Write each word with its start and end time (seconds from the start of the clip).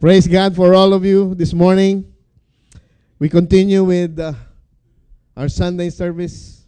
Praise 0.00 0.26
God 0.26 0.56
for 0.56 0.72
all 0.72 0.94
of 0.94 1.04
you 1.04 1.34
this 1.34 1.52
morning. 1.52 2.10
We 3.18 3.28
continue 3.28 3.84
with 3.84 4.18
uh, 4.18 4.32
our 5.36 5.50
Sunday 5.50 5.90
service, 5.90 6.64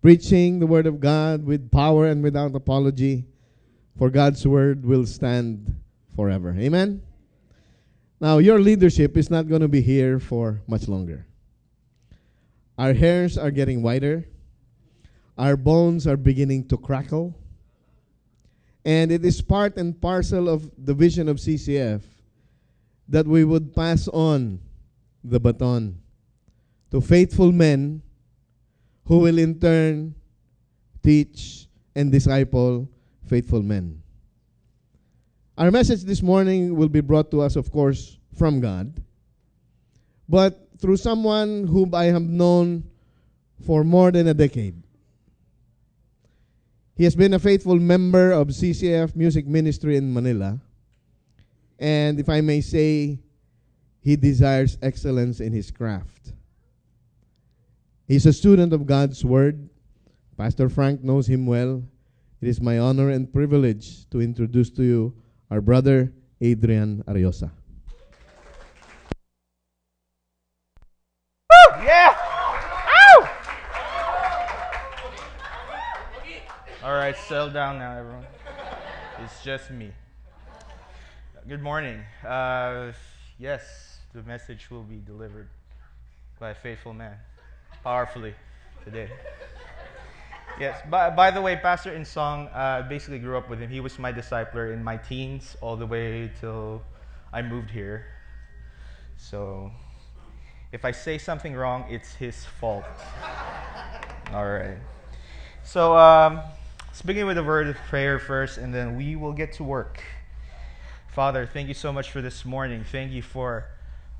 preaching 0.00 0.58
the 0.58 0.66
Word 0.66 0.86
of 0.86 0.98
God 0.98 1.44
with 1.44 1.70
power 1.70 2.06
and 2.06 2.22
without 2.22 2.54
apology, 2.54 3.26
for 3.98 4.08
God's 4.08 4.46
Word 4.46 4.86
will 4.86 5.04
stand 5.04 5.78
forever. 6.16 6.56
Amen? 6.58 7.02
Now, 8.18 8.38
your 8.38 8.58
leadership 8.60 9.18
is 9.18 9.28
not 9.28 9.46
going 9.46 9.60
to 9.60 9.68
be 9.68 9.82
here 9.82 10.18
for 10.18 10.62
much 10.66 10.88
longer. 10.88 11.26
Our 12.78 12.94
hairs 12.94 13.36
are 13.36 13.50
getting 13.50 13.82
whiter, 13.82 14.26
our 15.36 15.58
bones 15.58 16.06
are 16.06 16.16
beginning 16.16 16.68
to 16.68 16.78
crackle, 16.78 17.38
and 18.86 19.12
it 19.12 19.22
is 19.22 19.42
part 19.42 19.76
and 19.76 20.00
parcel 20.00 20.48
of 20.48 20.70
the 20.78 20.94
vision 20.94 21.28
of 21.28 21.36
CCF 21.36 22.00
that 23.08 23.26
we 23.26 23.44
would 23.44 23.74
pass 23.74 24.08
on 24.08 24.60
the 25.24 25.40
baton 25.40 25.98
to 26.90 27.00
faithful 27.00 27.52
men 27.52 28.02
who 29.04 29.18
will 29.20 29.38
in 29.38 29.58
turn 29.58 30.14
teach 31.02 31.66
and 31.94 32.12
disciple 32.12 32.88
faithful 33.26 33.62
men. 33.62 34.02
Our 35.56 35.70
message 35.70 36.02
this 36.02 36.22
morning 36.22 36.76
will 36.76 36.88
be 36.88 37.00
brought 37.00 37.30
to 37.32 37.40
us, 37.40 37.56
of 37.56 37.72
course, 37.72 38.18
from 38.36 38.60
God, 38.60 39.02
but 40.28 40.68
through 40.78 40.98
someone 40.98 41.66
whom 41.66 41.94
I 41.94 42.04
have 42.04 42.22
known 42.22 42.84
for 43.66 43.82
more 43.82 44.12
than 44.12 44.28
a 44.28 44.34
decade. 44.34 44.80
He 46.94 47.04
has 47.04 47.16
been 47.16 47.34
a 47.34 47.38
faithful 47.38 47.76
member 47.76 48.32
of 48.32 48.48
CCF 48.48 49.16
Music 49.16 49.46
Ministry 49.46 49.96
in 49.96 50.12
Manila. 50.12 50.60
And 51.78 52.18
if 52.18 52.28
I 52.28 52.40
may 52.40 52.60
say, 52.60 53.20
he 54.00 54.16
desires 54.16 54.78
excellence 54.82 55.40
in 55.40 55.52
his 55.52 55.70
craft. 55.70 56.32
He's 58.06 58.26
a 58.26 58.32
student 58.32 58.72
of 58.72 58.86
God's 58.86 59.24
Word. 59.24 59.68
Pastor 60.36 60.68
Frank 60.68 61.04
knows 61.04 61.28
him 61.28 61.46
well. 61.46 61.82
It 62.40 62.48
is 62.48 62.60
my 62.60 62.78
honor 62.78 63.10
and 63.10 63.30
privilege 63.32 64.08
to 64.10 64.20
introduce 64.20 64.70
to 64.70 64.82
you 64.82 65.14
our 65.50 65.60
brother, 65.60 66.12
Adrian 66.40 67.02
Ariosa. 67.06 67.50
Yeah! 71.84 72.14
Ow! 72.16 73.30
All 76.82 76.94
right, 76.94 77.16
settle 77.16 77.50
down 77.50 77.78
now, 77.78 77.98
everyone. 77.98 78.26
It's 79.22 79.42
just 79.44 79.70
me. 79.70 79.92
Good 81.48 81.62
morning. 81.62 82.04
Uh, 82.26 82.92
yes, 83.38 84.00
the 84.12 84.22
message 84.24 84.70
will 84.70 84.82
be 84.82 85.00
delivered 85.06 85.48
by 86.38 86.50
a 86.50 86.54
faithful 86.54 86.92
man, 86.92 87.16
powerfully 87.82 88.34
today. 88.84 89.08
Yes, 90.60 90.78
by, 90.90 91.08
by 91.08 91.30
the 91.30 91.40
way, 91.40 91.56
Pastor 91.56 91.94
In 91.94 92.04
Song, 92.04 92.48
uh, 92.48 92.82
basically 92.86 93.18
grew 93.18 93.38
up 93.38 93.48
with 93.48 93.60
him. 93.60 93.70
He 93.70 93.80
was 93.80 93.98
my 93.98 94.12
discipler 94.12 94.74
in 94.74 94.84
my 94.84 94.98
teens 94.98 95.56
all 95.62 95.74
the 95.74 95.86
way 95.86 96.30
till 96.38 96.82
I 97.32 97.40
moved 97.40 97.70
here. 97.70 98.04
So 99.16 99.70
if 100.70 100.84
I 100.84 100.90
say 100.90 101.16
something 101.16 101.54
wrong, 101.54 101.86
it's 101.88 102.12
his 102.12 102.44
fault. 102.44 102.84
All 104.34 104.46
right. 104.46 104.76
So 105.64 105.96
um, 105.96 106.42
let's 106.88 107.00
begin 107.00 107.26
with 107.26 107.38
a 107.38 107.42
word 107.42 107.68
of 107.68 107.76
prayer 107.88 108.18
first, 108.18 108.58
and 108.58 108.74
then 108.74 108.98
we 108.98 109.16
will 109.16 109.32
get 109.32 109.54
to 109.54 109.64
work. 109.64 110.02
Father, 111.18 111.46
thank 111.52 111.66
you 111.66 111.74
so 111.74 111.92
much 111.92 112.12
for 112.12 112.22
this 112.22 112.44
morning. 112.44 112.84
Thank 112.84 113.10
you 113.10 113.22
for 113.22 113.66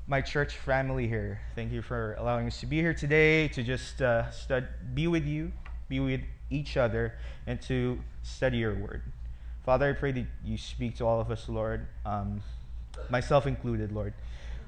my 0.05 0.19
church 0.19 0.57
family 0.57 1.07
here. 1.07 1.39
Thank 1.55 1.71
you 1.71 1.81
for 1.81 2.15
allowing 2.19 2.45
us 2.45 2.59
to 2.59 2.65
be 2.65 2.81
here 2.81 2.93
today 2.93 3.47
to 3.47 3.63
just 3.63 4.01
uh, 4.01 4.29
stud- 4.31 4.67
be 4.93 5.07
with 5.07 5.25
you, 5.25 5.53
be 5.87 6.01
with 6.01 6.19
each 6.49 6.75
other, 6.75 7.13
and 7.47 7.61
to 7.61 8.01
study 8.23 8.57
your 8.57 8.75
word. 8.75 9.01
Father, 9.63 9.87
I 9.87 9.93
pray 9.93 10.11
that 10.11 10.25
you 10.43 10.57
speak 10.57 10.97
to 10.97 11.05
all 11.05 11.21
of 11.21 11.31
us, 11.31 11.47
Lord, 11.47 11.87
um, 12.05 12.41
myself 13.09 13.47
included, 13.47 13.93
Lord. 13.93 14.13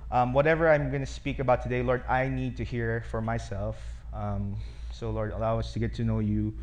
Um, 0.10 0.32
whatever 0.32 0.70
I'm 0.70 0.90
going 0.90 1.04
to 1.04 1.12
speak 1.12 1.40
about 1.40 1.62
today, 1.62 1.82
Lord, 1.82 2.02
I 2.08 2.30
need 2.30 2.56
to 2.56 2.64
hear 2.64 3.04
for 3.12 3.22
myself. 3.22 3.76
Um, 4.14 4.56
so, 4.94 5.10
Lord, 5.10 5.34
allow 5.34 5.60
us 5.60 5.74
to 5.74 5.80
get 5.80 5.94
to 5.96 6.06
know 6.06 6.20
you 6.20 6.54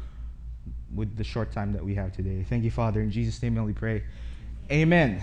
with 0.95 1.15
the 1.19 1.25
short 1.25 1.53
time 1.53 1.75
that 1.75 1.85
we 1.85 1.95
have 1.97 2.11
today. 2.13 2.43
Thank 2.49 2.65
you, 2.65 2.71
Father. 2.71 3.03
In 3.03 3.11
Jesus' 3.11 3.43
name, 3.43 3.63
we 3.63 3.75
pray. 3.75 4.03
Amen. 4.71 5.21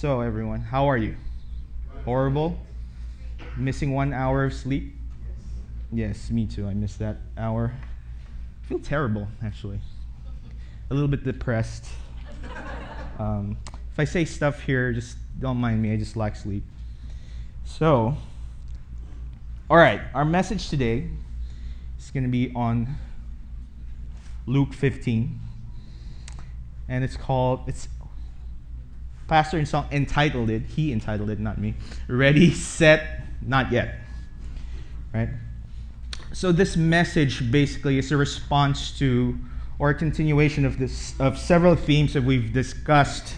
So, 0.00 0.20
everyone, 0.20 0.60
how 0.60 0.86
are 0.86 0.96
you? 0.96 1.16
Horrible? 2.04 2.56
Missing 3.56 3.92
one 3.92 4.12
hour 4.12 4.44
of 4.44 4.54
sleep? 4.54 4.94
Yes, 5.90 6.30
me 6.30 6.46
too. 6.46 6.68
I 6.68 6.74
missed 6.74 7.00
that 7.00 7.16
hour. 7.36 7.74
I 8.62 8.66
feel 8.68 8.78
terrible, 8.78 9.26
actually. 9.42 9.80
A 10.88 10.94
little 10.94 11.08
bit 11.08 11.24
depressed. 11.24 11.86
Um, 13.18 13.56
if 13.66 13.98
I 13.98 14.04
say 14.04 14.24
stuff 14.24 14.60
here, 14.60 14.92
just 14.92 15.16
don't 15.40 15.56
mind 15.56 15.82
me. 15.82 15.92
I 15.92 15.96
just 15.96 16.14
lack 16.14 16.36
sleep. 16.36 16.62
So, 17.64 18.16
all 19.68 19.76
right, 19.76 20.00
our 20.14 20.24
message 20.24 20.68
today 20.68 21.08
is 21.98 22.12
going 22.12 22.22
to 22.22 22.30
be 22.30 22.52
on 22.54 22.94
Luke 24.46 24.72
15. 24.72 25.40
And 26.88 27.02
it's 27.02 27.16
called, 27.16 27.62
it's 27.66 27.88
Pastor 29.28 29.62
song 29.66 29.86
entitled 29.92 30.48
it, 30.48 30.62
he 30.62 30.90
entitled 30.90 31.28
it, 31.28 31.38
not 31.38 31.58
me. 31.58 31.74
Ready, 32.08 32.50
set, 32.50 33.20
not 33.42 33.70
yet. 33.70 33.96
Right? 35.12 35.28
So 36.32 36.50
this 36.50 36.76
message 36.76 37.50
basically 37.50 37.98
is 37.98 38.10
a 38.10 38.16
response 38.16 38.98
to 38.98 39.38
or 39.78 39.90
a 39.90 39.94
continuation 39.94 40.64
of 40.64 40.78
this 40.78 41.14
of 41.20 41.38
several 41.38 41.76
themes 41.76 42.14
that 42.14 42.24
we've 42.24 42.52
discussed 42.52 43.36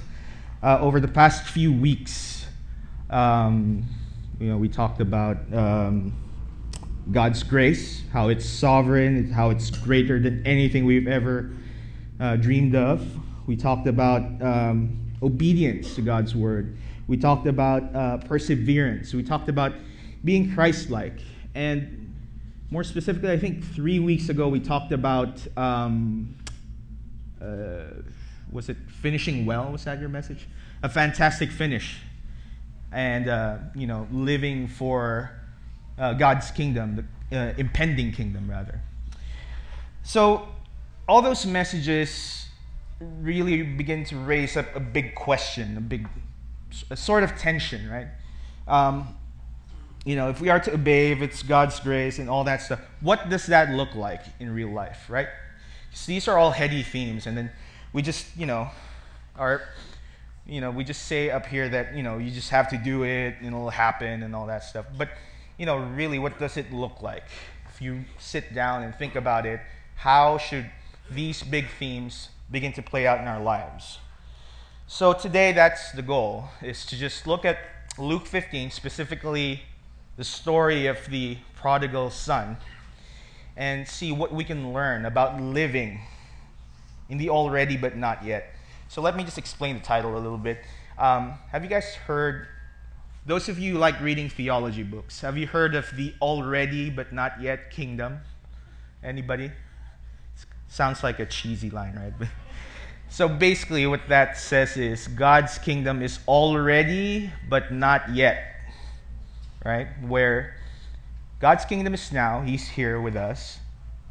uh, 0.63 0.79
over 0.81 1.01
the 1.01 1.09
past 1.09 1.45
few 1.45 1.73
weeks. 1.73 2.47
Um, 3.11 3.85
you 4.39 4.47
know, 4.47 4.57
we 4.57 4.69
talked 4.69 5.01
about 5.01 5.39
um, 5.53 6.15
God's 7.11 7.43
grace, 7.43 8.03
how 8.13 8.29
it's 8.29 8.47
sovereign, 8.47 9.31
how 9.33 9.51
it's 9.51 9.71
greater 9.71 10.21
than 10.21 10.47
anything 10.47 10.85
we've 10.85 11.09
ever 11.09 11.51
uh, 12.21 12.37
dreamed 12.37 12.75
of. 12.75 13.07
We 13.47 13.57
talked 13.57 13.87
about 13.87 14.23
um, 14.41 15.10
obedience 15.23 15.95
to 15.95 16.03
God's 16.03 16.35
word. 16.35 16.77
We 17.07 17.17
talked 17.17 17.47
about 17.47 17.95
uh, 17.95 18.19
perseverance. 18.19 19.13
We 19.13 19.23
talked 19.23 19.49
about 19.49 19.73
being 20.25 20.55
Christ 20.55 20.91
like. 20.91 21.21
And 21.55 22.15
more 22.71 22.85
specifically, 22.85 23.33
I 23.33 23.39
think 23.39 23.65
three 23.65 23.99
weeks 23.99 24.29
ago, 24.29 24.49
we 24.49 24.61
talked 24.61 24.93
about 24.93 25.41
um, 25.57 26.37
uh, 27.41 28.03
was 28.53 28.69
it 28.69 28.77
finishing 29.01 29.47
well? 29.47 29.71
Was 29.71 29.85
that 29.85 30.01
your 30.01 30.09
message? 30.09 30.47
A 30.83 30.89
fantastic 30.89 31.51
finish. 31.51 32.01
And, 32.93 33.29
uh, 33.29 33.59
you 33.75 33.87
know, 33.87 34.09
living 34.11 34.67
for 34.67 35.31
uh, 35.99 36.15
God's 36.15 36.51
kingdom, 36.51 37.07
the 37.31 37.39
uh, 37.39 37.55
impending 37.57 38.13
kingdom, 38.13 38.51
rather. 38.51 38.81
So, 40.03 40.49
all 41.09 41.23
those 41.23 41.47
messages 41.47 42.40
really 43.01 43.63
begin 43.63 44.05
to 44.05 44.17
raise 44.17 44.57
up 44.57 44.75
a 44.77 44.81
big 44.81 45.15
question, 45.15 45.77
a 45.77 45.81
big 45.81 46.09
a 46.91 46.97
sort 46.97 47.23
of 47.23 47.37
tension, 47.37 47.91
right? 47.91 48.07
Um, 48.69 49.09
you 50.05 50.17
know, 50.17 50.31
if 50.31 50.41
we 50.41 50.49
are 50.49 50.61
to 50.61 50.75
obey, 50.75 51.13
if 51.13 51.21
it's 51.21 51.43
God's 51.43 51.81
grace 51.81 52.19
and 52.19 52.31
all 52.31 52.45
that 52.45 52.63
stuff, 52.63 52.81
what 53.01 53.29
does 53.29 53.47
that 53.47 53.71
look 53.71 53.95
like 53.95 54.23
in 54.39 54.55
real 54.55 54.71
life, 54.71 55.07
right? 55.09 55.29
So 55.93 56.13
these 56.13 56.29
are 56.29 56.39
all 56.39 56.53
heady 56.53 56.83
themes, 56.83 57.27
and 57.27 57.37
then 57.37 57.51
we 57.93 58.03
just, 58.03 58.27
you 58.37 58.47
know, 58.47 58.71
are, 59.37 59.63
you 60.47 60.61
know, 60.61 60.71
we 60.71 60.85
just 60.85 61.07
say 61.07 61.31
up 61.31 61.47
here 61.47 61.69
that 61.69 61.95
you 61.97 62.03
know 62.03 62.19
you 62.19 62.31
just 62.31 62.51
have 62.51 62.69
to 62.71 62.79
do 62.79 63.03
it 63.03 63.37
and 63.39 63.49
it'll 63.49 63.71
happen 63.71 64.23
and 64.23 64.35
all 64.35 64.47
that 64.47 64.65
stuff. 64.65 64.87
But 64.97 65.11
you 65.59 65.67
know, 65.67 65.79
really, 65.79 66.19
what 66.19 66.39
does 66.39 66.57
it 66.57 66.73
look 66.73 67.03
like? 67.03 67.25
If 67.69 67.83
you 67.83 68.05
sit 68.19 68.55
down 68.55 68.83
and 68.83 68.95
think 68.95 69.17
about 69.17 69.47
it, 69.47 69.61
how 69.97 70.39
should 70.39 70.71
these 71.11 71.43
big 71.43 71.69
themes 71.79 72.29
begin 72.51 72.73
to 72.75 72.83
play 72.83 73.07
out 73.07 73.21
in 73.21 73.29
our 73.29 73.41
lives? 73.41 73.99
So 74.87 75.13
today, 75.13 75.53
that's 75.53 75.93
the 75.93 76.03
goal: 76.03 76.49
is 76.63 76.85
to 76.87 76.97
just 76.97 77.27
look 77.27 77.45
at 77.45 77.59
Luke 77.99 78.27
15, 78.27 78.71
specifically 78.71 79.63
the 80.17 80.25
story 80.25 80.87
of 80.87 80.99
the 81.09 81.39
prodigal 81.55 82.11
son, 82.11 82.57
and 83.57 83.87
see 83.87 84.13
what 84.13 84.33
we 84.33 84.45
can 84.45 84.73
learn 84.73 85.05
about 85.05 85.41
living 85.41 86.01
in 87.09 87.19
the 87.19 87.31
already 87.31 87.77
but 87.77 87.97
not 87.97 88.25
yet. 88.25 88.55
So 88.89 89.01
let 89.03 89.17
me 89.17 89.25
just 89.25 89.39
explain 89.39 89.77
the 89.77 89.83
title 89.83 90.17
a 90.17 90.19
little 90.19 90.39
bit. 90.39 90.65
Um, 90.99 91.35
have 91.51 91.63
you 91.63 91.71
guys 91.71 91.95
heard, 91.95 92.47
those 93.27 93.49
of 93.49 93.59
you 93.59 93.75
who 93.75 93.79
like 93.79 94.01
reading 94.01 94.29
theology 94.29 94.83
books, 94.83 95.21
have 95.21 95.37
you 95.37 95.47
heard 95.47 95.75
of 95.75 95.91
the 95.97 96.15
already 96.21 96.91
but 96.91 97.13
not 97.13 97.41
yet 97.41 97.71
kingdom? 97.71 98.21
Anybody? 99.03 99.51
Sounds 100.69 101.03
like 101.03 101.19
a 101.19 101.27
cheesy 101.27 101.71
line, 101.71 101.95
right? 101.97 102.29
So 103.11 103.29
basically, 103.29 103.87
what 103.89 104.07
that 104.09 104.39
says 104.39 104.77
is 104.77 105.09
God's 105.09 105.59
kingdom 105.59 106.01
is 106.01 106.21
already, 106.29 107.33
but 107.49 107.73
not 107.73 108.15
yet. 108.15 108.55
Right? 109.65 109.89
Where 110.01 110.55
God's 111.41 111.65
kingdom 111.65 111.93
is 111.93 112.13
now, 112.13 112.41
He's 112.41 112.69
here 112.69 113.01
with 113.01 113.17
us, 113.17 113.59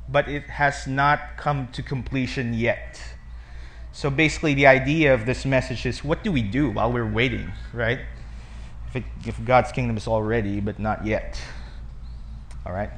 but 0.10 0.28
it 0.28 0.44
has 0.44 0.86
not 0.86 1.38
come 1.38 1.70
to 1.72 1.82
completion 1.82 2.54
yet. 2.54 3.02
So 3.94 4.10
basically, 4.10 4.54
the 4.54 4.68
idea 4.68 5.14
of 5.14 5.26
this 5.26 5.46
message 5.46 5.86
is 5.86 6.04
what 6.04 6.22
do 6.22 6.32
we 6.32 6.42
do 6.42 6.70
while 6.70 6.92
we're 6.92 7.10
waiting, 7.10 7.54
right? 7.74 8.00
If, 8.90 8.98
it, 8.98 9.04
if 9.26 9.46
God's 9.46 9.72
kingdom 9.72 9.96
is 9.96 10.08
already, 10.08 10.60
but 10.60 10.78
not 10.78 11.06
yet. 11.06 11.42
All 12.66 12.74
right? 12.74 12.90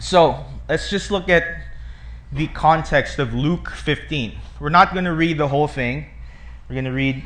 So 0.00 0.44
let's 0.68 0.90
just 0.90 1.10
look 1.10 1.28
at 1.28 1.42
the 2.32 2.46
context 2.48 3.18
of 3.18 3.32
Luke 3.32 3.70
15. 3.70 4.36
We're 4.60 4.68
not 4.68 4.92
going 4.92 5.06
to 5.06 5.14
read 5.14 5.38
the 5.38 5.48
whole 5.48 5.68
thing. 5.68 6.06
We're 6.68 6.74
going 6.74 6.84
to 6.84 6.90
read, 6.90 7.24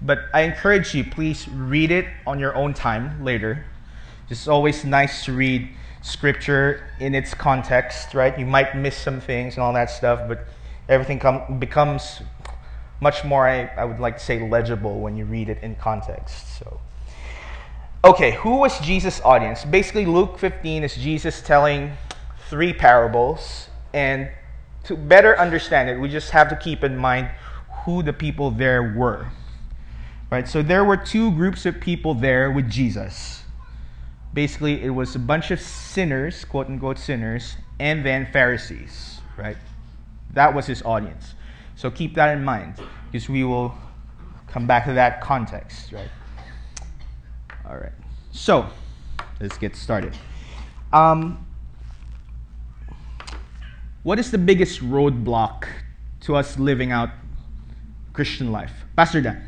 but 0.00 0.20
I 0.32 0.42
encourage 0.42 0.94
you, 0.94 1.04
please 1.04 1.46
read 1.48 1.90
it 1.90 2.06
on 2.26 2.38
your 2.38 2.54
own 2.54 2.72
time 2.72 3.22
later. 3.22 3.66
It's 4.30 4.48
always 4.48 4.84
nice 4.84 5.24
to 5.26 5.32
read 5.32 5.68
scripture 6.02 6.88
in 6.98 7.14
its 7.14 7.34
context, 7.34 8.14
right? 8.14 8.38
You 8.38 8.46
might 8.46 8.74
miss 8.74 8.96
some 8.96 9.20
things 9.20 9.54
and 9.54 9.62
all 9.62 9.74
that 9.74 9.90
stuff, 9.90 10.26
but 10.26 10.46
everything 10.88 11.18
com- 11.18 11.58
becomes 11.58 12.22
much 13.00 13.24
more, 13.24 13.46
I, 13.46 13.66
I 13.76 13.84
would 13.84 14.00
like 14.00 14.16
to 14.16 14.24
say, 14.24 14.48
legible 14.48 15.00
when 15.00 15.16
you 15.16 15.26
read 15.26 15.50
it 15.50 15.58
in 15.62 15.74
context. 15.74 16.58
So, 16.58 16.80
okay, 18.04 18.32
who 18.32 18.56
was 18.56 18.78
Jesus' 18.80 19.20
audience? 19.22 19.66
Basically, 19.66 20.06
Luke 20.06 20.38
15 20.38 20.84
is 20.84 20.94
Jesus 20.94 21.42
telling 21.42 21.92
three 22.48 22.72
parables 22.72 23.69
and 23.92 24.30
to 24.84 24.96
better 24.96 25.38
understand 25.38 25.88
it, 25.90 25.98
we 25.98 26.08
just 26.08 26.30
have 26.30 26.48
to 26.48 26.56
keep 26.56 26.84
in 26.84 26.96
mind 26.96 27.30
who 27.84 28.02
the 28.02 28.12
people 28.12 28.50
there 28.50 28.94
were. 28.96 29.28
Right? 30.30 30.46
So 30.46 30.62
there 30.62 30.84
were 30.84 30.96
two 30.96 31.32
groups 31.32 31.66
of 31.66 31.80
people 31.80 32.14
there 32.14 32.50
with 32.50 32.70
Jesus. 32.70 33.42
Basically, 34.32 34.82
it 34.82 34.90
was 34.90 35.16
a 35.16 35.18
bunch 35.18 35.50
of 35.50 35.60
sinners, 35.60 36.44
quote 36.44 36.68
unquote 36.68 36.98
sinners, 36.98 37.56
and 37.80 38.04
then 38.06 38.26
Pharisees, 38.32 39.20
right? 39.36 39.56
That 40.34 40.54
was 40.54 40.66
his 40.66 40.82
audience. 40.82 41.34
So 41.74 41.90
keep 41.90 42.14
that 42.14 42.36
in 42.36 42.44
mind 42.44 42.74
because 43.10 43.28
we 43.28 43.42
will 43.42 43.74
come 44.46 44.66
back 44.66 44.84
to 44.84 44.92
that 44.92 45.20
context, 45.20 45.92
right? 45.92 46.10
All 47.68 47.76
right. 47.76 47.92
So 48.30 48.66
let's 49.40 49.58
get 49.58 49.74
started. 49.74 50.14
Um, 50.92 51.46
what 54.02 54.18
is 54.18 54.30
the 54.30 54.38
biggest 54.38 54.80
roadblock 54.80 55.66
to 56.20 56.36
us 56.36 56.58
living 56.58 56.92
out 56.92 57.10
Christian 58.12 58.50
life? 58.52 58.72
Pastor 58.96 59.20
Dan, 59.20 59.42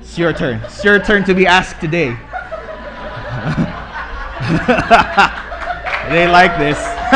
it's 0.00 0.16
your 0.16 0.32
turn. 0.32 0.60
It's 0.64 0.84
your 0.84 0.98
turn 1.02 1.24
to 1.24 1.34
be 1.34 1.46
asked 1.46 1.80
today. 1.80 2.10
they 6.08 6.28
like 6.28 6.58
this. 6.58 6.78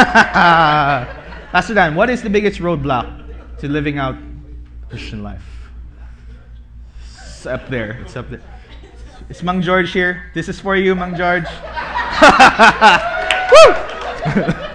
Pastor 1.52 1.74
Dan, 1.74 1.94
what 1.94 2.10
is 2.10 2.22
the 2.22 2.30
biggest 2.30 2.60
roadblock 2.60 3.58
to 3.58 3.68
living 3.68 3.98
out 3.98 4.16
Christian 4.88 5.22
life? 5.22 5.44
It's 7.26 7.46
up 7.46 7.68
there. 7.68 8.00
It's 8.02 8.16
up 8.16 8.28
there. 8.30 8.42
It's 9.28 9.42
Mang 9.42 9.62
George 9.62 9.92
here? 9.92 10.30
This 10.34 10.48
is 10.48 10.60
for 10.60 10.76
you, 10.76 10.94
Mang 10.94 11.16
George. 11.16 11.46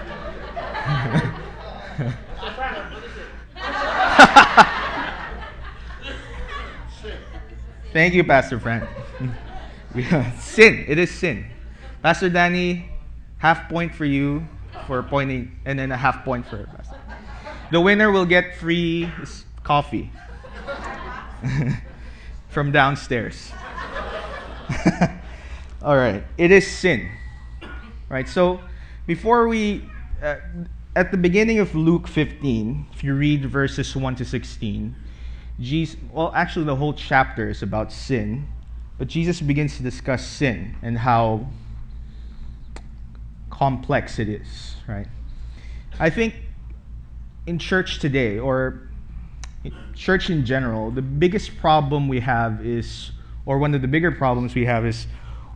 Thank 7.94 8.14
you, 8.14 8.24
Pastor 8.24 8.58
Frank. 8.58 8.88
sin. 10.40 10.86
It 10.88 10.98
is 10.98 11.12
sin. 11.12 11.46
Pastor 12.02 12.30
Danny, 12.30 12.90
half 13.38 13.68
point 13.68 13.94
for 13.94 14.06
you 14.06 14.48
for 14.88 15.04
pointing, 15.04 15.60
and 15.66 15.78
then 15.78 15.92
a 15.92 15.98
half 15.98 16.24
point 16.24 16.48
for 16.48 16.66
Pastor. 16.74 16.96
The 17.70 17.82
winner 17.82 18.10
will 18.10 18.26
get 18.26 18.56
free 18.56 19.12
coffee 19.64 20.10
from 22.50 22.72
downstairs. 22.72 23.52
All 25.82 25.98
right. 25.98 26.24
It 26.38 26.52
is 26.52 26.66
sin. 26.66 27.12
Right. 28.08 28.28
So 28.28 28.62
before 29.06 29.50
we, 29.50 29.90
uh, 30.24 30.38
at 30.96 31.12
the 31.12 31.18
beginning 31.18 31.60
of 31.60 31.76
Luke 31.76 32.08
15, 32.08 32.88
if 32.94 33.04
you 33.04 33.16
read 33.16 33.46
verses 33.46 33.94
1 33.96 34.16
to 34.16 34.26
16, 34.26 34.96
Jesus, 35.62 35.96
well, 36.12 36.32
actually, 36.36 36.66
the 36.66 36.76
whole 36.76 36.94
chapter 36.94 37.50
is 37.50 37.62
about 37.62 37.92
sin, 37.92 38.48
but 38.98 39.08
Jesus 39.08 39.42
begins 39.42 39.78
to 39.78 39.84
discuss 39.84 40.26
sin 40.26 40.76
and 40.82 40.98
how 40.98 41.46
complex 43.50 44.18
it 44.18 44.28
is, 44.28 44.76
right? 44.88 45.08
I 46.00 46.10
think 46.10 46.34
in 47.46 47.60
church 47.60 48.00
today, 48.00 48.40
or 48.40 48.88
church 49.96 50.30
in 50.30 50.46
general, 50.46 50.90
the 50.90 51.02
biggest 51.02 51.58
problem 51.58 52.08
we 52.08 52.20
have 52.22 52.66
is, 52.66 53.12
or 53.46 53.60
one 53.60 53.76
of 53.76 53.82
the 53.82 53.88
bigger 53.88 54.12
problems 54.12 54.56
we 54.56 54.66
have 54.66 54.86
is 54.86 55.06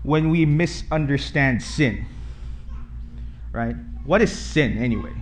when 0.04 0.30
we 0.30 0.46
misunderstand 0.46 1.63
sin, 1.63 2.06
right? 3.51 3.75
What 4.06 4.22
is 4.22 4.31
sin 4.31 4.78
anyway? 4.78 5.13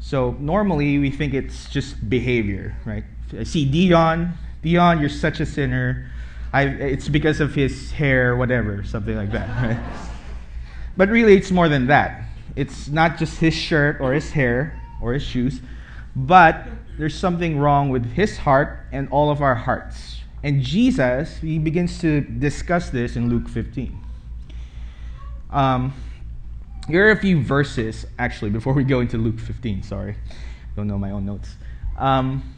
So 0.00 0.36
normally 0.38 0.98
we 0.98 1.10
think 1.10 1.32
it's 1.32 1.70
just 1.70 2.10
behavior, 2.10 2.76
right? 2.84 3.04
I 3.38 3.44
see 3.44 3.64
Dion. 3.64 4.34
Dion, 4.62 5.00
you're 5.00 5.08
such 5.08 5.40
a 5.40 5.46
sinner. 5.46 6.10
I, 6.52 6.62
it's 6.64 7.08
because 7.08 7.40
of 7.40 7.54
his 7.54 7.92
hair, 7.92 8.36
whatever, 8.36 8.84
something 8.84 9.16
like 9.16 9.32
that. 9.32 9.82
But 10.96 11.08
really, 11.08 11.34
it's 11.34 11.50
more 11.50 11.68
than 11.68 11.88
that. 11.88 12.22
It's 12.56 12.88
not 12.88 13.18
just 13.18 13.40
his 13.40 13.54
shirt 13.54 14.00
or 14.00 14.12
his 14.12 14.30
hair 14.30 14.80
or 15.02 15.12
his 15.12 15.24
shoes, 15.24 15.60
but 16.14 16.66
there's 16.96 17.18
something 17.18 17.58
wrong 17.58 17.88
with 17.88 18.12
his 18.12 18.38
heart 18.38 18.78
and 18.92 19.08
all 19.08 19.30
of 19.30 19.42
our 19.42 19.56
hearts. 19.56 20.20
And 20.42 20.62
Jesus, 20.62 21.38
he 21.38 21.58
begins 21.58 21.98
to 22.00 22.20
discuss 22.20 22.90
this 22.90 23.16
in 23.16 23.28
Luke 23.28 23.48
15. 23.48 23.98
Um, 25.50 25.92
here 26.86 27.08
are 27.08 27.12
a 27.12 27.16
few 27.16 27.42
verses, 27.42 28.06
actually, 28.18 28.50
before 28.50 28.74
we 28.74 28.84
go 28.84 29.00
into 29.00 29.18
Luke 29.18 29.40
15. 29.40 29.82
Sorry, 29.82 30.16
don't 30.76 30.86
know 30.86 30.98
my 30.98 31.10
own 31.10 31.24
notes. 31.24 31.56
Um, 31.98 32.53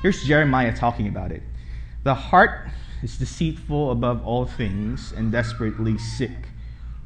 Here's 0.00 0.22
Jeremiah 0.22 0.74
talking 0.76 1.08
about 1.08 1.32
it. 1.32 1.42
The 2.04 2.14
heart 2.14 2.68
is 3.02 3.18
deceitful 3.18 3.90
above 3.90 4.24
all 4.24 4.46
things 4.46 5.12
and 5.12 5.32
desperately 5.32 5.98
sick. 5.98 6.48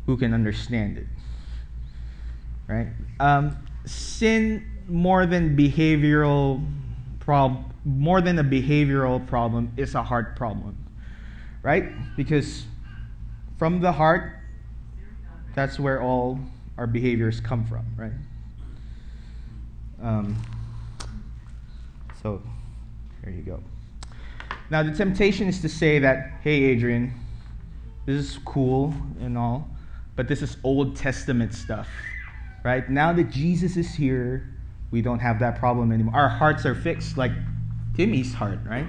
Who 0.07 0.17
can 0.17 0.35
understand 0.35 0.99
it? 0.99 1.07
Right? 2.69 2.89
Um, 3.19 3.57
sin 3.87 4.67
more 4.89 5.25
than 5.25 5.57
behavioral 5.57 6.65
problem, 7.21 7.65
more 7.85 8.21
than 8.21 8.39
a 8.39 8.45
behavioral 8.45 9.27
problem, 9.27 9.73
is 9.77 9.95
a 9.95 10.03
heart 10.03 10.37
problem. 10.37 10.77
Right? 11.63 11.93
Because 12.17 12.65
from 13.59 13.81
the 13.81 13.93
heart, 13.93 14.35
that's 15.55 15.79
where 15.79 16.03
all 16.03 16.39
our 16.77 16.87
behaviors 16.87 17.41
come 17.41 17.65
from, 17.65 17.87
right? 17.97 18.13
Um, 20.03 20.37
so 22.23 22.43
there 23.23 23.33
you 23.33 23.43
go. 23.43 23.61
Now, 24.71 24.83
the 24.83 24.93
temptation 24.93 25.49
is 25.49 25.61
to 25.61 25.69
say 25.69 25.99
that, 25.99 26.33
hey, 26.43 26.65
Adrian, 26.65 27.13
this 28.07 28.17
is 28.17 28.39
cool 28.45 28.95
and 29.21 29.37
all, 29.39 29.69
but 30.17 30.29
this 30.29 30.43
is 30.43 30.57
Old 30.65 30.97
Testament 30.97 31.55
stuff, 31.55 31.89
right? 32.65 32.89
Now 32.89 33.13
that 33.13 33.31
Jesus 33.31 33.77
is 33.77 33.95
here, 33.95 34.49
we 34.91 35.03
don't 35.03 35.21
have 35.21 35.39
that 35.41 35.59
problem 35.59 35.93
anymore. 35.93 36.15
Our 36.15 36.29
hearts 36.29 36.67
are 36.67 36.75
fixed, 36.75 37.17
like 37.17 37.33
Timmy's 37.97 38.33
heart, 38.35 38.59
right? 38.67 38.87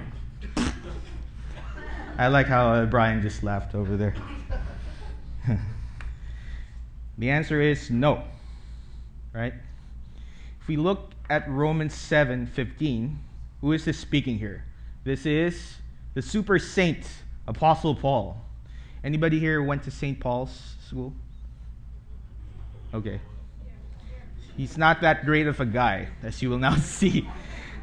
I 2.18 2.28
like 2.28 2.46
how 2.46 2.72
uh, 2.72 2.86
Brian 2.86 3.22
just 3.22 3.42
laughed 3.42 3.74
over 3.74 3.96
there. 3.96 4.14
the 7.18 7.30
answer 7.30 7.60
is 7.60 7.90
no, 7.90 8.22
right? 9.32 9.54
If 10.60 10.68
we 10.68 10.76
look 10.76 11.12
at 11.28 11.48
Romans 11.48 11.94
7 11.94 12.46
15, 12.46 13.18
who 13.64 13.72
is 13.72 13.86
this 13.86 13.98
speaking 13.98 14.38
here? 14.38 14.62
This 15.04 15.24
is 15.24 15.76
the 16.12 16.20
super 16.20 16.58
saint, 16.58 17.06
Apostle 17.48 17.94
Paul. 17.94 18.36
Anybody 19.02 19.38
here 19.38 19.62
went 19.62 19.84
to 19.84 19.90
St. 19.90 20.20
Paul's 20.20 20.74
school? 20.86 21.14
Okay. 22.92 23.22
He's 24.54 24.76
not 24.76 25.00
that 25.00 25.24
great 25.24 25.46
of 25.46 25.60
a 25.60 25.64
guy, 25.64 26.08
as 26.22 26.42
you 26.42 26.50
will 26.50 26.58
now 26.58 26.76
see. 26.76 27.26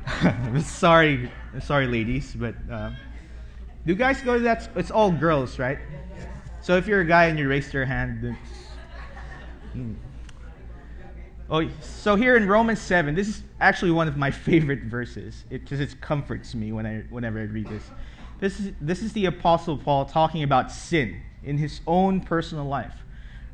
sorry, 0.62 1.32
sorry, 1.60 1.88
ladies, 1.88 2.36
but 2.36 2.54
uh, 2.72 2.92
do 3.84 3.96
guys 3.96 4.22
go 4.22 4.36
to 4.38 4.44
that? 4.44 4.70
It's 4.76 4.92
all 4.92 5.12
girls, 5.12 5.58
right? 5.58 5.80
So 6.62 6.78
if 6.78 6.86
you're 6.86 7.02
a 7.02 7.06
guy 7.06 7.26
and 7.26 7.40
you 7.40 7.50
raised 7.50 7.74
your 7.74 7.86
hand, 7.86 8.38
hmm. 9.74 9.94
Oh, 11.54 11.68
so 11.82 12.16
here 12.16 12.38
in 12.38 12.48
Romans 12.48 12.80
7, 12.80 13.14
this 13.14 13.28
is 13.28 13.44
actually 13.60 13.92
one 13.92 14.08
of 14.08 14.16
my 14.16 14.32
favorite 14.50 14.84
verses. 14.84 15.44
It 15.50 15.66
just 15.66 15.82
it 15.82 16.00
comforts 16.00 16.56
me 16.56 16.72
when 16.72 16.86
I, 16.86 17.04
whenever 17.10 17.40
I 17.40 17.44
read 17.44 17.68
this. 17.68 17.84
This 18.40 18.60
is, 18.60 18.72
this 18.80 19.02
is 19.02 19.12
the 19.12 19.26
Apostle 19.26 19.78
Paul 19.78 20.06
talking 20.06 20.44
about 20.44 20.72
sin 20.72 21.22
in 21.44 21.58
his 21.58 21.82
own 21.86 22.22
personal 22.22 22.64
life, 22.64 22.96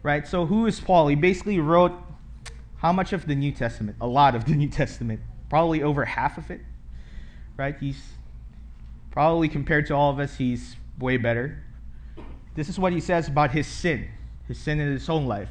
right? 0.04 0.28
So 0.28 0.46
who 0.46 0.68
is 0.68 0.80
Paul? 0.80 1.08
He 1.08 1.16
basically 1.16 1.60
wrote 1.60 1.92
how 2.78 2.94
much 2.94 3.14
of 3.14 3.26
the 3.26 3.34
New 3.34 3.52
Testament? 3.52 3.98
A 4.00 4.08
lot 4.08 4.36
of 4.36 4.46
the 4.46 4.52
New 4.56 4.70
Testament, 4.70 5.20
probably 5.50 5.82
over 5.82 6.06
half 6.06 6.38
of 6.38 6.52
it, 6.52 6.62
right? 7.58 7.76
He's 7.80 8.12
probably 9.10 9.50
compared 9.50 9.88
to 9.88 9.96
all 9.96 10.12
of 10.12 10.20
us, 10.20 10.38
he's 10.38 10.76
way 11.00 11.18
better. 11.18 11.64
This 12.54 12.70
is 12.70 12.78
what 12.78 12.94
he 12.94 13.00
says 13.00 13.28
about 13.28 13.50
his 13.52 13.66
sin, 13.66 14.08
his 14.48 14.60
sin 14.60 14.80
in 14.80 14.92
his 14.92 15.10
own 15.10 15.26
life. 15.26 15.50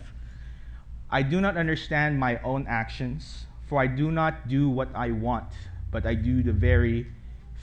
I 1.10 1.22
do 1.22 1.40
not 1.40 1.56
understand 1.56 2.18
my 2.18 2.40
own 2.42 2.66
actions, 2.68 3.46
for 3.68 3.80
I 3.80 3.86
do 3.86 4.10
not 4.10 4.48
do 4.48 4.68
what 4.68 4.88
I 4.94 5.12
want, 5.12 5.52
but 5.90 6.06
I 6.06 6.14
do 6.14 6.42
the 6.42 6.52
very 6.52 7.06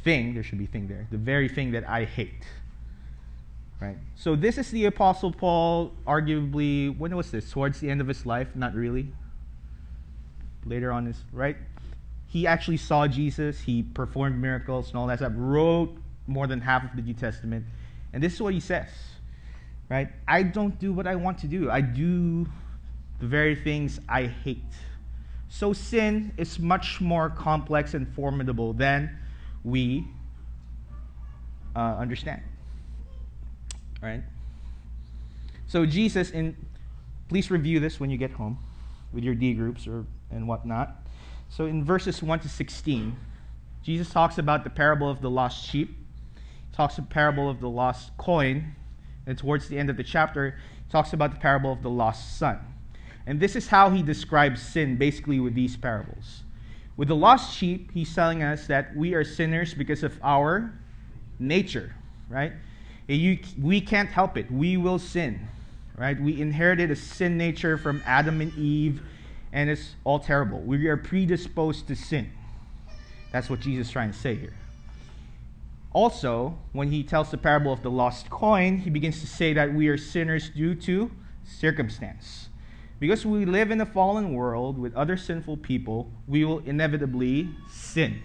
thing, 0.04 0.34
there 0.34 0.44
should 0.44 0.60
be 0.60 0.66
thing 0.66 0.88
there, 0.88 1.08
the 1.12 1.18
very 1.18 1.50
thing 1.50 1.72
that 1.72 1.88
I 1.88 2.06
hate. 2.06 2.44
Right? 3.82 3.98
So 4.16 4.36
this 4.38 4.58
is 4.58 4.72
the 4.72 4.86
Apostle 4.86 5.32
Paul, 5.32 5.92
arguably, 6.08 6.98
when 6.98 7.16
was 7.16 7.32
this? 7.32 7.52
Towards 7.52 7.82
the 7.82 7.90
end 7.90 8.00
of 8.00 8.08
his 8.08 8.26
life? 8.26 8.48
Not 8.56 8.74
really. 8.76 9.12
Later 10.66 10.92
on, 10.92 11.06
his, 11.06 11.22
right? 11.34 11.58
He 12.28 12.48
actually 12.48 12.78
saw 12.78 13.08
Jesus, 13.08 13.60
he 13.60 13.84
performed 13.84 14.42
miracles 14.42 14.88
and 14.90 14.98
all 14.98 15.08
that 15.08 15.20
stuff, 15.20 15.34
wrote 15.36 15.98
more 16.28 16.48
than 16.48 16.62
half 16.62 16.86
of 16.86 16.96
the 16.96 17.02
New 17.02 17.14
Testament. 17.14 17.66
And 18.14 18.24
this 18.24 18.34
is 18.34 18.42
what 18.42 18.54
he 18.54 18.62
says. 18.62 18.88
Right? 19.90 20.08
I 20.28 20.44
don't 20.44 20.80
do 20.80 20.94
what 20.94 21.06
I 21.06 21.16
want 21.16 21.38
to 21.40 21.48
do. 21.48 21.70
I 21.70 21.82
do 21.82 22.48
the 23.24 23.30
very 23.30 23.56
things 23.56 24.02
I 24.10 24.24
hate. 24.24 24.66
So 25.48 25.72
sin 25.72 26.34
is 26.36 26.60
much 26.60 27.00
more 27.00 27.30
complex 27.30 27.94
and 27.94 28.06
formidable 28.06 28.74
than 28.74 29.18
we 29.64 30.06
uh, 31.74 31.96
understand. 31.98 32.42
All 34.02 34.10
right? 34.10 34.24
So 35.68 35.86
Jesus, 35.86 36.32
in 36.32 36.58
please 37.30 37.50
review 37.50 37.80
this 37.80 37.98
when 37.98 38.10
you 38.10 38.18
get 38.18 38.32
home 38.32 38.58
with 39.14 39.24
your 39.24 39.36
D 39.36 39.54
groups 39.54 39.88
or 39.88 40.06
and 40.30 40.46
whatnot. 40.46 40.94
So 41.48 41.66
in 41.66 41.86
verses 41.86 42.22
1 42.22 42.42
to 42.42 42.50
16, 42.50 43.16
Jesus 43.84 44.10
talks 44.10 44.38
about 44.38 44.66
the 44.66 44.70
parable 44.70 45.10
of 45.10 45.22
the 45.22 45.30
lost 45.30 45.66
sheep. 45.66 45.96
He 46.36 46.76
talks 46.76 46.98
the 46.98 47.04
parable 47.04 47.50
of 47.50 47.62
the 47.62 47.70
lost 47.70 48.18
coin. 48.18 48.76
And 49.26 49.38
towards 49.38 49.70
the 49.70 49.78
end 49.78 49.90
of 49.90 49.96
the 49.96 50.04
chapter, 50.04 50.60
he 50.86 50.92
talks 50.92 51.14
about 51.14 51.32
the 51.32 51.40
parable 51.40 51.72
of 51.72 51.84
the 51.84 51.90
lost 51.90 52.38
son. 52.38 52.73
And 53.26 53.40
this 53.40 53.56
is 53.56 53.68
how 53.68 53.90
he 53.90 54.04
describes 54.04 54.62
sin 54.62 54.98
basically 54.98 55.40
with 55.40 55.56
these 55.56 55.78
parables. 55.78 56.44
With 56.98 57.08
the 57.08 57.16
lost 57.16 57.56
sheep, 57.56 57.92
he's 57.94 58.14
telling 58.14 58.44
us 58.44 58.68
that 58.68 58.96
we 58.96 59.14
are 59.14 59.24
sinners 59.24 59.74
because 59.74 60.04
of 60.04 60.20
our 60.22 60.74
nature, 61.40 61.96
right? 62.30 62.54
We 63.08 63.82
can't 63.82 64.10
help 64.10 64.38
it. 64.38 64.52
We 64.52 64.78
will 64.78 65.00
sin, 65.00 65.48
right? 65.98 66.20
We 66.22 66.40
inherited 66.40 66.92
a 66.92 66.96
sin 66.96 67.38
nature 67.38 67.78
from 67.78 68.04
Adam 68.06 68.42
and 68.42 68.54
Eve, 68.58 69.02
and 69.52 69.70
it's 69.70 69.96
all 70.04 70.20
terrible. 70.20 70.60
We 70.60 70.88
are 70.88 70.98
predisposed 70.98 71.88
to 71.88 71.96
sin. 71.96 72.32
That's 73.32 73.50
what 73.50 73.60
Jesus 73.60 73.88
is 73.88 73.92
trying 73.92 74.12
to 74.12 74.18
say 74.18 74.36
here. 74.36 74.54
Also, 75.94 76.58
when 76.72 76.92
he 76.92 77.04
tells 77.04 77.32
the 77.32 77.38
parable 77.38 77.72
of 77.72 77.82
the 77.84 77.92
lost 77.92 78.30
coin, 78.30 78.78
he 78.80 78.90
begins 78.90 79.22
to 79.22 79.28
say 79.28 79.54
that 79.54 79.74
we 79.74 79.88
are 79.88 79.98
sinners 79.98 80.50
due 80.50 80.76
to 80.76 81.10
circumstance. 81.44 82.50
Because 83.04 83.26
we 83.26 83.44
live 83.44 83.70
in 83.70 83.82
a 83.82 83.86
fallen 83.86 84.32
world 84.32 84.80
with 84.80 84.96
other 84.96 85.18
sinful 85.18 85.58
people, 85.58 86.10
we 86.26 86.46
will 86.46 86.60
inevitably 86.60 87.50
sin, 87.70 88.22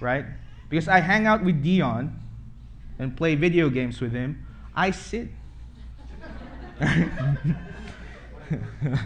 right? 0.00 0.24
Because 0.68 0.88
I 0.88 0.98
hang 0.98 1.28
out 1.28 1.44
with 1.44 1.62
Dion 1.62 2.20
and 2.98 3.16
play 3.16 3.36
video 3.36 3.70
games 3.70 4.00
with 4.00 4.10
him, 4.10 4.44
I 4.74 4.90
sin. 4.90 5.32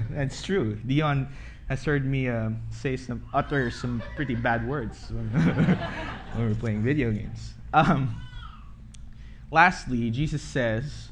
That's 0.08 0.42
true. 0.42 0.76
Dion 0.86 1.28
has 1.68 1.84
heard 1.84 2.06
me 2.06 2.28
uh, 2.30 2.52
say 2.70 2.96
some, 2.96 3.22
utter 3.34 3.70
some 3.70 4.02
pretty 4.16 4.34
bad 4.34 4.66
words 4.66 5.10
when, 5.10 5.28
when 6.32 6.48
we're 6.48 6.54
playing 6.54 6.82
video 6.82 7.12
games. 7.12 7.52
Um, 7.74 8.18
lastly, 9.50 10.10
Jesus 10.10 10.40
says, 10.40 11.10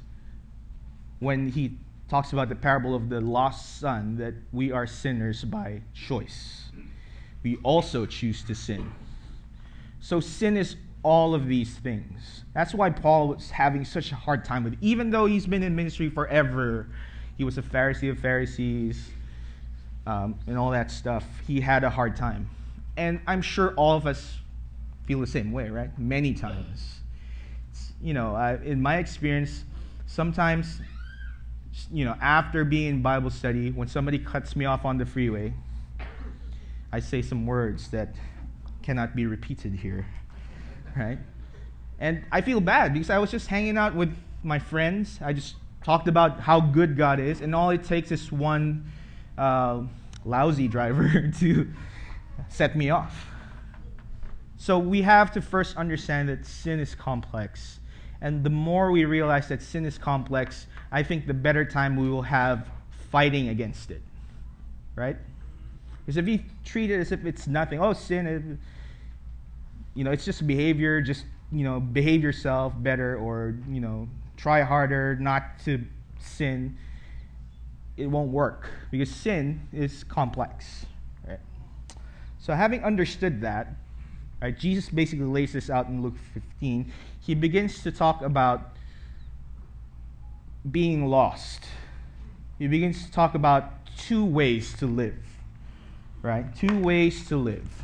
when 1.19 1.51
he 1.51 1.77
talks 2.15 2.33
about 2.33 2.49
the 2.49 2.55
parable 2.55 2.95
of 2.95 3.09
the 3.09 3.21
lost 3.21 3.81
son 3.81 4.17
that 4.17 4.33
we 4.53 4.71
are 4.71 4.87
sinners 4.87 5.43
by 5.43 5.83
choice. 5.95 6.71
We 7.43 7.57
also 7.65 8.07
choose 8.07 8.45
to 8.45 8.55
sin. 8.55 8.93
So 9.99 10.21
sin 10.21 10.57
is 10.57 10.77
all 11.03 11.35
of 11.35 11.49
these 11.49 11.77
things. 11.79 12.45
That's 12.55 12.73
why 12.73 12.91
Paul 12.91 13.27
was 13.31 13.51
having 13.51 13.85
such 13.85 14.13
a 14.13 14.15
hard 14.15 14.45
time 14.45 14.63
with 14.63 14.75
it. 14.75 14.79
Even 14.81 15.11
though 15.11 15.27
he's 15.27 15.45
been 15.45 15.65
in 15.65 15.75
ministry 15.75 16.09
forever, 16.09 16.87
he 17.37 17.43
was 17.43 17.59
a 17.59 17.63
Pharisee 17.63 18.13
of 18.13 18.21
Pharisees 18.21 19.11
um, 20.07 20.39
and 20.47 20.57
all 20.57 20.71
that 20.71 20.93
stuff, 20.93 21.25
he 21.49 21.61
had 21.61 21.83
a 21.83 21.91
hard 21.91 22.15
time. 22.15 22.49
And 22.97 23.21
I'm 23.27 23.43
sure 23.43 23.75
all 23.75 23.97
of 23.97 24.07
us 24.07 24.39
feel 25.07 25.19
the 25.19 25.27
same 25.27 25.51
way, 25.51 25.69
right? 25.69 25.91
Many 25.99 26.33
times. 26.33 27.01
You 28.01 28.15
know, 28.15 28.37
I, 28.37 28.55
in 28.63 28.81
my 28.81 28.99
experience, 28.99 29.65
sometimes 30.07 30.81
you 31.93 32.05
know, 32.05 32.17
after 32.21 32.65
being 32.65 33.03
Bible 33.03 33.31
study, 33.31 33.71
when 33.71 33.89
somebody 33.89 34.19
cuts 34.19 34.55
me 34.57 34.65
off 34.65 34.85
on 34.85 34.99
the 34.99 35.07
freeway, 35.07 35.53
I 36.93 37.01
say 37.01 37.23
some 37.23 37.47
words 37.47 37.91
that 37.91 38.15
cannot 38.83 39.17
be 39.17 39.27
repeated 39.27 39.75
here, 39.75 40.07
right? 40.97 41.19
And 41.99 42.25
I 42.31 42.41
feel 42.41 42.61
bad 42.61 42.93
because 42.93 43.11
I 43.11 43.19
was 43.19 43.31
just 43.31 43.47
hanging 43.49 43.77
out 43.77 43.95
with 43.95 44.15
my 44.43 44.59
friends. 44.59 45.19
I 45.23 45.33
just 45.33 45.57
talked 45.83 46.09
about 46.09 46.41
how 46.41 46.61
good 46.61 46.97
God 46.97 47.19
is, 47.19 47.41
and 47.41 47.55
all 47.55 47.71
it 47.71 47.85
takes 47.85 48.13
is 48.13 48.31
one 48.31 48.91
uh, 49.37 49.83
lousy 50.25 50.69
driver 50.69 51.31
to 51.41 51.69
set 52.49 52.77
me 52.77 52.91
off. 52.91 53.27
So 54.57 54.79
we 54.79 55.03
have 55.03 55.33
to 55.33 55.43
first 55.43 55.77
understand 55.77 56.29
that 56.29 56.47
sin 56.47 56.81
is 56.81 56.95
complex. 56.95 57.81
And 58.21 58.43
the 58.43 58.51
more 58.51 58.91
we 58.91 59.05
realize 59.05 59.49
that 59.49 59.61
sin 59.61 59.85
is 59.85 59.99
complex, 59.99 60.67
I 60.95 61.03
think 61.03 61.27
the 61.27 61.35
better 61.35 61.65
time 61.65 61.97
we 61.97 62.09
will 62.09 62.23
have 62.23 62.69
fighting 63.11 63.49
against 63.49 63.91
it. 63.91 64.01
Right? 64.95 65.17
Because 65.99 66.17
if 66.17 66.29
you 66.29 66.39
treat 66.65 66.89
it 66.89 67.01
as 67.01 67.11
if 67.11 67.27
it's 67.27 67.49
nothing, 67.49 67.81
oh, 67.81 67.95
sin, 67.95 68.61
you 69.95 70.05
know, 70.05 70.13
it's 70.13 70.25
just 70.25 70.47
behavior, 70.47 71.01
just, 71.01 71.25
you 71.51 71.65
know, 71.65 71.81
behave 71.81 72.23
yourself 72.23 72.75
better 72.77 73.17
or, 73.17 73.57
you 73.69 73.81
know, 73.81 74.09
try 74.37 74.63
harder 74.63 75.17
not 75.17 75.59
to 75.65 75.85
sin, 76.21 76.79
it 77.97 78.07
won't 78.07 78.31
work 78.31 78.71
because 78.93 79.11
sin 79.11 79.67
is 79.73 80.05
complex. 80.05 80.87
Right? 81.27 81.41
So, 82.39 82.55
having 82.55 82.85
understood 82.85 83.41
that, 83.41 83.75
right, 84.41 84.57
Jesus 84.57 84.89
basically 84.91 85.27
lays 85.27 85.55
this 85.55 85.71
out 85.71 85.89
in 85.89 86.03
Luke 86.03 86.19
15. 86.35 86.93
He 87.21 87.35
begins 87.35 87.83
to 87.83 87.91
talk 87.91 88.23
about 88.23 88.74
being 90.71 91.07
lost. 91.07 91.65
He 92.59 92.67
begins 92.67 93.05
to 93.05 93.13
talk 93.13 93.35
about 93.35 93.87
two 93.97 94.25
ways 94.25 94.75
to 94.79 94.87
live, 94.87 95.19
right? 96.23 96.55
Two 96.57 96.81
ways 96.81 97.29
to 97.29 97.37
live. 97.37 97.83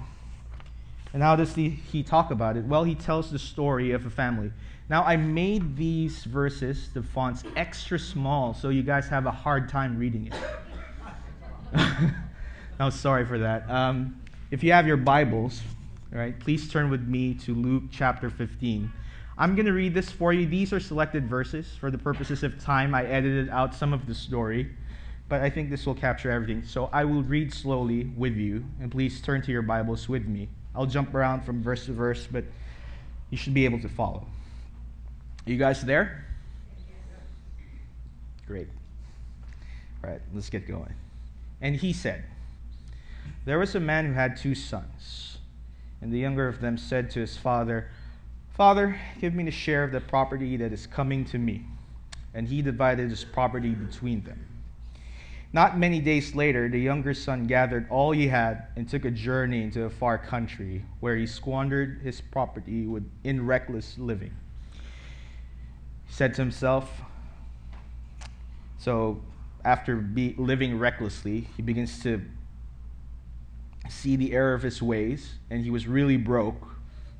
And 1.12 1.22
how 1.22 1.36
does 1.36 1.54
he, 1.54 1.68
he 1.70 2.02
talk 2.02 2.30
about 2.30 2.56
it? 2.56 2.64
Well, 2.64 2.84
he 2.84 2.94
tells 2.94 3.30
the 3.30 3.38
story 3.38 3.90
of 3.90 4.06
a 4.06 4.10
family. 4.10 4.52
Now, 4.88 5.04
I 5.04 5.16
made 5.16 5.76
these 5.76 6.24
verses, 6.24 6.88
the 6.92 7.02
fonts, 7.02 7.44
extra 7.56 7.98
small 7.98 8.54
so 8.54 8.70
you 8.70 8.82
guys 8.82 9.08
have 9.08 9.26
a 9.26 9.30
hard 9.30 9.68
time 9.68 9.98
reading 9.98 10.26
it. 10.26 10.34
I'm 12.80 12.90
sorry 12.90 13.24
for 13.24 13.38
that. 13.38 13.68
Um, 13.70 14.20
if 14.50 14.64
you 14.64 14.72
have 14.72 14.86
your 14.86 14.96
Bibles, 14.96 15.62
right, 16.10 16.38
please 16.38 16.68
turn 16.68 16.90
with 16.90 17.06
me 17.06 17.34
to 17.34 17.54
Luke 17.54 17.84
chapter 17.92 18.30
15. 18.30 18.90
I'm 19.40 19.54
going 19.54 19.64
to 19.64 19.72
read 19.72 19.94
this 19.94 20.10
for 20.10 20.34
you. 20.34 20.44
These 20.44 20.74
are 20.74 20.80
selected 20.80 21.26
verses. 21.26 21.66
For 21.80 21.90
the 21.90 21.96
purposes 21.96 22.42
of 22.42 22.62
time, 22.62 22.94
I 22.94 23.06
edited 23.06 23.48
out 23.48 23.74
some 23.74 23.94
of 23.94 24.04
the 24.04 24.14
story, 24.14 24.68
but 25.30 25.40
I 25.40 25.48
think 25.48 25.70
this 25.70 25.86
will 25.86 25.94
capture 25.94 26.30
everything. 26.30 26.62
So 26.62 26.90
I 26.92 27.06
will 27.06 27.22
read 27.22 27.54
slowly 27.54 28.04
with 28.18 28.36
you, 28.36 28.66
and 28.82 28.92
please 28.92 29.22
turn 29.22 29.40
to 29.40 29.50
your 29.50 29.62
Bibles 29.62 30.10
with 30.10 30.26
me. 30.26 30.50
I'll 30.76 30.84
jump 30.84 31.14
around 31.14 31.46
from 31.46 31.62
verse 31.62 31.86
to 31.86 31.92
verse, 31.92 32.28
but 32.30 32.44
you 33.30 33.38
should 33.38 33.54
be 33.54 33.64
able 33.64 33.80
to 33.80 33.88
follow. 33.88 34.26
Are 35.46 35.50
you 35.50 35.56
guys 35.56 35.80
there? 35.86 36.26
Great. 38.46 38.68
All 40.04 40.10
right, 40.10 40.20
let's 40.34 40.50
get 40.50 40.68
going. 40.68 40.92
And 41.62 41.76
he 41.76 41.94
said, 41.94 42.24
There 43.46 43.58
was 43.58 43.74
a 43.74 43.80
man 43.80 44.04
who 44.04 44.12
had 44.12 44.36
two 44.36 44.54
sons, 44.54 45.38
and 46.02 46.12
the 46.12 46.18
younger 46.18 46.46
of 46.46 46.60
them 46.60 46.76
said 46.76 47.10
to 47.12 47.20
his 47.20 47.38
father, 47.38 47.88
Father, 48.60 49.00
give 49.18 49.32
me 49.32 49.42
the 49.42 49.50
share 49.50 49.84
of 49.84 49.90
the 49.90 50.02
property 50.02 50.58
that 50.58 50.70
is 50.70 50.86
coming 50.86 51.24
to 51.24 51.38
me. 51.38 51.64
And 52.34 52.46
he 52.46 52.60
divided 52.60 53.08
his 53.08 53.24
property 53.24 53.70
between 53.70 54.22
them. 54.22 54.46
Not 55.54 55.78
many 55.78 55.98
days 55.98 56.34
later, 56.34 56.68
the 56.68 56.78
younger 56.78 57.14
son 57.14 57.46
gathered 57.46 57.88
all 57.88 58.10
he 58.12 58.28
had 58.28 58.66
and 58.76 58.86
took 58.86 59.06
a 59.06 59.10
journey 59.10 59.62
into 59.62 59.84
a 59.84 59.88
far 59.88 60.18
country 60.18 60.84
where 61.00 61.16
he 61.16 61.26
squandered 61.26 62.02
his 62.02 62.20
property 62.20 62.84
with, 62.84 63.10
in 63.24 63.46
reckless 63.46 63.96
living. 63.96 64.36
He 66.06 66.12
said 66.12 66.34
to 66.34 66.42
himself, 66.42 67.00
so 68.76 69.22
after 69.64 69.96
be, 69.96 70.34
living 70.36 70.78
recklessly, 70.78 71.48
he 71.56 71.62
begins 71.62 72.02
to 72.02 72.20
see 73.88 74.16
the 74.16 74.34
error 74.34 74.52
of 74.52 74.60
his 74.60 74.82
ways, 74.82 75.36
and 75.48 75.64
he 75.64 75.70
was 75.70 75.88
really 75.88 76.18
broke. 76.18 76.74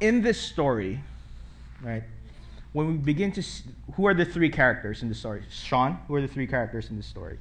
in 0.00 0.22
this 0.22 0.40
story, 0.40 1.00
right, 1.82 2.02
when 2.72 2.86
we 2.86 2.94
begin 2.94 3.32
to 3.32 3.42
see, 3.42 3.64
who 3.94 4.06
are 4.06 4.14
the 4.14 4.24
three 4.24 4.50
characters 4.50 5.02
in 5.02 5.08
the 5.08 5.14
story? 5.14 5.42
Sean, 5.50 5.98
who 6.06 6.14
are 6.14 6.20
the 6.20 6.28
three 6.28 6.46
characters 6.46 6.90
in 6.90 6.96
the 6.96 7.02
story? 7.02 7.38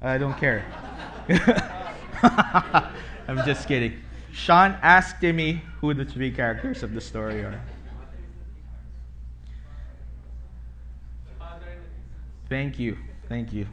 I 0.00 0.16
don't 0.16 0.36
care. 0.38 0.64
I'm 3.28 3.44
just 3.44 3.66
kidding. 3.66 4.00
Sean 4.32 4.76
asked 4.82 5.22
me 5.22 5.62
who 5.80 5.92
the 5.92 6.04
three 6.04 6.30
characters 6.30 6.82
of 6.82 6.94
the 6.94 7.00
story 7.00 7.40
are. 7.42 7.60
Thank 12.48 12.78
you. 12.78 12.96
Thank 13.28 13.52
you. 13.52 13.66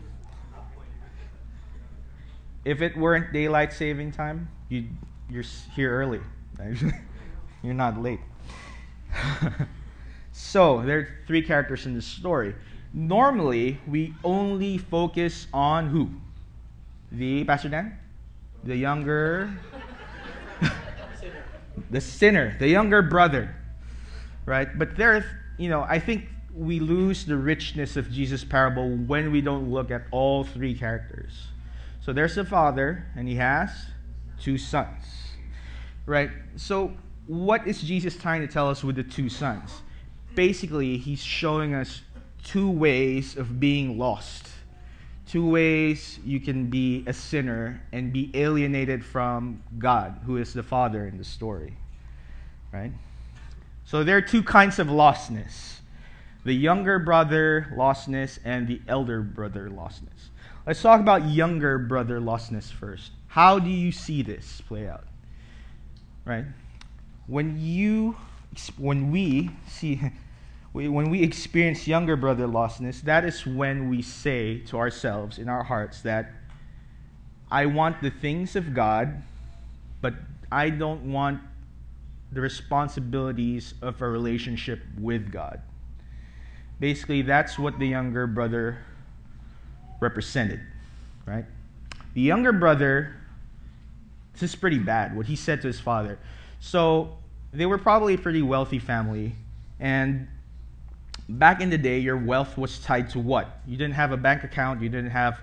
If 2.65 2.81
it 2.81 2.97
weren't 2.97 3.31
daylight 3.31 3.71
saving 3.71 4.11
time, 4.11 4.49
you 4.67 4.87
you're 5.29 5.43
here 5.75 5.91
early. 5.91 6.19
you're 7.63 7.73
not 7.73 8.01
late. 8.01 8.19
so 10.31 10.81
there 10.81 10.99
are 10.99 11.07
three 11.27 11.41
characters 11.41 11.85
in 11.85 11.93
this 11.93 12.05
story 12.05 12.53
normally 12.95 13.77
we 13.85 14.13
only 14.23 14.77
focus 14.77 15.47
on 15.53 15.89
who? 15.89 16.09
The 17.11 17.43
Pastor 17.43 17.69
Dan? 17.69 17.99
The 18.63 18.75
younger 18.75 19.51
the 21.91 22.01
sinner, 22.01 22.55
the 22.57 22.67
younger 22.67 23.01
brother. 23.01 23.53
Right? 24.45 24.67
But 24.79 24.95
there 24.95 25.41
you 25.57 25.69
know, 25.69 25.81
I 25.81 25.99
think 25.99 26.27
we 26.55 26.79
lose 26.79 27.25
the 27.25 27.37
richness 27.37 27.97
of 27.97 28.09
Jesus' 28.11 28.43
parable 28.43 28.89
when 28.89 29.31
we 29.31 29.41
don't 29.41 29.69
look 29.69 29.91
at 29.91 30.03
all 30.11 30.45
three 30.45 30.73
characters. 30.73 31.47
So 32.01 32.13
there's 32.13 32.35
the 32.35 32.45
father, 32.45 33.05
and 33.15 33.27
he 33.27 33.35
has 33.35 33.69
two 34.39 34.57
sons. 34.57 35.03
Right? 36.05 36.29
So, 36.55 36.93
what 37.27 37.67
is 37.67 37.81
Jesus 37.81 38.15
trying 38.15 38.41
to 38.41 38.47
tell 38.47 38.69
us 38.69 38.83
with 38.83 38.95
the 38.95 39.03
two 39.03 39.29
sons? 39.29 39.81
Basically, 40.35 40.97
he's 40.97 41.23
showing 41.23 41.73
us 41.73 42.01
two 42.43 42.69
ways 42.69 43.35
of 43.35 43.59
being 43.59 43.97
lost. 43.97 44.49
Two 45.27 45.49
ways 45.49 46.19
you 46.23 46.39
can 46.39 46.69
be 46.69 47.03
a 47.07 47.13
sinner 47.13 47.81
and 47.91 48.13
be 48.13 48.29
alienated 48.35 49.03
from 49.03 49.63
God, 49.79 50.19
who 50.25 50.37
is 50.37 50.53
the 50.53 50.61
Father 50.61 51.07
in 51.07 51.17
the 51.17 51.23
story. 51.23 51.75
Right? 52.71 52.91
So 53.85 54.03
there 54.03 54.17
are 54.17 54.21
two 54.21 54.43
kinds 54.43 54.79
of 54.79 54.87
lostness 54.87 55.79
the 56.43 56.53
younger 56.53 56.99
brother 56.99 57.73
lostness 57.75 58.37
and 58.45 58.67
the 58.67 58.79
elder 58.87 59.23
brother 59.23 59.67
lostness. 59.67 60.29
Let's 60.67 60.79
talk 60.79 61.01
about 61.01 61.25
younger 61.25 61.79
brother 61.79 62.19
lostness 62.19 62.71
first. 62.71 63.11
How 63.27 63.57
do 63.57 63.69
you 63.69 63.91
see 63.91 64.21
this 64.21 64.61
play 64.61 64.87
out? 64.87 65.05
Right? 66.25 66.45
When 67.27 67.59
you 67.59 68.17
when 68.77 69.11
we 69.11 69.51
see 69.67 70.01
when 70.71 71.09
we 71.09 71.23
experience 71.23 71.87
younger 71.87 72.15
brother 72.15 72.47
lostness, 72.47 73.01
that 73.01 73.23
is 73.23 73.45
when 73.45 73.89
we 73.89 74.01
say 74.01 74.59
to 74.59 74.77
ourselves 74.77 75.37
in 75.37 75.47
our 75.47 75.63
hearts 75.63 76.01
that 76.01 76.31
I 77.49 77.65
want 77.67 78.01
the 78.01 78.09
things 78.09 78.55
of 78.55 78.73
God, 78.73 79.21
but 80.01 80.15
I 80.51 80.69
don't 80.69 81.11
want 81.11 81.41
the 82.31 82.41
responsibilities 82.41 83.73
of 83.81 84.01
a 84.01 84.09
relationship 84.09 84.81
with 84.99 85.31
God. 85.31 85.61
Basically, 86.79 87.21
that's 87.21 87.57
what 87.57 87.79
the 87.79 87.87
younger 87.87 88.27
brother 88.27 88.79
represented, 90.01 90.59
right? 91.25 91.45
The 92.13 92.21
younger 92.21 92.51
brother, 92.51 93.15
this 94.39 94.51
is 94.51 94.55
pretty 94.55 94.79
bad, 94.79 95.15
what 95.15 95.25
he 95.25 95.35
said 95.35 95.61
to 95.61 95.67
his 95.67 95.79
father. 95.79 96.17
So, 96.59 97.17
they 97.53 97.65
were 97.65 97.77
probably 97.77 98.15
a 98.15 98.17
pretty 98.17 98.41
wealthy 98.41 98.79
family, 98.79 99.33
and 99.79 100.27
back 101.29 101.61
in 101.61 101.69
the 101.69 101.77
day, 101.77 101.99
your 101.99 102.17
wealth 102.17 102.57
was 102.57 102.79
tied 102.79 103.09
to 103.11 103.19
what? 103.19 103.59
You 103.65 103.77
didn't 103.77 103.95
have 103.95 104.11
a 104.11 104.17
bank 104.17 104.43
account, 104.43 104.81
you 104.81 104.89
didn't 104.89 105.11
have 105.11 105.39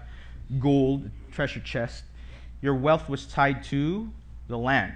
gold, 0.59 1.11
treasure 1.33 1.61
chest. 1.61 2.05
Your 2.61 2.75
wealth 2.75 3.09
was 3.09 3.27
tied 3.27 3.65
to 3.65 4.11
the 4.49 4.59
land, 4.59 4.95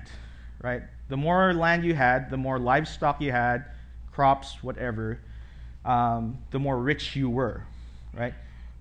right? 0.62 0.82
The 1.08 1.16
more 1.16 1.52
land 1.54 1.84
you 1.84 1.94
had, 1.94 2.30
the 2.30 2.36
more 2.36 2.58
livestock 2.58 3.20
you 3.20 3.32
had, 3.32 3.64
crops, 4.12 4.62
whatever, 4.62 5.20
um, 5.84 6.38
the 6.50 6.58
more 6.58 6.78
rich 6.78 7.16
you 7.16 7.30
were, 7.30 7.62
right? 8.12 8.34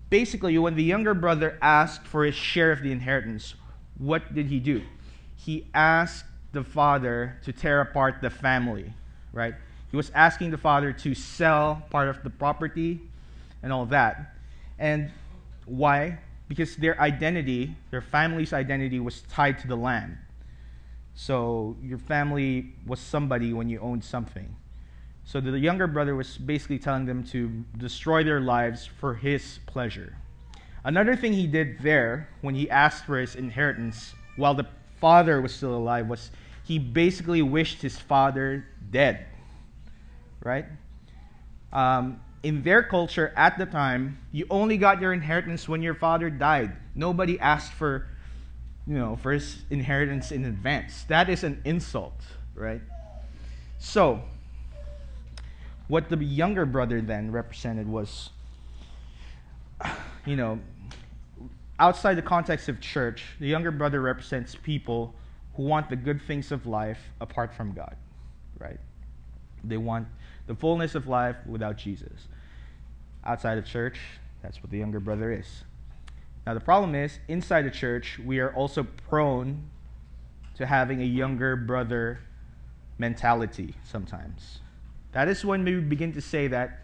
Basically, 0.09 0.57
when 0.57 0.75
the 0.75 0.83
younger 0.83 1.13
brother 1.13 1.57
asked 1.61 2.05
for 2.05 2.25
his 2.25 2.35
share 2.35 2.71
of 2.71 2.81
the 2.81 2.91
inheritance, 2.91 3.55
what 3.97 4.33
did 4.33 4.47
he 4.47 4.59
do? 4.59 4.83
He 5.45 5.67
asked 5.75 6.25
the 6.53 6.63
father 6.63 7.37
to 7.43 7.53
tear 7.53 7.81
apart 7.81 8.15
the 8.19 8.31
family, 8.31 8.91
right? 9.31 9.53
He 9.91 9.95
was 9.95 10.11
asking 10.15 10.49
the 10.49 10.57
father 10.57 10.91
to 10.91 11.13
sell 11.13 11.83
part 11.91 12.07
of 12.07 12.23
the 12.23 12.31
property 12.31 12.99
and 13.61 13.71
all 13.71 13.85
that. 13.87 14.35
And 14.79 15.11
why? 15.67 16.17
Because 16.47 16.75
their 16.77 16.99
identity, 16.99 17.75
their 17.91 18.01
family's 18.01 18.53
identity, 18.53 18.99
was 18.99 19.21
tied 19.29 19.59
to 19.59 19.67
the 19.67 19.75
land. 19.75 20.17
So 21.13 21.77
your 21.83 21.99
family 21.99 22.73
was 22.87 22.99
somebody 22.99 23.53
when 23.53 23.69
you 23.69 23.79
owned 23.81 24.03
something. 24.03 24.55
So 25.25 25.39
the 25.39 25.59
younger 25.59 25.85
brother 25.85 26.15
was 26.15 26.39
basically 26.39 26.79
telling 26.79 27.05
them 27.05 27.23
to 27.25 27.63
destroy 27.77 28.23
their 28.23 28.41
lives 28.41 28.87
for 28.87 29.13
his 29.13 29.59
pleasure. 29.67 30.17
Another 30.83 31.15
thing 31.15 31.33
he 31.33 31.45
did 31.45 31.79
there 31.81 32.29
when 32.41 32.55
he 32.55 32.67
asked 32.67 33.05
for 33.05 33.19
his 33.19 33.35
inheritance 33.35 34.15
while 34.37 34.55
the 34.55 34.65
father 35.05 35.41
was 35.41 35.53
still 35.53 35.75
alive 35.75 36.07
was 36.07 36.31
he 36.63 36.79
basically 36.79 37.41
wished 37.41 37.81
his 37.81 37.97
father 37.99 38.65
dead 38.89 39.25
right? 40.45 40.65
Um, 41.73 42.21
in 42.43 42.61
their 42.61 42.83
culture 42.83 43.33
at 43.35 43.57
the 43.57 43.65
time, 43.65 44.19
you 44.31 44.45
only 44.49 44.77
got 44.77 45.01
your 45.01 45.11
inheritance 45.11 45.67
when 45.67 45.81
your 45.81 45.95
father 45.95 46.29
died. 46.29 46.77
Nobody 46.93 47.37
asked 47.39 47.73
for, 47.73 48.07
you 48.87 48.93
know, 48.93 49.17
for 49.17 49.33
his 49.33 49.63
inheritance 49.69 50.31
in 50.31 50.45
advance. 50.45 51.03
That 51.05 51.29
is 51.29 51.43
an 51.43 51.61
insult, 51.65 52.21
right? 52.53 52.81
So, 53.79 54.21
what 55.87 56.09
the 56.09 56.23
younger 56.23 56.65
brother 56.65 57.01
then 57.01 57.31
represented 57.31 57.87
was, 57.89 58.29
you 60.25 60.35
know, 60.35 60.59
outside 61.79 62.15
the 62.15 62.21
context 62.21 62.69
of 62.69 62.79
church, 62.79 63.23
the 63.39 63.47
younger 63.47 63.71
brother 63.71 64.01
represents 64.01 64.55
people 64.55 65.13
who 65.55 65.63
want 65.63 65.89
the 65.89 65.95
good 65.95 66.21
things 66.21 66.51
of 66.51 66.65
life 66.65 66.99
apart 67.21 67.53
from 67.53 67.73
God, 67.73 67.95
right? 68.59 68.79
They 69.63 69.77
want 69.77 70.07
the 70.47 70.55
fullness 70.55 70.95
of 70.95 71.07
life 71.07 71.37
without 71.45 71.77
Jesus. 71.77 72.27
Outside 73.23 73.57
of 73.57 73.65
church, 73.65 73.99
that's 74.41 74.61
what 74.61 74.69
the 74.71 74.77
younger 74.77 74.99
brother 74.99 75.31
is. 75.31 75.63
Now, 76.45 76.53
the 76.53 76.59
problem 76.59 76.93
is, 76.93 77.19
inside 77.27 77.63
the 77.63 77.71
church, 77.71 78.19
we 78.23 78.39
are 78.39 78.53
also 78.53 78.83
prone 78.83 79.69
to 80.55 80.65
having 80.65 81.01
a 81.01 81.05
younger 81.05 81.55
brother 81.55 82.19
mentality 82.97 83.75
sometimes. 83.83 84.59
That 85.13 85.27
is 85.27 85.43
when 85.43 85.65
we 85.65 85.79
begin 85.79 86.13
to 86.13 86.21
say 86.21 86.47
that, 86.47 86.81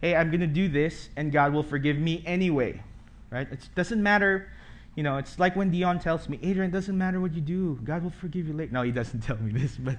hey, 0.00 0.14
I'm 0.14 0.30
going 0.30 0.40
to 0.40 0.46
do 0.46 0.68
this 0.68 1.08
and 1.16 1.32
God 1.32 1.52
will 1.52 1.62
forgive 1.62 1.96
me 1.96 2.22
anyway. 2.26 2.82
Right? 3.30 3.50
It 3.50 3.68
doesn't 3.74 4.02
matter. 4.02 4.50
You 4.94 5.02
know, 5.02 5.18
it's 5.18 5.38
like 5.38 5.54
when 5.54 5.70
Dion 5.70 6.00
tells 6.00 6.28
me, 6.28 6.38
Adrian, 6.42 6.70
it 6.70 6.72
doesn't 6.72 6.96
matter 6.96 7.20
what 7.20 7.34
you 7.34 7.40
do. 7.40 7.78
God 7.84 8.02
will 8.02 8.10
forgive 8.10 8.48
you 8.48 8.54
later. 8.54 8.72
No, 8.72 8.82
he 8.82 8.90
doesn't 8.90 9.20
tell 9.24 9.36
me 9.36 9.52
this, 9.52 9.76
but 9.76 9.96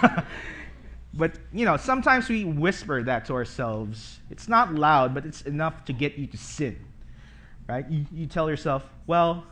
but 1.14 1.32
you 1.52 1.64
know, 1.64 1.76
sometimes 1.76 2.28
we 2.28 2.44
whisper 2.44 3.02
that 3.02 3.24
to 3.26 3.34
ourselves. 3.34 4.20
It's 4.30 4.48
not 4.48 4.74
loud, 4.74 5.14
but 5.14 5.24
it's 5.26 5.42
enough 5.42 5.84
to 5.86 5.92
get 5.92 6.16
you 6.16 6.26
to 6.28 6.36
sin. 6.36 6.76
Right? 7.68 7.88
You, 7.88 8.04
you 8.12 8.26
tell 8.26 8.50
yourself, 8.50 8.84
well, 9.06 9.44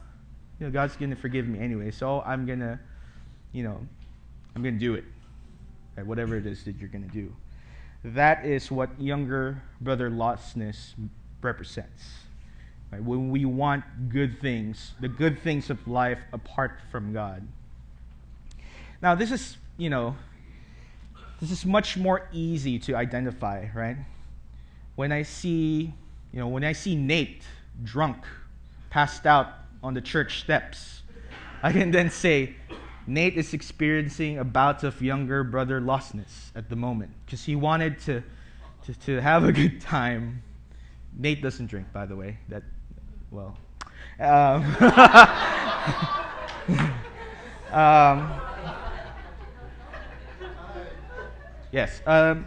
you 0.61 0.67
know, 0.67 0.73
God's 0.73 0.97
going 0.97 1.11
to 1.11 1.17
forgive 1.17 1.49
me 1.49 1.59
anyway, 1.59 1.91
so 1.91 2.23
I'm 2.27 2.45
going 2.45 2.61
to, 2.61 2.79
you 3.53 3.63
know, 3.63 3.81
I'm 4.55 4.63
going 4.63 4.75
to 4.75 4.81
do 4.81 4.95
it. 4.95 5.05
Right? 5.97 6.07
Whatever 6.07 6.37
it 6.37 6.47
is 6.47 6.63
that 6.65 6.77
you're 6.79 6.91
going 6.91 7.09
to 7.09 7.11
do. 7.11 7.35
That 8.05 8.45
is 8.45 8.71
what 8.71 9.01
younger 9.01 9.63
brother 9.81 10.11
lostness 10.11 10.93
represents. 11.41 12.22
Right? 12.93 13.03
When 13.03 13.31
we 13.31 13.47
want 13.47 13.85
good 14.11 14.41
things, 14.41 14.93
the 15.01 15.09
good 15.09 15.39
things 15.41 15.71
of 15.71 15.89
life 15.89 16.19
apart 16.33 16.73
from 16.91 17.15
God. 17.15 17.49
Now, 19.01 19.15
this 19.15 19.33
is, 19.33 19.57
you 19.79 19.89
know, 19.89 20.15
this 21.41 21.51
is 21.51 21.65
much 21.65 21.97
more 21.97 22.29
easy 22.33 22.79
to 22.81 22.95
identify, 22.95 23.67
right? 23.75 23.97
When 24.95 25.11
I 25.11 25.23
see, 25.23 25.93
you 26.33 26.39
know, 26.39 26.49
when 26.49 26.63
I 26.63 26.73
see 26.73 26.95
Nate 26.95 27.43
drunk, 27.83 28.19
passed 28.91 29.27
out 29.27 29.49
on 29.83 29.95
the 29.95 30.01
church 30.01 30.41
steps, 30.41 31.03
I 31.63 31.73
can 31.73 31.91
then 31.91 32.11
say, 32.11 32.55
Nate 33.07 33.37
is 33.37 33.55
experiencing 33.55 34.39
a 34.39 34.45
bout 34.45 34.85
of 34.85 35.01
younger 35.01 35.43
brother 35.43 35.81
lostness 35.81 36.51
at 36.55 36.69
the 36.69 36.77
moment 36.77 37.11
because 37.25 37.43
he 37.45 37.57
wanted 37.57 37.99
to, 38.01 38.23
to, 38.85 38.95
to 39.07 39.21
have 39.21 39.45
a 39.45 39.53
good 39.53 39.81
time. 39.81 40.43
Nate 41.17 41.43
doesn't 41.43 41.67
drink, 41.67 41.93
by 41.93 42.07
the 42.07 42.15
way. 42.15 42.39
That, 42.49 42.63
well. 43.33 43.57
Um, 44.21 44.63
um, 47.73 48.41
Yes. 51.73 52.03
Um, 52.07 52.45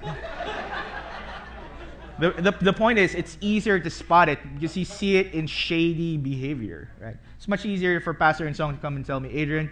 the, 2.20 2.32
the, 2.32 2.52
the 2.62 2.74
point 2.74 3.00
is, 3.00 3.16
it's 3.16 3.38
easier 3.42 3.80
to 3.80 3.90
spot 3.90 4.30
it 4.30 4.40
because 4.54 4.78
you 4.78 4.86
see 4.86 5.18
it 5.18 5.34
in 5.34 5.48
shady 5.48 6.16
behavior, 6.16 6.90
right? 7.02 7.18
It's 7.36 7.48
much 7.48 7.66
easier 7.66 8.00
for 8.00 8.14
Pastor 8.14 8.48
In 8.48 8.54
Song 8.54 8.76
to 8.76 8.82
come 8.82 8.96
and 8.96 9.06
tell 9.06 9.20
me, 9.20 9.30
Adrian, 9.32 9.72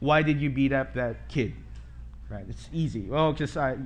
why 0.00 0.22
did 0.22 0.40
you 0.40 0.50
beat 0.50 0.72
up 0.72 0.94
that 0.94 1.28
kid? 1.28 1.52
Right? 2.30 2.46
It's 2.48 2.68
easy. 2.72 3.02
Well, 3.02 3.32
because 3.32 3.56
I, 3.58 3.76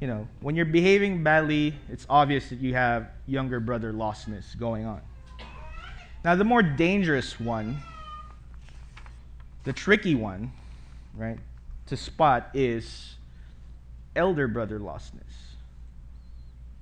you 0.00 0.08
know, 0.08 0.26
when 0.40 0.56
you're 0.56 0.64
behaving 0.64 1.22
badly, 1.22 1.74
it's 1.90 2.06
obvious 2.08 2.48
that 2.48 2.60
you 2.60 2.72
have 2.72 3.10
younger 3.26 3.60
brother 3.60 3.92
lostness 3.92 4.58
going 4.58 4.86
on. 4.86 5.02
Now, 6.24 6.34
the 6.34 6.44
more 6.44 6.62
dangerous 6.62 7.38
one, 7.38 7.82
the 9.64 9.74
tricky 9.74 10.14
one, 10.14 10.50
right, 11.14 11.38
to 11.86 11.96
spot 11.98 12.48
is 12.54 13.16
elder 14.16 14.48
brother 14.48 14.80
lostness. 14.80 15.20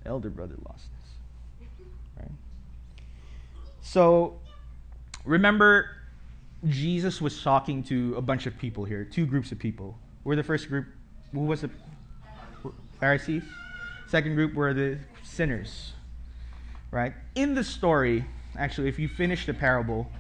Elder 0.07 0.31
brother 0.31 0.55
lostness. 0.55 1.69
Right? 2.21 2.31
So 3.81 4.39
remember 5.25 5.91
Jesus 6.69 7.21
was 7.21 7.43
talking 7.43 7.83
to 7.85 8.15
a 8.17 8.23
bunch 8.23 8.47
of 8.47 8.57
people 8.59 8.85
here, 8.85 9.05
two 9.05 9.27
groups 9.27 9.51
of 9.51 9.59
people. 9.59 9.99
We're 10.23 10.37
the 10.37 10.45
first 10.45 10.69
group. 10.69 10.87
Who 11.33 11.41
was 11.41 11.63
the 11.63 11.71
Pharisees? 13.01 13.43
Second 14.07 14.37
group 14.37 14.55
were 14.55 14.73
the 14.73 14.99
sinners. 15.25 15.95
Right? 16.93 17.15
In 17.35 17.55
the 17.55 17.65
story, 17.65 18.25
actually, 18.57 18.89
if 18.89 18.99
you 18.99 19.09
finish 19.09 19.47
the 19.47 19.55
parable, 19.55 20.11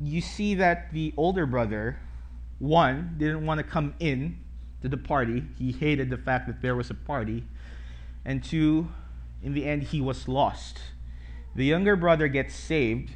you 0.00 0.20
see 0.20 0.54
that 0.56 0.92
the 0.92 1.12
older 1.16 1.46
brother, 1.46 1.98
one, 2.58 3.14
didn't 3.18 3.44
want 3.44 3.58
to 3.58 3.64
come 3.64 3.94
in 4.00 4.38
to 4.82 4.88
the 4.88 4.96
party. 4.96 5.44
He 5.58 5.72
hated 5.72 6.10
the 6.10 6.18
fact 6.18 6.46
that 6.46 6.60
there 6.60 6.76
was 6.76 6.90
a 6.90 6.94
party. 6.94 7.44
And 8.24 8.42
two, 8.42 8.88
in 9.42 9.54
the 9.54 9.64
end, 9.64 9.84
he 9.84 10.00
was 10.00 10.28
lost. 10.28 10.78
The 11.54 11.64
younger 11.64 11.96
brother 11.96 12.28
gets 12.28 12.54
saved, 12.54 13.12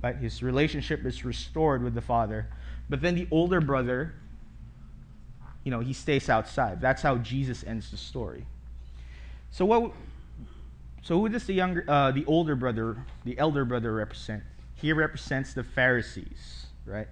but 0.00 0.16
his 0.16 0.42
relationship 0.42 1.04
is 1.06 1.24
restored 1.24 1.82
with 1.82 1.94
the 1.94 2.00
father. 2.00 2.48
But 2.88 3.00
then 3.00 3.14
the 3.14 3.26
older 3.30 3.60
brother, 3.60 4.14
you 5.64 5.70
know, 5.70 5.80
he 5.80 5.92
stays 5.92 6.28
outside. 6.28 6.80
That's 6.80 7.02
how 7.02 7.16
Jesus 7.16 7.64
ends 7.64 7.90
the 7.90 7.96
story. 7.96 8.46
So 9.50 9.64
what? 9.64 9.92
So 11.02 11.18
who 11.18 11.28
does 11.28 11.44
the 11.44 11.54
younger, 11.54 11.84
uh, 11.88 12.12
the 12.12 12.24
older 12.26 12.54
brother, 12.54 12.96
the 13.24 13.36
elder 13.38 13.64
brother 13.64 13.92
represent? 13.92 14.44
He 14.74 14.92
represents 14.92 15.52
the 15.52 15.64
Pharisees, 15.64 16.66
right? 16.86 17.08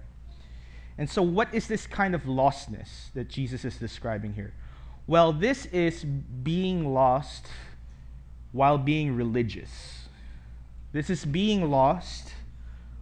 And 0.97 1.09
so, 1.09 1.21
what 1.21 1.53
is 1.53 1.67
this 1.67 1.87
kind 1.87 2.15
of 2.15 2.23
lostness 2.23 3.11
that 3.13 3.29
Jesus 3.29 3.65
is 3.65 3.77
describing 3.77 4.33
here? 4.33 4.53
Well, 5.07 5.33
this 5.33 5.65
is 5.67 6.03
being 6.03 6.93
lost 6.93 7.47
while 8.51 8.77
being 8.77 9.15
religious. 9.15 10.07
This 10.93 11.09
is 11.09 11.25
being 11.25 11.69
lost 11.69 12.33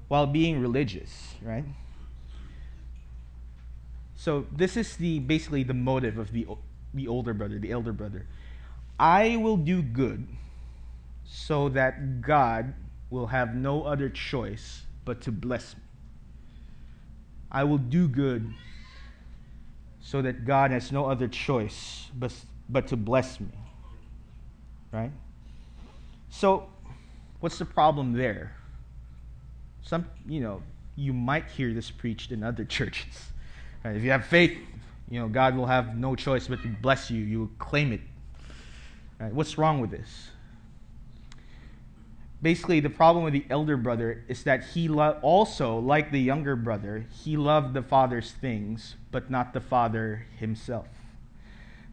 while 0.08 0.28
being 0.28 0.60
religious, 0.60 1.36
right? 1.42 1.66
So 4.16 4.46
this 4.52 4.76
is 4.76 4.98
the 4.98 5.20
basically 5.20 5.64
the 5.64 5.74
motive 5.74 6.18
of 6.18 6.32
the 6.32 6.48
the 6.94 7.08
older 7.08 7.34
brother, 7.34 7.60
the 7.60 7.72
elder 7.72 7.94
brother. 7.94 8.26
I 9.00 9.38
will 9.38 9.58
do 9.58 9.82
good 9.82 10.28
so 11.32 11.70
that 11.70 12.22
God 12.22 12.74
will 13.12 13.28
have 13.28 13.56
no 13.56 13.84
other 13.84 14.10
choice 14.10 14.82
but 15.06 15.22
to 15.22 15.32
bless 15.32 15.76
me. 15.76 15.84
I 17.52 17.64
will 17.64 17.78
do 17.78 18.08
good 18.08 18.52
so 20.02 20.22
that 20.24 20.46
God 20.46 20.72
has 20.72 20.92
no 20.92 21.06
other 21.06 21.28
choice 21.28 22.08
but, 22.18 22.34
but 22.68 22.88
to 22.88 22.98
bless 22.98 23.40
me. 23.40 23.48
Right? 24.92 25.12
So, 26.32 26.68
what's 27.40 27.60
the 27.60 27.66
problem 27.66 28.14
there? 28.14 28.56
Some, 29.84 30.08
you 30.28 30.42
know, 30.42 30.64
you 30.96 31.14
might 31.14 31.50
hear 31.50 31.74
this 31.74 31.92
preached 31.92 32.32
in 32.32 32.44
other 32.44 32.66
churches. 32.66 33.30
Right? 33.84 33.96
If 33.96 34.04
you 34.04 34.10
have 34.10 34.26
faith, 34.26 34.58
you 35.10 35.20
know, 35.20 35.28
God 35.28 35.56
will 35.56 35.68
have 35.68 35.96
no 35.96 36.16
choice 36.16 36.48
but 36.48 36.62
to 36.64 36.68
bless 36.68 37.12
you. 37.12 37.24
You 37.24 37.40
will 37.42 37.52
claim 37.60 37.94
it. 37.94 38.02
Right? 39.20 39.34
What's 39.34 39.58
wrong 39.60 39.80
with 39.80 39.92
this? 39.92 40.32
Basically 42.42 42.80
the 42.80 42.90
problem 42.90 43.24
with 43.24 43.34
the 43.34 43.46
elder 43.50 43.78
brother 43.78 44.24
is 44.28 44.44
that 44.44 44.64
he 44.64 44.88
lo- 44.88 45.20
also 45.22 45.78
like 45.78 46.12
the 46.12 46.20
younger 46.20 46.56
brother 46.56 47.06
he 47.24 47.36
loved 47.36 47.74
the 47.74 47.82
father's 47.82 48.32
things 48.32 48.96
but 49.12 49.30
not 49.30 49.54
the 49.54 49.60
father 49.60 50.26
himself. 50.38 50.88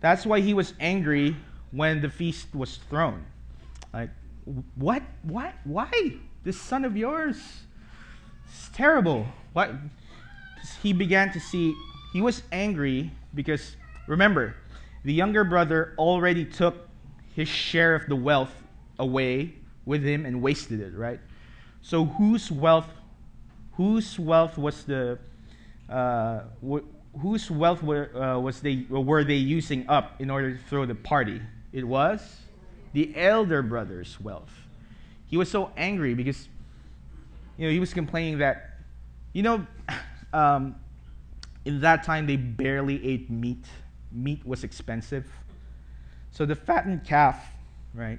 That's 0.00 0.24
why 0.24 0.40
he 0.40 0.54
was 0.54 0.74
angry 0.78 1.36
when 1.70 2.00
the 2.00 2.10
feast 2.10 2.54
was 2.54 2.76
thrown. 2.76 3.24
Like 3.92 4.10
what 4.76 5.02
what 5.22 5.54
why 5.64 5.90
this 6.44 6.60
son 6.60 6.84
of 6.84 6.96
yours 6.96 7.66
it's 8.48 8.68
terrible. 8.68 9.26
What? 9.52 9.70
He 10.82 10.92
began 10.92 11.32
to 11.32 11.40
see 11.40 11.74
he 12.12 12.20
was 12.20 12.42
angry 12.52 13.10
because 13.34 13.76
remember 14.06 14.56
the 15.04 15.12
younger 15.12 15.44
brother 15.44 15.94
already 15.98 16.44
took 16.44 16.88
his 17.34 17.48
share 17.48 17.94
of 17.94 18.06
the 18.06 18.16
wealth 18.16 18.52
away 18.98 19.54
with 19.86 20.02
him 20.02 20.26
and 20.26 20.42
wasted 20.42 20.80
it, 20.80 20.94
right? 20.94 21.20
So 21.80 22.04
whose 22.04 22.50
wealth, 22.50 22.88
whose 23.74 24.18
wealth 24.18 24.58
was 24.58 24.84
the, 24.84 25.18
uh, 25.88 26.40
wh- 26.60 26.84
whose 27.20 27.50
wealth 27.50 27.82
were, 27.82 28.10
uh, 28.14 28.38
was 28.40 28.60
they 28.60 28.84
were 28.90 29.24
they 29.24 29.36
using 29.36 29.88
up 29.88 30.20
in 30.20 30.28
order 30.28 30.52
to 30.52 30.58
throw 30.64 30.84
the 30.84 30.94
party? 30.94 31.40
It 31.72 31.86
was 31.86 32.20
the 32.92 33.16
elder 33.16 33.62
brother's 33.62 34.20
wealth. 34.20 34.52
He 35.26 35.36
was 35.36 35.50
so 35.50 35.70
angry 35.76 36.14
because, 36.14 36.48
you 37.56 37.66
know, 37.66 37.72
he 37.72 37.80
was 37.80 37.94
complaining 37.94 38.38
that, 38.38 38.80
you 39.32 39.42
know, 39.42 39.66
um, 40.32 40.74
in 41.64 41.80
that 41.80 42.04
time 42.04 42.26
they 42.26 42.36
barely 42.36 43.06
ate 43.06 43.30
meat. 43.30 43.64
Meat 44.10 44.44
was 44.44 44.64
expensive. 44.64 45.30
So 46.32 46.46
the 46.46 46.54
fattened 46.54 47.04
calf, 47.04 47.38
right? 47.94 48.18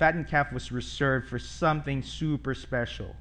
Fattened 0.00 0.26
calf 0.28 0.50
was 0.50 0.72
reserved 0.72 1.28
for 1.28 1.38
something 1.38 2.02
super 2.02 2.54
special. 2.54 3.14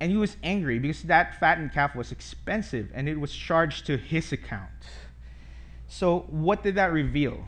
And 0.00 0.10
he 0.10 0.16
was 0.16 0.36
angry 0.42 0.80
because 0.80 1.04
that 1.04 1.38
fattened 1.38 1.72
calf 1.72 1.94
was 1.94 2.10
expensive 2.10 2.90
and 2.92 3.08
it 3.08 3.18
was 3.18 3.32
charged 3.32 3.86
to 3.86 3.96
his 3.96 4.32
account. 4.32 4.68
So, 5.86 6.26
what 6.30 6.64
did 6.64 6.74
that 6.74 6.92
reveal? 6.92 7.44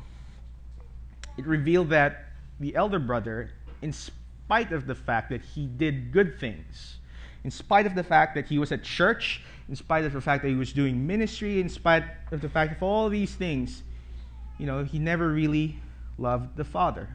It 1.36 1.44
revealed 1.44 1.90
that 1.90 2.26
the 2.60 2.76
elder 2.76 3.00
brother, 3.00 3.50
in 3.80 3.92
spite 3.92 4.70
of 4.70 4.86
the 4.86 4.94
fact 4.94 5.30
that 5.30 5.42
he 5.42 5.66
did 5.66 6.12
good 6.12 6.38
things, 6.38 6.98
in 7.42 7.50
spite 7.50 7.86
of 7.86 7.96
the 7.96 8.04
fact 8.04 8.36
that 8.36 8.46
he 8.46 8.58
was 8.58 8.70
at 8.70 8.84
church, 8.84 9.42
in 9.68 9.74
spite 9.74 10.04
of 10.04 10.12
the 10.12 10.20
fact 10.20 10.44
that 10.44 10.50
he 10.50 10.54
was 10.54 10.72
doing 10.72 11.04
ministry, 11.04 11.60
in 11.60 11.68
spite 11.68 12.04
of 12.30 12.42
the 12.42 12.48
fact 12.48 12.76
of 12.76 12.82
all 12.84 13.08
these 13.08 13.34
things, 13.34 13.82
you 14.56 14.66
know, 14.66 14.84
he 14.84 15.00
never 15.00 15.32
really 15.32 15.80
loved 16.16 16.56
the 16.56 16.64
Father. 16.64 17.08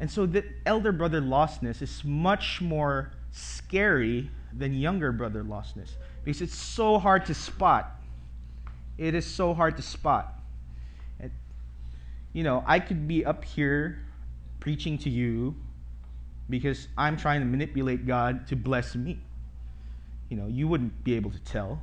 And 0.00 0.10
so 0.10 0.24
the 0.24 0.44
elder 0.64 0.92
brother 0.92 1.20
lostness 1.20 1.82
is 1.82 2.02
much 2.04 2.62
more 2.62 3.12
scary 3.30 4.30
than 4.56 4.72
younger 4.74 5.12
brother 5.12 5.44
lostness 5.44 5.90
because 6.24 6.40
it's 6.40 6.56
so 6.56 6.98
hard 6.98 7.26
to 7.26 7.34
spot. 7.34 8.00
It 8.96 9.14
is 9.14 9.26
so 9.26 9.52
hard 9.52 9.76
to 9.76 9.82
spot. 9.82 10.40
And, 11.20 11.30
you 12.32 12.42
know, 12.42 12.64
I 12.66 12.80
could 12.80 13.06
be 13.06 13.24
up 13.24 13.44
here 13.44 14.02
preaching 14.58 14.96
to 14.98 15.10
you 15.10 15.54
because 16.48 16.88
I'm 16.96 17.16
trying 17.16 17.40
to 17.40 17.46
manipulate 17.46 18.06
God 18.06 18.46
to 18.48 18.56
bless 18.56 18.94
me. 18.94 19.20
You 20.30 20.36
know, 20.36 20.46
you 20.46 20.66
wouldn't 20.66 21.04
be 21.04 21.14
able 21.14 21.30
to 21.30 21.40
tell. 21.40 21.80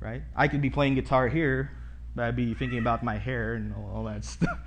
Right? 0.00 0.22
I 0.36 0.48
could 0.48 0.62
be 0.62 0.70
playing 0.70 0.94
guitar 0.94 1.28
here, 1.28 1.70
but 2.14 2.26
I'd 2.26 2.36
be 2.36 2.54
thinking 2.54 2.78
about 2.78 3.02
my 3.02 3.16
hair 3.16 3.54
and 3.54 3.74
all, 3.74 3.90
all 3.96 4.04
that 4.04 4.24
stuff. 4.24 4.58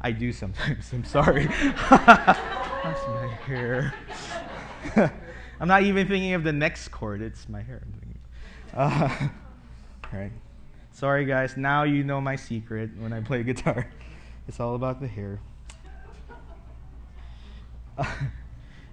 I 0.00 0.12
do 0.12 0.32
sometimes. 0.32 0.90
I'm 0.92 1.04
sorry. 1.04 1.46
That's 1.46 3.06
my 3.08 3.38
hair. 3.46 3.94
I'm 5.60 5.68
not 5.68 5.82
even 5.82 6.06
thinking 6.06 6.34
of 6.34 6.44
the 6.44 6.52
next 6.52 6.88
chord. 6.88 7.20
It's 7.20 7.48
my 7.48 7.62
hair. 7.62 7.82
Uh, 8.74 9.28
right. 10.12 10.32
Sorry, 10.92 11.24
guys. 11.24 11.56
Now 11.56 11.82
you 11.82 12.04
know 12.04 12.20
my 12.20 12.36
secret 12.36 12.90
when 12.98 13.12
I 13.12 13.20
play 13.20 13.42
guitar. 13.42 13.88
It's 14.46 14.60
all 14.60 14.74
about 14.74 15.00
the 15.00 15.08
hair. 15.08 15.40
Uh, 17.96 18.06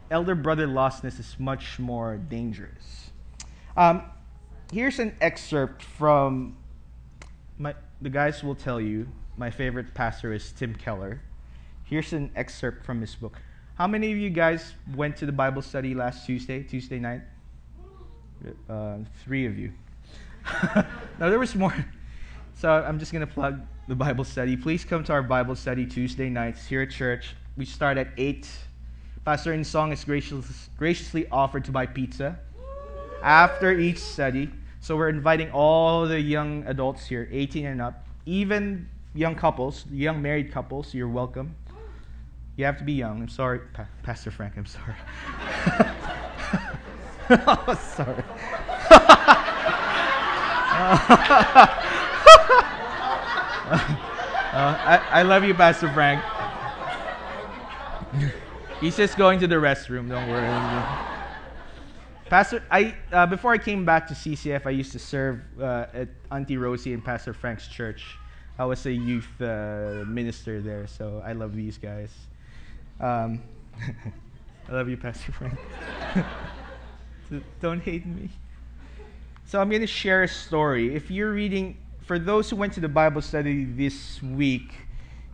elder 0.10 0.36
brother 0.36 0.68
lostness 0.68 1.20
is 1.20 1.36
much 1.40 1.78
more 1.78 2.18
dangerous. 2.18 3.12
Um, 3.78 4.04
here's 4.72 5.00
an 5.00 5.16
excerpt 5.22 5.84
from 5.84 6.58
my, 7.58 7.76
the 8.02 8.10
guys 8.10 8.44
will 8.44 8.56
tell 8.56 8.82
you 8.82 9.08
my 9.38 9.50
favorite 9.50 9.94
pastor 9.94 10.34
is 10.34 10.52
Tim 10.52 10.74
Keller. 10.76 11.22
Here's 11.84 12.14
an 12.14 12.32
excerpt 12.36 12.86
from 12.86 13.02
his 13.02 13.16
book. 13.16 13.38
How 13.76 13.88
many 13.88 14.12
of 14.12 14.18
you 14.18 14.30
guys 14.30 14.74
went 14.96 15.18
to 15.18 15.26
the 15.26 15.32
Bible 15.32 15.62
study 15.62 15.94
last 15.94 16.26
Tuesday, 16.26 16.64
Tuesday 16.64 17.00
night? 17.00 17.22
Uh, 18.70 18.98
three 19.24 19.46
of 19.46 19.58
you. 19.58 19.74
now, 20.76 21.30
there 21.30 21.40
was 21.40 21.56
more. 21.56 21.74
So 22.56 22.70
I'm 22.70 23.00
just 23.00 23.12
going 23.12 23.26
to 23.26 23.32
plug 23.32 23.60
the 23.90 23.96
Bible 23.96 24.24
study. 24.24 24.56
Please 24.56 24.86
come 24.86 25.04
to 25.04 25.14
our 25.14 25.24
Bible 25.24 25.56
study 25.56 25.86
Tuesday 25.86 26.30
nights 26.30 26.66
here 26.66 26.84
at 26.84 26.92
church. 26.92 27.36
We 27.58 27.66
start 27.66 27.98
at 27.98 28.08
8. 28.18 28.50
Pastor 29.26 29.54
In 29.54 29.64
Song 29.64 29.92
is 29.92 30.06
gracious, 30.06 30.70
graciously 30.78 31.28
offered 31.30 31.66
to 31.66 31.72
buy 31.72 31.86
pizza 31.86 32.40
after 33.22 33.74
each 33.74 33.98
study. 33.98 34.50
So 34.80 34.96
we're 34.96 35.10
inviting 35.10 35.52
all 35.52 36.08
the 36.08 36.20
young 36.20 36.64
adults 36.68 37.08
here, 37.08 37.28
18 37.32 37.66
and 37.66 37.82
up, 37.82 38.08
even 38.26 38.88
young 39.16 39.34
couples, 39.36 39.86
young 39.90 40.22
married 40.22 40.52
couples, 40.52 40.94
you're 40.94 41.08
welcome. 41.08 41.56
You 42.58 42.66
have 42.66 42.78
to 42.78 42.84
be 42.84 42.94
young. 42.94 43.22
I'm 43.22 43.30
sorry, 43.30 43.60
pa- 43.74 43.88
Pastor 44.04 44.30
Frank. 44.32 44.54
I'm 44.58 44.66
sorry. 44.66 44.96
oh, 47.48 47.80
sorry. 47.96 48.24
uh, 53.66 54.78
I, 54.86 55.02
I 55.12 55.24
love 55.24 55.44
you, 55.44 55.54
Pastor 55.54 55.90
Frank. 55.92 56.24
He's 58.80 58.96
just 58.96 59.18
going 59.18 59.40
to 59.40 59.48
the 59.48 59.56
restroom. 59.56 60.10
Don't 60.10 60.30
worry. 60.30 60.48
Pastor, 62.30 62.64
I 62.72 62.96
uh, 63.12 63.26
before 63.26 63.52
I 63.52 63.58
came 63.58 63.86
back 63.86 64.08
to 64.08 64.14
CCF, 64.14 64.66
I 64.66 64.72
used 64.72 64.92
to 64.94 65.00
serve 65.00 65.42
uh, 65.60 65.88
at 65.94 66.10
Auntie 66.32 66.58
Rosie 66.58 66.94
and 66.94 67.04
Pastor 67.04 67.34
Frank's 67.34 67.68
church. 67.68 68.18
I 68.58 68.64
was 68.64 68.86
a 68.86 68.92
youth 68.92 69.30
uh, 69.42 70.06
minister 70.08 70.62
there, 70.62 70.88
so 70.88 71.22
I 71.26 71.34
love 71.34 71.56
these 71.56 71.78
guys. 71.78 72.10
Um, 73.02 73.42
I 74.70 74.72
love 74.72 74.88
you, 74.88 74.96
Pastor 74.96 75.34
Frank. 75.34 75.60
Don't 77.62 77.82
hate 77.82 78.06
me. 78.06 78.30
So 79.46 79.60
I'm 79.60 79.70
going 79.70 79.82
to 79.82 79.88
share 79.88 80.24
a 80.24 80.28
story. 80.28 80.96
If 80.96 81.12
you're 81.12 81.34
reading, 81.34 81.78
for 82.06 82.18
those 82.18 82.50
who 82.50 82.56
went 82.56 82.72
to 82.74 82.80
the 82.80 82.88
Bible 82.88 83.22
study 83.22 83.66
this 83.66 84.24
week, 84.24 84.74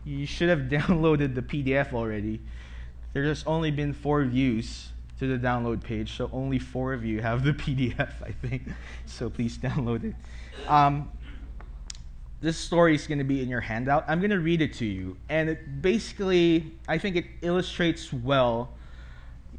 you 0.04 0.26
should 0.26 0.48
have 0.48 0.60
downloaded 0.68 1.36
the 1.36 1.42
PDF 1.42 1.92
already. 1.92 2.40
There's 3.12 3.44
only 3.46 3.70
been 3.70 3.92
four 3.92 4.24
views 4.24 4.88
to 5.20 5.28
the 5.28 5.38
download 5.38 5.84
page, 5.84 6.16
so 6.16 6.28
only 6.32 6.58
four 6.58 6.92
of 6.92 7.04
you 7.04 7.22
have 7.22 7.44
the 7.44 7.52
PDF, 7.52 8.20
I 8.20 8.32
think. 8.32 8.64
So 9.06 9.30
please 9.30 9.58
download 9.58 10.02
it. 10.02 10.16
Um, 10.68 11.10
this 12.42 12.58
story 12.58 12.96
is 12.96 13.06
going 13.06 13.18
to 13.18 13.24
be 13.24 13.40
in 13.40 13.48
your 13.48 13.60
handout. 13.60 14.04
I'm 14.08 14.18
going 14.18 14.32
to 14.32 14.40
read 14.40 14.60
it 14.60 14.74
to 14.74 14.84
you. 14.84 15.16
And 15.28 15.48
it 15.48 15.80
basically, 15.80 16.72
I 16.88 16.98
think 16.98 17.14
it 17.14 17.24
illustrates 17.40 18.12
well 18.12 18.74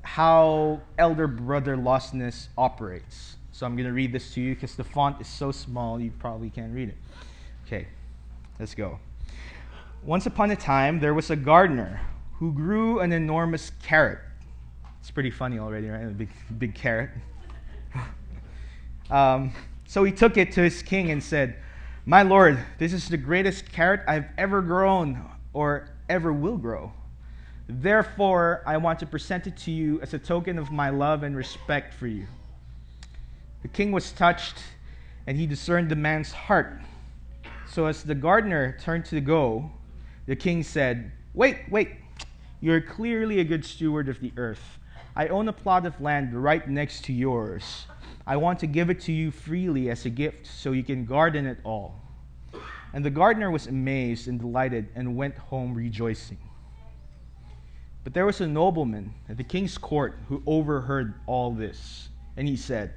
how 0.02 0.82
elder 0.98 1.28
brother 1.28 1.78
lostness 1.78 2.50
operates. 2.58 3.38
So 3.54 3.66
I'm 3.66 3.78
going 3.78 3.88
to 3.88 3.94
read 3.94 4.12
this 4.12 4.34
to 4.34 4.42
you 4.42 4.54
because 4.54 4.76
the 4.76 4.84
font 4.84 5.22
is 5.22 5.28
so 5.28 5.50
small 5.52 5.98
you 5.98 6.12
probably 6.20 6.50
can't 6.50 6.74
read 6.74 6.90
it. 6.90 6.98
Okay, 7.66 7.88
let's 8.60 8.76
go. 8.76 9.00
Once 10.04 10.26
upon 10.26 10.52
a 10.52 10.56
time, 10.56 11.00
there 11.00 11.14
was 11.14 11.30
a 11.30 11.38
gardener 11.38 12.02
who 12.34 12.52
grew 12.52 13.00
an 13.00 13.14
enormous 13.14 13.72
carrot. 13.82 14.20
It's 15.00 15.10
pretty 15.10 15.32
funny 15.32 15.58
already, 15.58 15.88
right? 15.88 16.04
A 16.04 16.10
big, 16.10 16.30
big 16.58 16.76
carrot. 16.76 17.12
um, 19.10 19.54
so 19.88 20.04
he 20.04 20.12
took 20.12 20.36
it 20.36 20.52
to 20.54 20.62
his 20.62 20.84
king 20.84 21.12
and 21.12 21.24
said, 21.24 21.56
my 22.06 22.22
Lord, 22.22 22.60
this 22.80 22.92
is 22.92 23.08
the 23.08 23.18
greatest 23.18 23.72
carrot 23.72 24.02
I've 24.08 24.26
ever 24.38 24.62
grown 24.62 25.24
or 25.54 25.90
ever 26.10 26.34
will 26.34 26.58
grow. 26.58 26.92
Therefore, 27.68 28.62
I 28.66 28.76
want 28.78 29.00
to 29.00 29.06
present 29.06 29.48
it 29.48 29.56
to 29.60 29.72
you 29.72 30.02
as 30.02 30.14
a 30.14 30.20
token 30.20 30.60
of 30.60 30.70
my 30.70 30.90
love 30.90 31.24
and 31.24 31.36
respect 31.36 31.94
for 31.94 32.08
you. 32.08 32.28
The 33.62 33.70
king 33.70 33.94
was 33.94 34.12
touched, 34.12 34.58
and 35.28 35.38
he 35.38 35.48
discerned 35.48 35.90
the 35.90 35.96
man's 35.96 36.34
heart. 36.34 36.82
So, 37.70 37.86
as 37.86 38.04
the 38.04 38.16
gardener 38.16 38.78
turned 38.82 39.06
to 39.06 39.22
go, 39.22 39.72
the 40.26 40.36
king 40.36 40.62
said, 40.62 41.14
Wait, 41.34 41.60
wait, 41.72 41.92
you're 42.60 42.82
clearly 42.82 43.40
a 43.40 43.46
good 43.46 43.64
steward 43.64 44.10
of 44.10 44.20
the 44.20 44.34
earth. 44.36 44.78
I 45.16 45.30
own 45.30 45.48
a 45.48 45.54
plot 45.54 45.86
of 45.86 46.02
land 46.02 46.34
right 46.34 46.68
next 46.68 47.06
to 47.06 47.14
yours. 47.14 47.86
I 48.26 48.38
want 48.38 48.60
to 48.60 48.68
give 48.68 48.90
it 48.90 49.02
to 49.02 49.12
you 49.12 49.32
freely 49.32 49.90
as 49.90 50.06
a 50.06 50.10
gift 50.10 50.48
so 50.48 50.72
you 50.72 50.84
can 50.84 51.06
garden 51.06 51.46
it 51.46 51.58
all. 51.64 52.00
And 52.94 53.04
the 53.04 53.10
gardener 53.10 53.52
was 53.52 53.68
amazed 53.68 54.28
and 54.28 54.40
delighted 54.40 54.90
and 54.96 55.16
went 55.16 55.38
home 55.38 55.74
rejoicing. 55.74 56.38
But 58.04 58.14
there 58.14 58.26
was 58.26 58.42
a 58.42 58.48
nobleman 58.48 59.14
at 59.30 59.38
the 59.38 59.44
king's 59.44 59.78
court 59.78 60.18
who 60.30 60.44
overheard 60.46 61.16
all 61.26 61.52
this. 61.52 62.10
And 62.38 62.48
he 62.48 62.56
said, 62.56 62.94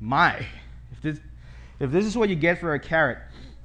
My, 0.00 0.46
if 0.92 1.02
this, 1.02 1.20
if 1.78 1.90
this 1.90 2.04
is 2.04 2.16
what 2.16 2.28
you 2.28 2.36
get 2.36 2.58
for 2.58 2.74
a 2.74 2.78
carrot, 2.80 3.18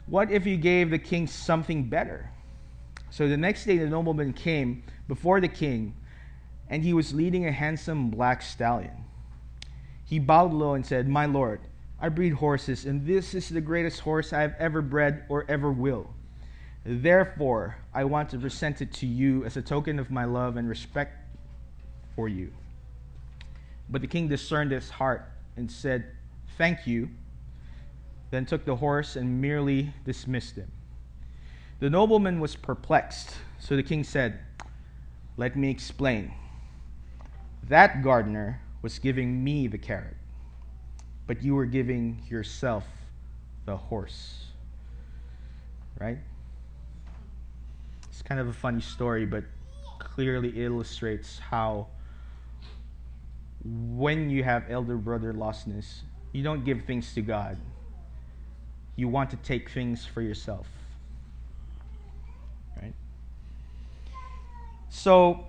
what 0.08 0.32
if 0.32 0.46
you 0.46 0.58
gave 0.58 0.90
the 0.90 0.98
king 0.98 1.28
something 1.28 1.88
better? 1.88 2.30
So 3.12 3.28
the 3.28 3.38
next 3.38 3.66
day 3.66 3.78
the 3.78 3.88
nobleman 3.88 4.34
came 4.34 4.84
before 5.08 5.40
the 5.42 5.48
king, 5.48 5.96
and 6.70 6.84
he 6.84 6.94
was 6.94 7.14
leading 7.14 7.48
a 7.48 7.52
handsome 7.52 8.10
black 8.10 8.42
stallion. 8.42 9.06
He 10.10 10.18
bowed 10.18 10.54
low 10.54 10.74
and 10.74 10.84
said, 10.84 11.08
My 11.08 11.28
Lord, 11.28 11.62
I 12.02 12.10
breed 12.10 12.34
horses, 12.34 12.86
and 12.86 13.06
this 13.06 13.36
is 13.36 13.48
the 13.48 13.62
greatest 13.62 14.00
horse 14.00 14.34
I 14.34 14.42
have 14.42 14.56
ever 14.58 14.82
bred 14.82 15.26
or 15.30 15.46
ever 15.48 15.72
will. 15.72 16.10
Therefore, 16.84 17.78
I 17.94 18.06
want 18.06 18.32
to 18.32 18.40
present 18.40 18.82
it 18.82 18.92
to 18.94 19.06
you 19.06 19.46
as 19.46 19.56
a 19.56 19.62
token 19.62 20.00
of 20.00 20.10
my 20.10 20.26
love 20.26 20.58
and 20.58 20.68
respect 20.68 21.16
for 22.16 22.28
you. 22.28 22.52
But 23.88 24.02
the 24.02 24.08
king 24.08 24.28
discerned 24.28 24.72
his 24.72 24.90
heart 24.90 25.30
and 25.58 25.72
said, 25.72 26.06
Thank 26.58 26.88
you, 26.88 27.10
then 28.32 28.48
took 28.48 28.66
the 28.66 28.78
horse 28.78 29.16
and 29.16 29.40
merely 29.40 29.94
dismissed 30.06 30.56
him. 30.56 30.72
The 31.82 31.90
nobleman 31.92 32.40
was 32.40 32.56
perplexed, 32.56 33.36
so 33.60 33.76
the 33.76 33.84
king 33.84 34.04
said, 34.04 34.40
Let 35.38 35.56
me 35.56 35.70
explain. 35.70 36.34
That 37.68 38.02
gardener 38.02 38.60
was 38.82 39.00
giving 39.00 39.44
me 39.44 39.68
the 39.68 39.78
carrot, 39.78 40.18
but 41.28 41.44
you 41.44 41.56
were 41.56 41.66
giving 41.66 42.24
yourself 42.30 42.86
the 43.66 43.76
horse. 43.76 44.46
Right? 46.00 46.20
It's 48.10 48.22
kind 48.22 48.40
of 48.40 48.48
a 48.48 48.54
funny 48.54 48.82
story, 48.82 49.26
but 49.26 49.44
clearly 50.00 50.50
illustrates 50.64 51.40
how 51.40 51.88
when 53.64 54.30
you 54.30 54.44
have 54.44 54.66
elder 54.70 54.98
brother 54.98 55.34
lostness, 55.34 56.02
you 56.32 56.44
don't 56.44 56.64
give 56.64 56.86
things 56.86 57.14
to 57.14 57.22
God. 57.22 57.58
You 58.96 59.08
want 59.08 59.30
to 59.32 59.38
take 59.38 59.70
things 59.70 60.06
for 60.06 60.22
yourself. 60.22 60.68
Right? 62.82 62.94
So, 64.90 65.46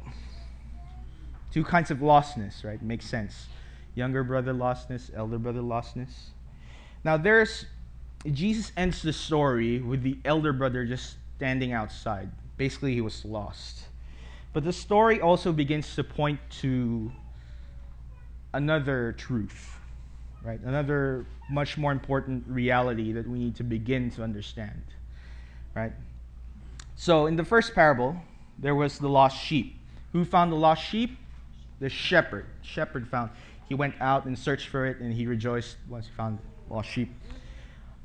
Two 1.52 1.64
kinds 1.64 1.90
of 1.90 1.98
lostness, 1.98 2.64
right? 2.64 2.80
Makes 2.80 3.06
sense. 3.06 3.48
Younger 3.94 4.22
brother 4.22 4.52
lostness, 4.52 5.10
elder 5.14 5.38
brother 5.38 5.60
lostness. 5.60 6.30
Now 7.04 7.16
there's 7.16 7.66
Jesus 8.30 8.70
ends 8.76 9.02
the 9.02 9.12
story 9.12 9.80
with 9.80 10.02
the 10.02 10.18
elder 10.24 10.52
brother 10.52 10.84
just 10.84 11.16
standing 11.36 11.72
outside. 11.72 12.30
Basically, 12.56 12.92
he 12.92 13.00
was 13.00 13.24
lost. 13.24 13.86
But 14.52 14.64
the 14.64 14.72
story 14.72 15.20
also 15.20 15.52
begins 15.52 15.94
to 15.94 16.04
point 16.04 16.38
to 16.60 17.10
another 18.52 19.12
truth, 19.16 19.78
right? 20.42 20.60
Another 20.60 21.24
much 21.48 21.78
more 21.78 21.92
important 21.92 22.44
reality 22.46 23.12
that 23.12 23.26
we 23.26 23.38
need 23.38 23.56
to 23.56 23.64
begin 23.64 24.10
to 24.10 24.22
understand, 24.22 24.82
right? 25.74 25.92
So, 26.96 27.26
in 27.26 27.36
the 27.36 27.44
first 27.44 27.74
parable, 27.74 28.16
there 28.58 28.74
was 28.74 28.98
the 28.98 29.08
lost 29.08 29.42
sheep. 29.42 29.78
Who 30.12 30.24
found 30.24 30.52
the 30.52 30.56
lost 30.56 30.84
sheep? 30.84 31.16
The 31.80 31.88
shepherd. 31.88 32.46
Shepherd 32.62 33.08
found. 33.08 33.30
He 33.68 33.74
went 33.74 33.94
out 34.00 34.24
and 34.26 34.38
searched 34.38 34.68
for 34.68 34.86
it, 34.86 34.98
and 35.00 35.12
he 35.12 35.26
rejoiced 35.26 35.76
once 35.88 36.06
he 36.06 36.12
found 36.12 36.38
lost 36.68 36.88
sheep. 36.88 37.12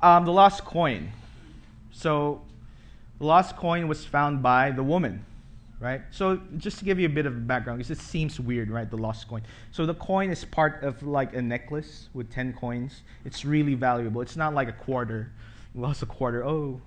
Um, 0.00 0.24
the 0.24 0.32
lost 0.32 0.64
coin. 0.64 1.12
So, 1.92 2.42
the 3.18 3.26
lost 3.26 3.56
coin 3.56 3.88
was 3.88 4.04
found 4.04 4.42
by 4.42 4.70
the 4.70 4.82
woman 4.82 5.24
right? 5.80 6.02
So 6.10 6.40
just 6.56 6.78
to 6.78 6.84
give 6.84 6.98
you 6.98 7.06
a 7.06 7.10
bit 7.10 7.26
of 7.26 7.46
background, 7.46 7.78
because 7.78 7.90
it 7.90 8.02
seems 8.02 8.40
weird, 8.40 8.70
right? 8.70 8.88
The 8.88 8.96
lost 8.96 9.28
coin. 9.28 9.42
So 9.72 9.86
the 9.86 9.94
coin 9.94 10.30
is 10.30 10.44
part 10.44 10.82
of 10.82 11.02
like 11.02 11.34
a 11.34 11.42
necklace 11.42 12.08
with 12.14 12.30
ten 12.30 12.52
coins. 12.52 13.02
It's 13.24 13.44
really 13.44 13.74
valuable. 13.74 14.20
It's 14.20 14.36
not 14.36 14.54
like 14.54 14.68
a 14.68 14.72
quarter. 14.72 15.32
You 15.74 15.82
lost 15.82 16.02
a 16.02 16.06
quarter. 16.06 16.44
Oh, 16.44 16.80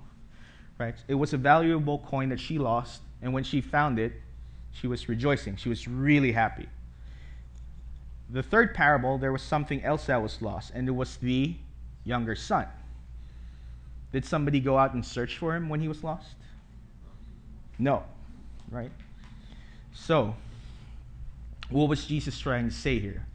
right? 0.77 0.95
It 1.07 1.15
was 1.15 1.33
a 1.33 1.37
valuable 1.37 1.99
coin 1.99 2.29
that 2.29 2.39
she 2.39 2.57
lost, 2.57 3.01
and 3.21 3.33
when 3.33 3.43
she 3.43 3.61
found 3.61 3.99
it, 3.99 4.13
she 4.71 4.87
was 4.87 5.09
rejoicing. 5.09 5.55
She 5.55 5.69
was 5.69 5.87
really 5.87 6.31
happy. 6.31 6.67
The 8.29 8.43
third 8.43 8.73
parable, 8.73 9.17
there 9.17 9.31
was 9.31 9.41
something 9.41 9.83
else 9.83 10.05
that 10.05 10.21
was 10.21 10.41
lost, 10.41 10.71
and 10.73 10.87
it 10.87 10.91
was 10.91 11.17
the 11.17 11.55
younger 12.03 12.35
son. 12.35 12.67
Did 14.11 14.25
somebody 14.25 14.59
go 14.59 14.77
out 14.77 14.93
and 14.93 15.05
search 15.05 15.37
for 15.37 15.55
him 15.55 15.69
when 15.69 15.79
he 15.79 15.87
was 15.87 16.03
lost? 16.03 16.35
No 17.77 18.03
right? 18.71 18.91
So, 19.93 20.35
what 21.69 21.89
was 21.89 22.05
Jesus 22.05 22.39
trying 22.39 22.69
to 22.69 22.73
say 22.73 22.99
here? 22.99 23.25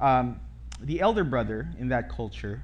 Um, 0.00 0.40
the 0.80 1.00
elder 1.00 1.24
brother 1.24 1.68
in 1.78 1.88
that 1.88 2.08
culture, 2.08 2.62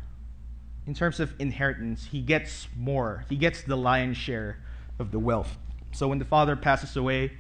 in 0.87 0.94
terms 0.94 1.20
of 1.20 1.35
inheritance, 1.38 2.07
he 2.07 2.20
gets 2.20 2.68
more. 2.76 3.24
He 3.29 3.37
gets 3.37 3.62
the 3.62 3.76
lion's 3.76 4.16
share 4.16 4.59
of 4.98 5.11
the 5.11 5.18
wealth. 5.18 5.57
So 5.92 6.09
when 6.09 6.18
the 6.18 6.24
father 6.24 6.57
passes 6.57 6.96
away, 6.96 7.33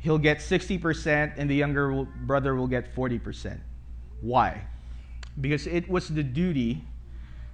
he'll 0.00 0.18
get 0.18 0.38
60%, 0.38 1.34
and 1.36 1.50
the 1.50 1.54
younger 1.54 2.04
brother 2.04 2.54
will 2.54 2.66
get 2.66 2.94
40%. 2.94 3.58
Why? 4.20 4.62
Because 5.40 5.66
it 5.66 5.88
was 5.88 6.08
the 6.08 6.22
duty 6.22 6.84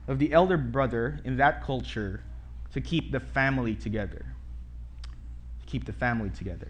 of 0.08 0.18
the 0.18 0.32
elder 0.32 0.56
brother 0.56 1.20
in 1.24 1.36
that 1.38 1.64
culture 1.64 2.22
to 2.72 2.80
keep 2.80 3.12
the 3.12 3.20
family 3.20 3.74
together 3.74 4.26
To 5.60 5.66
keep 5.66 5.84
the 5.84 5.92
family 5.92 6.30
together. 6.30 6.68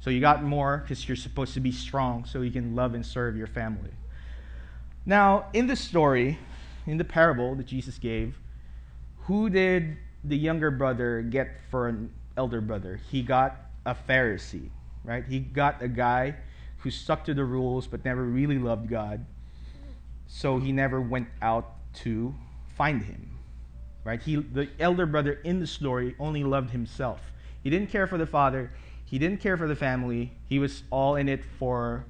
So 0.00 0.10
you 0.10 0.20
got 0.20 0.42
more 0.42 0.78
because 0.78 1.06
you're 1.08 1.16
supposed 1.16 1.54
to 1.54 1.60
be 1.60 1.72
strong 1.72 2.24
so 2.24 2.42
you 2.42 2.50
can 2.50 2.74
love 2.74 2.94
and 2.94 3.06
serve 3.06 3.36
your 3.36 3.46
family. 3.46 3.90
Now, 5.06 5.46
in 5.52 5.66
the 5.66 5.76
story, 5.76 6.38
in 6.86 6.96
the 6.96 7.04
parable 7.04 7.54
that 7.56 7.66
Jesus 7.66 7.98
gave, 7.98 8.38
who 9.20 9.48
did 9.48 9.96
the 10.24 10.36
younger 10.36 10.70
brother 10.70 11.22
get 11.22 11.60
for 11.70 11.88
an 11.88 12.12
elder 12.36 12.60
brother? 12.60 13.00
He 13.10 13.22
got 13.22 13.56
a 13.86 13.94
Pharisee, 13.94 14.70
right? 15.04 15.24
He 15.24 15.40
got 15.40 15.82
a 15.82 15.88
guy 15.88 16.36
who 16.78 16.90
stuck 16.90 17.24
to 17.24 17.34
the 17.34 17.44
rules 17.44 17.86
but 17.86 18.04
never 18.04 18.22
really 18.22 18.58
loved 18.58 18.88
God. 18.88 19.24
So 20.26 20.58
he 20.58 20.72
never 20.72 21.00
went 21.00 21.28
out 21.40 21.72
to 21.94 22.34
find 22.76 23.02
him. 23.02 23.38
Right? 24.04 24.20
He 24.20 24.36
the 24.36 24.68
elder 24.80 25.06
brother 25.06 25.34
in 25.44 25.60
the 25.60 25.66
story 25.66 26.16
only 26.18 26.42
loved 26.42 26.70
himself. 26.70 27.20
He 27.62 27.70
didn't 27.70 27.90
care 27.90 28.06
for 28.06 28.18
the 28.18 28.26
father. 28.26 28.72
He 29.04 29.18
didn't 29.18 29.40
care 29.40 29.56
for 29.56 29.68
the 29.68 29.76
family. 29.76 30.32
He 30.48 30.58
was 30.58 30.82
all 30.90 31.16
in 31.16 31.28
it 31.28 31.44
for 31.58 32.04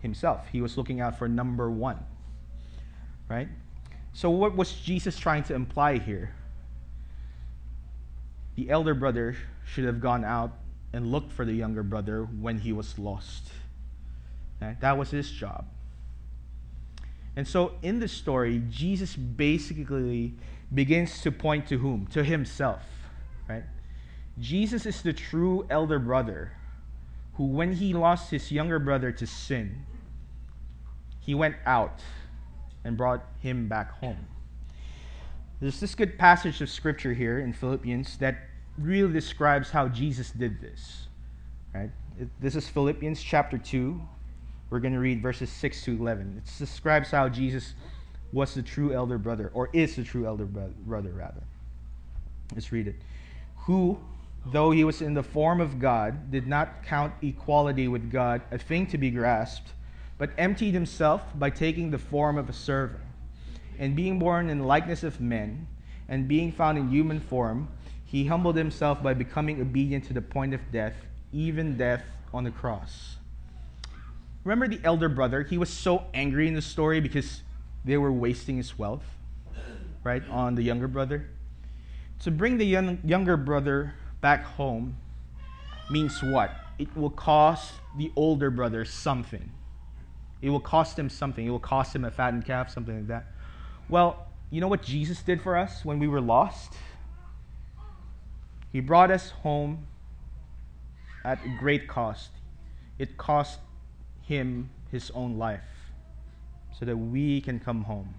himself. 0.00 0.46
He 0.52 0.60
was 0.60 0.76
looking 0.76 1.00
out 1.00 1.18
for 1.18 1.28
number 1.28 1.70
one. 1.70 1.98
Right? 3.28 3.48
So, 4.12 4.30
what 4.30 4.56
was 4.56 4.72
Jesus 4.72 5.18
trying 5.18 5.44
to 5.44 5.54
imply 5.54 5.98
here? 5.98 6.34
The 8.56 8.70
elder 8.70 8.94
brother 8.94 9.36
should 9.64 9.84
have 9.84 10.00
gone 10.00 10.24
out 10.24 10.52
and 10.92 11.10
looked 11.10 11.32
for 11.32 11.44
the 11.44 11.52
younger 11.52 11.82
brother 11.82 12.24
when 12.24 12.58
he 12.58 12.72
was 12.72 12.98
lost. 12.98 13.50
Right? 14.60 14.80
That 14.80 14.98
was 14.98 15.10
his 15.10 15.30
job. 15.30 15.66
And 17.36 17.46
so, 17.46 17.72
in 17.82 18.00
this 18.00 18.12
story, 18.12 18.62
Jesus 18.70 19.14
basically 19.16 20.34
begins 20.74 21.20
to 21.22 21.32
point 21.32 21.68
to 21.68 21.78
whom? 21.78 22.06
To 22.08 22.24
himself. 22.24 22.82
Right? 23.48 23.64
Jesus 24.38 24.84
is 24.84 25.02
the 25.02 25.12
true 25.12 25.66
elder 25.70 25.98
brother 25.98 26.52
who, 27.34 27.46
when 27.46 27.72
he 27.72 27.94
lost 27.94 28.30
his 28.30 28.50
younger 28.50 28.78
brother 28.78 29.12
to 29.12 29.26
sin, 29.26 29.86
he 31.20 31.34
went 31.34 31.56
out 31.64 32.00
and 32.84 32.96
brought 32.96 33.24
him 33.40 33.68
back 33.68 33.92
home. 33.92 34.26
There's 35.60 35.78
this 35.78 35.94
good 35.94 36.18
passage 36.18 36.60
of 36.60 36.70
scripture 36.70 37.12
here 37.12 37.38
in 37.38 37.52
Philippians 37.52 38.16
that 38.18 38.49
really 38.80 39.12
describes 39.12 39.70
how 39.70 39.88
Jesus 39.88 40.30
did 40.30 40.60
this. 40.60 41.06
Right? 41.74 41.90
This 42.40 42.56
is 42.56 42.68
Philippians 42.68 43.22
chapter 43.22 43.58
2. 43.58 44.00
We're 44.70 44.80
going 44.80 44.94
to 44.94 45.00
read 45.00 45.20
verses 45.20 45.50
6 45.50 45.84
to 45.84 45.92
11. 45.92 46.42
It 46.44 46.58
describes 46.58 47.10
how 47.10 47.28
Jesus 47.28 47.74
was 48.32 48.54
the 48.54 48.62
true 48.62 48.92
elder 48.92 49.18
brother, 49.18 49.50
or 49.54 49.68
is 49.72 49.96
the 49.96 50.04
true 50.04 50.26
elder 50.26 50.44
brother, 50.44 51.10
rather. 51.10 51.42
Let's 52.54 52.70
read 52.70 52.86
it. 52.86 52.94
Who, 53.64 53.98
though 54.46 54.70
he 54.70 54.84
was 54.84 55.02
in 55.02 55.14
the 55.14 55.22
form 55.22 55.60
of 55.60 55.80
God, 55.80 56.30
did 56.30 56.46
not 56.46 56.84
count 56.84 57.12
equality 57.22 57.88
with 57.88 58.10
God 58.10 58.42
a 58.50 58.58
thing 58.58 58.86
to 58.88 58.98
be 58.98 59.10
grasped, 59.10 59.72
but 60.18 60.30
emptied 60.38 60.74
himself 60.74 61.22
by 61.34 61.50
taking 61.50 61.90
the 61.90 61.98
form 61.98 62.38
of 62.38 62.48
a 62.48 62.52
servant. 62.52 63.02
And 63.78 63.96
being 63.96 64.18
born 64.18 64.50
in 64.50 64.64
likeness 64.64 65.02
of 65.02 65.20
men, 65.20 65.66
and 66.08 66.28
being 66.28 66.52
found 66.52 66.78
in 66.78 66.90
human 66.90 67.18
form, 67.18 67.68
he 68.10 68.26
humbled 68.26 68.56
himself 68.56 69.00
by 69.04 69.14
becoming 69.14 69.60
obedient 69.60 70.04
to 70.06 70.12
the 70.12 70.20
point 70.20 70.52
of 70.52 70.60
death, 70.72 70.94
even 71.32 71.76
death 71.76 72.02
on 72.34 72.42
the 72.42 72.50
cross. 72.50 73.18
Remember 74.42 74.66
the 74.66 74.80
elder 74.82 75.08
brother? 75.08 75.44
He 75.44 75.56
was 75.56 75.68
so 75.68 76.06
angry 76.12 76.48
in 76.48 76.54
the 76.54 76.62
story 76.62 77.00
because 77.00 77.42
they 77.84 77.96
were 77.96 78.10
wasting 78.10 78.56
his 78.56 78.76
wealth, 78.76 79.04
right, 80.02 80.28
on 80.28 80.56
the 80.56 80.62
younger 80.62 80.88
brother. 80.88 81.28
To 82.24 82.32
bring 82.32 82.58
the 82.58 82.66
young, 82.66 82.98
younger 83.04 83.36
brother 83.36 83.94
back 84.20 84.42
home 84.42 84.96
means 85.88 86.20
what? 86.20 86.50
It 86.80 86.88
will 86.96 87.10
cost 87.10 87.74
the 87.96 88.10
older 88.16 88.50
brother 88.50 88.84
something. 88.84 89.52
It 90.42 90.50
will 90.50 90.58
cost 90.58 90.98
him 90.98 91.08
something. 91.08 91.46
It 91.46 91.50
will 91.50 91.60
cost 91.60 91.94
him 91.94 92.04
a 92.04 92.10
fattened 92.10 92.44
calf, 92.44 92.70
something 92.70 92.96
like 92.96 93.06
that. 93.06 93.26
Well, 93.88 94.26
you 94.50 94.60
know 94.60 94.68
what 94.68 94.82
Jesus 94.82 95.22
did 95.22 95.40
for 95.40 95.56
us 95.56 95.84
when 95.84 96.00
we 96.00 96.08
were 96.08 96.20
lost? 96.20 96.74
He 98.72 98.80
brought 98.80 99.10
us 99.10 99.30
home 99.30 99.86
at 101.24 101.38
great 101.58 101.88
cost. 101.88 102.30
It 102.98 103.16
cost 103.16 103.58
him 104.22 104.70
his 104.90 105.10
own 105.12 105.38
life 105.38 105.60
so 106.78 106.84
that 106.84 106.96
we 106.96 107.40
can 107.40 107.58
come 107.58 107.82
home. 107.82 108.14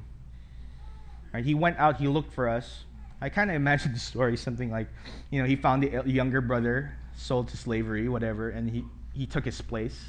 Right? 1.34 1.46
He 1.46 1.54
went 1.54 1.78
out, 1.78 1.98
he 1.98 2.08
looked 2.08 2.34
for 2.34 2.50
us, 2.50 2.84
I 3.22 3.30
kind 3.30 3.52
of 3.52 3.56
imagine 3.56 3.94
the 3.94 4.00
story 4.00 4.36
something 4.36 4.72
like, 4.72 4.88
you 5.30 5.42
know, 5.42 5.48
he 5.48 5.56
found 5.56 5.84
the 5.84 6.04
younger 6.06 6.42
brother 6.42 6.98
sold 7.16 7.48
to 7.50 7.58
slavery, 7.58 8.10
whatever, 8.10 8.50
and 8.50 8.70
he, 8.70 8.84
he 9.14 9.26
took 9.26 9.46
his 9.46 9.62
place. 9.62 10.00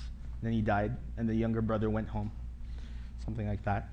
Then 0.42 0.52
he 0.52 0.62
died, 0.62 0.96
and 1.16 1.28
the 1.28 1.34
younger 1.34 1.62
brother 1.62 1.88
went 1.88 2.08
home. 2.08 2.32
Something 3.24 3.46
like 3.46 3.62
that. 3.64 3.88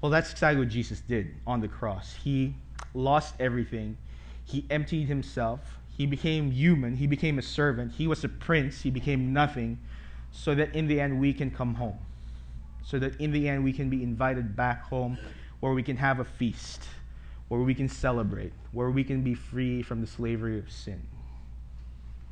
Well, 0.00 0.10
that's 0.10 0.30
exactly 0.30 0.60
what 0.60 0.68
Jesus 0.68 1.00
did 1.00 1.34
on 1.46 1.60
the 1.60 1.68
cross. 1.68 2.14
He 2.14 2.54
lost 2.92 3.34
everything, 3.40 3.96
he 4.48 4.64
emptied 4.70 5.08
himself, 5.08 5.78
he 5.96 6.06
became 6.06 6.50
human, 6.50 6.96
he 6.96 7.06
became 7.06 7.38
a 7.38 7.42
servant, 7.42 7.92
he 7.92 8.06
was 8.06 8.24
a 8.24 8.28
prince, 8.28 8.82
he 8.82 8.90
became 8.90 9.32
nothing, 9.32 9.78
so 10.30 10.54
that 10.54 10.74
in 10.74 10.86
the 10.86 11.00
end 11.00 11.20
we 11.20 11.32
can 11.32 11.50
come 11.50 11.74
home. 11.74 11.98
So 12.84 12.98
that 12.98 13.20
in 13.20 13.32
the 13.32 13.48
end 13.48 13.64
we 13.64 13.72
can 13.72 13.90
be 13.90 14.02
invited 14.02 14.56
back 14.56 14.84
home 14.84 15.18
where 15.60 15.72
we 15.72 15.82
can 15.82 15.96
have 15.96 16.20
a 16.20 16.24
feast 16.24 16.82
where 17.48 17.60
we 17.60 17.74
can 17.74 17.88
celebrate, 17.88 18.52
where 18.72 18.90
we 18.90 19.02
can 19.02 19.22
be 19.22 19.34
free 19.34 19.82
from 19.82 20.00
the 20.00 20.06
slavery 20.06 20.58
of 20.58 20.70
sin. 20.70 21.02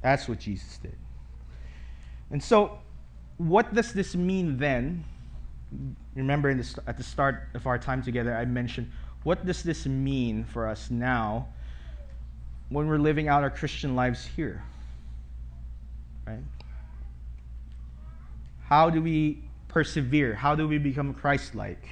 That's 0.03 0.29
what 0.29 0.39
Jesus 0.39 0.79
did. 0.79 0.97
And 2.31 2.43
so, 2.43 2.79
what 3.39 3.75
does 3.75 3.93
this 3.93 4.15
mean 4.15 4.59
then? 4.59 5.05
Remember, 6.15 6.55
the, 6.55 6.83
at 6.87 6.97
the 6.97 7.03
start 7.03 7.49
of 7.55 7.67
our 7.67 7.79
time 7.79 8.03
together, 8.03 8.35
I 8.37 8.45
mentioned 8.45 8.91
what 9.25 9.45
does 9.45 9.63
this 9.63 9.87
mean 9.87 10.45
for 10.45 10.69
us 10.69 10.91
now 10.91 11.49
when 12.69 12.87
we're 12.89 12.99
living 12.99 13.29
out 13.29 13.43
our 13.43 13.51
Christian 13.51 13.95
lives 13.95 14.27
here? 14.27 14.63
right? 16.27 16.43
How 18.65 18.91
do 18.91 19.01
we 19.01 19.43
persevere? 19.69 20.35
How 20.35 20.55
do 20.55 20.67
we 20.67 20.79
become 20.79 21.15
Christ 21.15 21.55
like? 21.55 21.89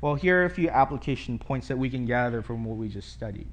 Well, 0.00 0.14
here 0.14 0.42
are 0.42 0.44
a 0.44 0.50
few 0.50 0.68
application 0.68 1.38
points 1.38 1.68
that 1.68 1.78
we 1.78 1.90
can 1.90 2.06
gather 2.06 2.42
from 2.42 2.64
what 2.64 2.76
we 2.76 2.88
just 2.88 3.12
studied. 3.12 3.48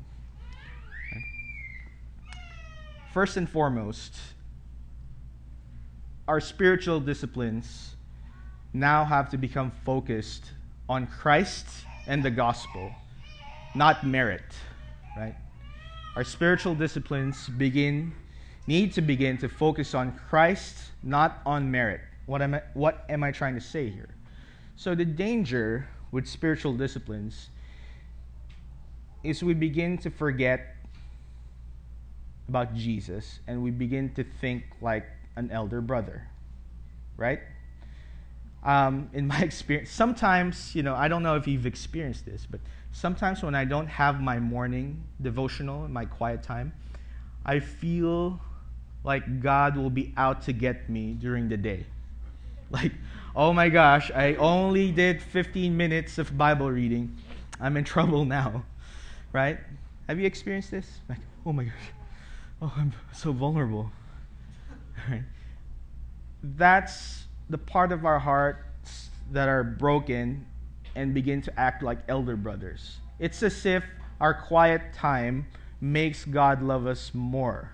First 3.13 3.37
and 3.37 3.49
foremost, 3.49 4.13
our 6.27 6.41
spiritual 6.41 6.99
disciplines 6.99 7.95
now 8.73 9.05
have 9.05 9.29
to 9.29 9.37
become 9.37 9.71
focused 9.85 10.51
on 10.89 11.07
Christ 11.07 11.65
and 12.07 12.21
the 12.21 12.29
gospel, 12.29 12.91
not 13.73 14.05
merit, 14.05 14.43
right? 15.17 15.35
Our 16.15 16.23
spiritual 16.23 16.75
disciplines 16.75 17.49
begin 17.49 18.13
need 18.67 18.93
to 18.93 19.01
begin 19.01 19.37
to 19.39 19.49
focus 19.49 19.93
on 19.93 20.17
Christ, 20.29 20.91
not 21.03 21.41
on 21.45 21.69
merit. 21.69 22.01
What 22.25 22.41
am 22.41 22.55
I, 22.55 22.61
what 22.73 23.05
am 23.09 23.23
I 23.23 23.31
trying 23.31 23.55
to 23.55 23.61
say 23.61 23.89
here? 23.89 24.09
So 24.77 24.95
the 24.95 25.05
danger 25.05 25.87
with 26.11 26.25
spiritual 26.25 26.73
disciplines 26.73 27.49
is 29.23 29.43
we 29.43 29.53
begin 29.53 29.97
to 29.99 30.09
forget 30.09 30.75
about 32.47 32.73
Jesus 32.73 33.39
and 33.47 33.61
we 33.61 33.71
begin 33.71 34.13
to 34.13 34.23
think 34.23 34.63
like 34.81 35.05
an 35.35 35.51
elder 35.51 35.81
brother, 35.81 36.27
right? 37.17 37.41
Um, 38.63 39.09
in 39.13 39.27
my 39.27 39.39
experience, 39.41 39.91
sometimes, 39.91 40.73
you 40.73 40.81
know, 40.81 40.95
I 40.95 41.07
don't 41.07 41.23
know 41.23 41.35
if 41.35 41.45
you've 41.45 41.65
experienced 41.65 42.25
this, 42.25 42.47
but 42.49 42.61
sometimes 42.95 43.43
when 43.43 43.53
I 43.53 43.65
don't 43.65 43.87
have 43.87 44.21
my 44.21 44.39
morning 44.39 45.03
devotional, 45.21 45.85
my 45.89 46.05
quiet 46.05 46.41
time, 46.41 46.71
I 47.45 47.59
feel 47.59 48.39
like 49.03 49.41
God 49.41 49.75
will 49.75 49.89
be 49.89 50.13
out 50.15 50.43
to 50.43 50.53
get 50.53 50.89
me 50.89 51.11
during 51.13 51.49
the 51.49 51.57
day. 51.57 51.85
Like, 52.71 52.93
oh 53.35 53.53
my 53.53 53.69
gosh, 53.69 54.09
I 54.09 54.33
only 54.35 54.91
did 54.91 55.21
15 55.21 55.77
minutes 55.77 56.17
of 56.17 56.35
Bible 56.35 56.71
reading. 56.71 57.15
I'm 57.61 57.77
in 57.77 57.83
trouble 57.93 58.25
now, 58.25 58.65
right? 59.31 59.59
Have 60.07 60.19
you 60.19 60.25
experienced 60.25 60.71
this? 60.71 60.99
Like, 61.07 61.19
oh 61.45 61.53
my 61.53 61.65
gosh, 61.65 61.91
oh, 62.63 62.73
I'm 62.75 62.93
so 63.13 63.31
vulnerable. 63.31 63.91
Right? 65.09 65.21
That's 66.41 67.25
the 67.49 67.59
part 67.59 67.91
of 67.91 68.03
our 68.03 68.17
hearts 68.17 69.09
that 69.31 69.47
are 69.47 69.63
broken 69.63 70.47
and 70.95 71.13
begin 71.13 71.41
to 71.41 71.59
act 71.59 71.83
like 71.83 71.99
elder 72.07 72.35
brothers. 72.35 72.97
It's 73.19 73.41
as 73.43 73.65
if 73.65 73.83
our 74.19 74.33
quiet 74.33 74.93
time 74.93 75.47
makes 75.81 76.25
God 76.25 76.61
love 76.61 76.87
us 76.87 77.11
more. 77.13 77.71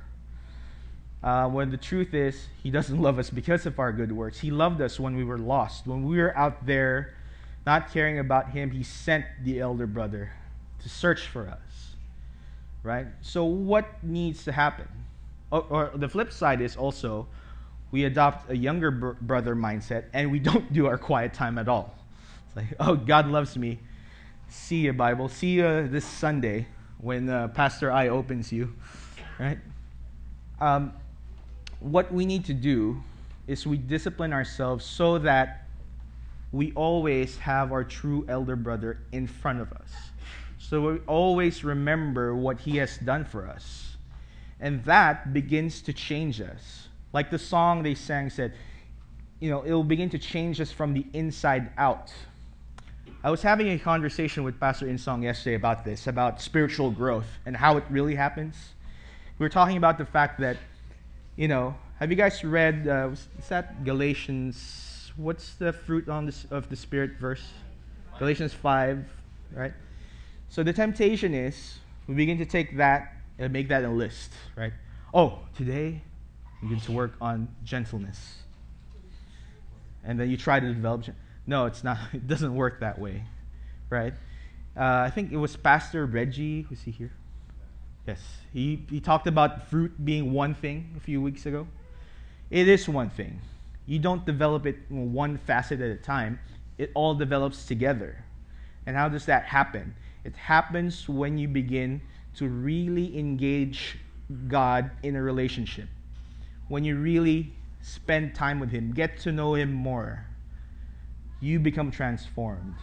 Uh, 1.24 1.47
when 1.47 1.69
the 1.69 1.78
truth 1.78 2.13
is, 2.13 2.47
He 2.63 2.72
doesn't 2.72 2.99
love 2.99 3.19
us 3.19 3.30
because 3.30 3.65
of 3.65 3.80
our 3.80 3.91
good 3.91 4.11
works. 4.11 4.39
He 4.39 4.49
loved 4.49 4.82
us 4.82 4.99
when 4.99 5.15
we 5.15 5.24
were 5.24 5.38
lost. 5.38 5.86
When 5.86 6.03
we 6.03 6.17
were 6.17 6.36
out 6.36 6.65
there 6.65 7.13
not 7.65 7.91
caring 7.91 8.17
about 8.17 8.49
Him, 8.49 8.72
He 8.72 8.84
sent 8.84 9.26
the 9.43 9.59
elder 9.59 9.86
brother 9.86 10.32
to 10.82 10.89
search 10.89 11.28
for 11.28 11.47
us. 11.47 11.95
Right? 12.84 13.05
So, 13.22 13.45
what 13.45 14.03
needs 14.03 14.43
to 14.45 14.51
happen? 14.51 14.88
Or, 15.51 15.61
or 15.69 15.91
the 15.93 16.09
flip 16.09 16.32
side 16.32 16.61
is 16.61 16.76
also 16.76 17.28
we 17.91 18.05
adopt 18.05 18.49
a 18.49 18.57
younger 18.57 18.89
br- 18.89 19.11
brother 19.22 19.55
mindset 19.55 20.05
and 20.13 20.32
we 20.32 20.39
don't 20.39 20.72
do 20.74 20.88
our 20.88 20.97
quiet 20.97 21.34
time 21.34 21.57
at 21.57 21.67
all. 21.67 21.93
It's 22.51 22.57
like, 22.57 22.73
oh, 22.81 22.95
God 22.95 23.27
loves 23.27 23.55
me. 23.57 23.79
See 24.49 24.79
you, 24.79 24.91
Bible. 24.91 25.29
See 25.29 25.51
you 25.51 25.87
this 25.87 26.03
Sunday 26.03 26.67
when 26.97 27.29
uh, 27.29 27.47
Pastor 27.47 27.89
I 27.89 28.09
opens 28.09 28.51
you. 28.51 28.73
Right? 29.39 29.57
Um, 30.59 30.91
what 31.79 32.13
we 32.13 32.25
need 32.25 32.43
to 32.45 32.53
do 32.53 33.01
is 33.47 33.65
we 33.65 33.77
discipline 33.77 34.33
ourselves 34.33 34.83
so 34.83 35.17
that 35.19 35.65
we 36.51 36.73
always 36.73 37.37
have 37.37 37.71
our 37.71 37.85
true 37.85 38.25
elder 38.27 38.57
brother 38.57 38.99
in 39.13 39.27
front 39.27 39.61
of 39.61 39.71
us. 39.71 39.91
So 40.57 40.81
we 40.81 40.99
always 41.07 41.63
remember 41.63 42.35
what 42.35 42.59
he 42.59 42.77
has 42.77 42.97
done 42.97 43.23
for 43.23 43.47
us. 43.47 43.95
And 44.59 44.83
that 44.83 45.33
begins 45.33 45.81
to 45.83 45.93
change 45.93 46.41
us. 46.41 46.89
Like 47.13 47.31
the 47.31 47.39
song 47.39 47.81
they 47.81 47.95
sang 47.95 48.29
said, 48.29 48.53
you 49.39 49.49
know, 49.49 49.61
it 49.61 49.71
will 49.71 49.85
begin 49.85 50.09
to 50.09 50.19
change 50.19 50.59
us 50.59 50.71
from 50.71 50.93
the 50.93 51.05
inside 51.13 51.71
out. 51.77 52.11
I 53.24 53.30
was 53.30 53.43
having 53.43 53.69
a 53.69 53.78
conversation 53.78 54.43
with 54.43 54.59
Pastor 54.59 54.88
In 54.88 54.97
Song 54.97 55.22
yesterday 55.22 55.55
about 55.55 55.86
this, 55.86 56.07
about 56.07 56.41
spiritual 56.41 56.89
growth 56.89 57.28
and 57.45 57.55
how 57.55 57.78
it 57.78 57.84
really 57.88 58.15
happens. 58.15 58.55
We 59.38 59.43
were 59.43 59.49
talking 59.49 59.78
about 59.78 59.99
the 59.99 60.05
fact 60.05 60.39
that 60.39 60.57
you 61.36 61.47
know, 61.47 61.76
have 61.99 62.09
you 62.09 62.15
guys 62.17 62.43
read, 62.43 62.88
uh, 62.88 63.09
is 63.11 63.47
that 63.49 63.84
Galatians, 63.84 65.11
what's 65.15 65.53
the 65.53 65.72
fruit 65.72 66.09
on 66.09 66.26
this, 66.26 66.45
of 66.51 66.69
the 66.69 66.76
Spirit 66.76 67.11
verse? 67.19 67.43
Galatians 68.19 68.53
5, 68.53 69.05
right? 69.53 69.74
So 70.49 70.63
the 70.63 70.74
temptation 70.74 71.34
is, 71.34 71.80
we 72.07 72.15
begin 72.15 72.38
to 72.39 72.45
take 72.45 72.78
that 72.78 73.13
and 73.39 73.53
make 73.53 73.69
that 73.69 73.84
a 73.84 73.89
list, 73.89 74.32
right? 74.55 74.74
Oh, 75.13 75.39
today, 75.55 76.01
we 76.61 76.69
begin 76.69 76.84
to 76.86 76.91
work 76.91 77.13
on 77.22 77.47
gentleness. 77.63 78.38
And 80.03 80.19
then 80.19 80.30
you 80.30 80.38
try 80.38 80.59
to 80.59 80.74
develop. 80.74 81.05
No, 81.45 81.65
it's 81.65 81.83
not. 81.83 81.97
It 82.13 82.27
doesn't 82.27 82.53
work 82.55 82.79
that 82.81 82.99
way, 82.99 83.23
right? 83.89 84.13
Uh, 84.75 85.03
I 85.05 85.09
think 85.09 85.31
it 85.31 85.37
was 85.37 85.55
Pastor 85.55 86.05
Reggie. 86.05 86.65
Was 86.69 86.81
he 86.81 86.91
here? 86.91 87.11
Yes, 88.07 88.19
he, 88.51 88.83
he 88.89 88.99
talked 88.99 89.27
about 89.27 89.67
fruit 89.69 90.03
being 90.03 90.33
one 90.33 90.55
thing 90.55 90.93
a 90.97 90.99
few 90.99 91.21
weeks 91.21 91.45
ago. 91.45 91.67
It 92.49 92.67
is 92.67 92.89
one 92.89 93.09
thing. 93.09 93.39
You 93.85 93.99
don't 93.99 94.25
develop 94.25 94.65
it 94.65 94.77
one 94.89 95.37
facet 95.37 95.81
at 95.81 95.91
a 95.91 95.97
time, 95.97 96.39
it 96.77 96.91
all 96.95 97.13
develops 97.13 97.65
together. 97.65 98.23
And 98.85 98.95
how 98.95 99.09
does 99.09 99.25
that 99.25 99.45
happen? 99.45 99.95
It 100.23 100.35
happens 100.35 101.07
when 101.07 101.37
you 101.37 101.47
begin 101.47 102.01
to 102.35 102.47
really 102.47 103.17
engage 103.17 103.97
God 104.47 104.91
in 105.03 105.15
a 105.15 105.21
relationship. 105.21 105.87
When 106.67 106.83
you 106.83 106.97
really 106.97 107.53
spend 107.81 108.33
time 108.33 108.59
with 108.59 108.71
Him, 108.71 108.93
get 108.93 109.19
to 109.19 109.31
know 109.31 109.55
Him 109.55 109.73
more, 109.73 110.25
you 111.41 111.59
become 111.59 111.91
transformed. 111.91 112.75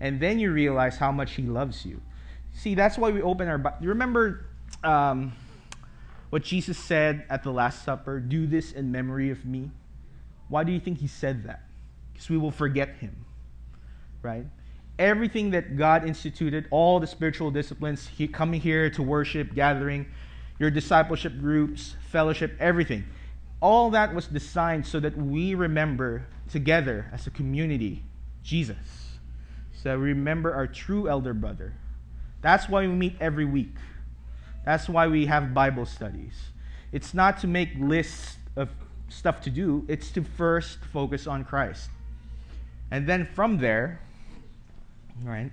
And 0.00 0.18
then 0.18 0.38
you 0.38 0.52
realize 0.52 0.96
how 0.96 1.12
much 1.12 1.32
He 1.32 1.42
loves 1.42 1.84
you. 1.84 2.00
See, 2.54 2.74
that's 2.74 2.96
why 2.96 3.10
we 3.10 3.20
open 3.20 3.48
our. 3.48 3.76
You 3.80 3.90
remember 3.90 4.46
um, 4.82 5.32
what 6.30 6.42
Jesus 6.42 6.78
said 6.78 7.24
at 7.28 7.42
the 7.42 7.50
Last 7.50 7.84
Supper? 7.84 8.20
Do 8.20 8.46
this 8.46 8.72
in 8.72 8.90
memory 8.90 9.30
of 9.30 9.44
me. 9.44 9.70
Why 10.48 10.64
do 10.64 10.72
you 10.72 10.80
think 10.80 10.98
he 10.98 11.06
said 11.06 11.44
that? 11.44 11.62
Because 12.12 12.28
we 12.28 12.36
will 12.36 12.50
forget 12.50 12.96
him, 12.96 13.24
right? 14.20 14.44
Everything 14.98 15.50
that 15.52 15.76
God 15.76 16.06
instituted, 16.06 16.66
all 16.70 16.98
the 17.00 17.06
spiritual 17.06 17.50
disciplines, 17.50 18.08
he, 18.08 18.26
coming 18.26 18.60
here 18.60 18.90
to 18.90 19.02
worship, 19.02 19.54
gathering, 19.54 20.06
your 20.58 20.70
discipleship 20.70 21.38
groups, 21.40 21.94
fellowship, 22.10 22.56
everything. 22.58 23.04
All 23.60 23.90
that 23.90 24.14
was 24.14 24.26
designed 24.26 24.86
so 24.86 25.00
that 25.00 25.16
we 25.16 25.54
remember 25.54 26.26
together 26.50 27.06
as 27.12 27.26
a 27.26 27.30
community 27.30 28.02
Jesus. 28.42 29.18
So 29.82 29.96
remember 29.96 30.54
our 30.54 30.66
true 30.66 31.08
elder 31.08 31.34
brother, 31.34 31.74
that's 32.42 32.68
why 32.68 32.82
we 32.82 32.88
meet 32.88 33.16
every 33.20 33.44
week. 33.44 33.74
That's 34.64 34.88
why 34.88 35.06
we 35.06 35.26
have 35.26 35.54
Bible 35.54 35.86
studies. 35.86 36.34
It's 36.92 37.14
not 37.14 37.38
to 37.40 37.46
make 37.46 37.70
lists 37.78 38.36
of 38.56 38.68
stuff 39.08 39.40
to 39.42 39.50
do, 39.50 39.84
it's 39.88 40.10
to 40.12 40.22
first 40.22 40.78
focus 40.92 41.26
on 41.26 41.44
Christ. 41.44 41.90
And 42.90 43.06
then 43.06 43.28
from 43.34 43.58
there, 43.58 44.00
right, 45.22 45.50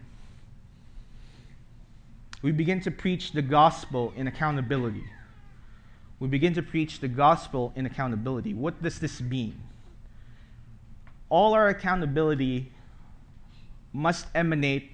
we 2.42 2.52
begin 2.52 2.82
to 2.82 2.92
preach 2.92 3.32
the 3.32 3.42
gospel 3.42 4.14
in 4.16 4.28
accountability. 4.28 5.06
We 6.20 6.28
begin 6.28 6.54
to 6.56 6.64
preach 6.64 7.00
the 7.00 7.08
gospel 7.08 7.74
in 7.76 7.86
accountability. 7.86 8.54
What 8.54 8.82
does 8.82 9.00
this 9.00 9.22
mean? 9.22 9.62
All 11.30 11.54
our 11.54 11.68
accountability 11.68 12.72
must 13.94 14.28
emanate 14.34 14.92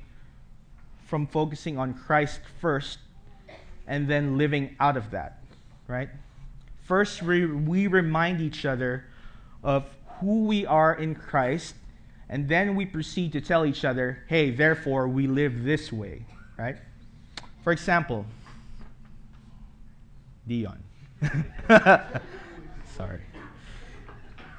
from 1.05 1.27
focusing 1.27 1.77
on 1.77 1.93
Christ 1.93 2.41
first 2.59 2.99
and 3.87 4.07
then 4.07 4.37
living 4.37 4.75
out 4.79 4.97
of 4.97 5.11
that, 5.11 5.43
right? 5.87 6.09
First, 6.85 7.21
we, 7.21 7.45
we 7.45 7.87
remind 7.87 8.41
each 8.41 8.65
other 8.65 9.05
of 9.63 9.85
who 10.19 10.45
we 10.45 10.65
are 10.65 10.93
in 10.93 11.15
Christ, 11.15 11.75
and 12.29 12.49
then 12.49 12.75
we 12.75 12.85
proceed 12.85 13.31
to 13.33 13.41
tell 13.41 13.65
each 13.65 13.85
other, 13.85 14.23
hey, 14.27 14.51
therefore, 14.51 15.07
we 15.07 15.27
live 15.27 15.63
this 15.63 15.91
way, 15.91 16.25
right? 16.57 16.77
For 17.63 17.71
example, 17.71 18.25
Dion. 20.47 20.83
Sorry. 22.95 23.21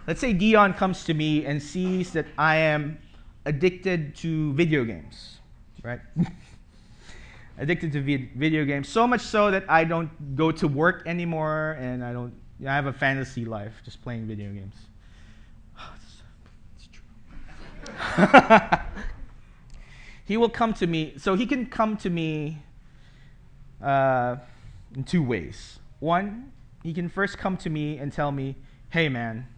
Let's 0.06 0.20
say 0.20 0.32
Dion 0.32 0.74
comes 0.74 1.04
to 1.04 1.14
me 1.14 1.44
and 1.46 1.62
sees 1.62 2.12
that 2.12 2.26
I 2.36 2.56
am 2.56 2.98
addicted 3.46 4.14
to 4.16 4.52
video 4.54 4.84
games 4.84 5.38
right? 5.84 6.00
addicted 7.58 7.92
to 7.92 8.00
video 8.00 8.64
games. 8.64 8.88
So 8.88 9.06
much 9.06 9.20
so 9.20 9.52
that 9.52 9.64
I 9.68 9.84
don't 9.84 10.34
go 10.34 10.50
to 10.50 10.66
work 10.66 11.04
anymore 11.06 11.76
and 11.78 12.02
I 12.02 12.12
don't 12.12 12.32
I 12.60 12.74
have 12.74 12.86
a 12.86 12.92
fantasy 12.92 13.44
life, 13.44 13.74
just 13.84 14.02
playing 14.02 14.26
video 14.26 14.50
games. 14.52 14.74
it's 16.76 16.88
true. 18.16 18.78
he 20.24 20.36
will 20.36 20.48
come 20.48 20.72
to 20.74 20.86
me. 20.86 21.14
So 21.18 21.34
he 21.34 21.46
can 21.46 21.66
come 21.66 21.96
to 21.98 22.10
me 22.10 22.62
uh, 23.82 24.36
in 24.96 25.04
two 25.04 25.22
ways. 25.22 25.78
One, 25.98 26.52
he 26.84 26.92
can 26.92 27.08
first 27.08 27.38
come 27.38 27.56
to 27.56 27.70
me 27.70 27.96
and 27.96 28.12
tell 28.12 28.30
me, 28.30 28.54
hey, 28.90 29.08
man, 29.08 29.48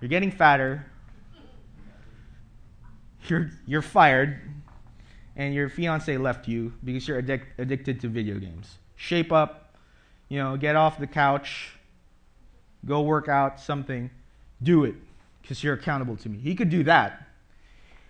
you're 0.00 0.08
getting 0.08 0.30
fatter, 0.30 0.86
you're, 3.26 3.50
you're 3.66 3.82
fired, 3.82 4.40
and 5.34 5.52
your 5.52 5.68
fiance 5.68 6.16
left 6.16 6.46
you 6.46 6.72
because 6.84 7.08
you're 7.08 7.20
addic- 7.20 7.46
addicted 7.58 8.00
to 8.00 8.08
video 8.08 8.38
games. 8.38 8.78
Shape 8.94 9.32
up, 9.32 9.76
you 10.28 10.38
know, 10.38 10.56
get 10.56 10.76
off 10.76 10.98
the 11.00 11.08
couch, 11.08 11.72
go 12.86 13.02
work 13.02 13.28
out 13.28 13.60
something, 13.60 14.10
do 14.62 14.84
it 14.84 14.94
because 15.42 15.64
you're 15.64 15.74
accountable 15.74 16.16
to 16.16 16.28
me. 16.28 16.38
He 16.38 16.54
could 16.54 16.70
do 16.70 16.84
that. 16.84 17.26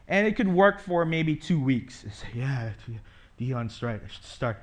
And 0.06 0.26
it 0.26 0.36
could 0.36 0.48
work 0.48 0.80
for 0.80 1.06
maybe 1.06 1.34
two 1.34 1.60
weeks. 1.60 2.02
And 2.02 2.12
say, 2.12 2.28
yeah, 2.34 2.72
Dion's 3.38 3.82
right. 3.82 4.00
I 4.04 4.08
should 4.08 4.24
start, 4.24 4.58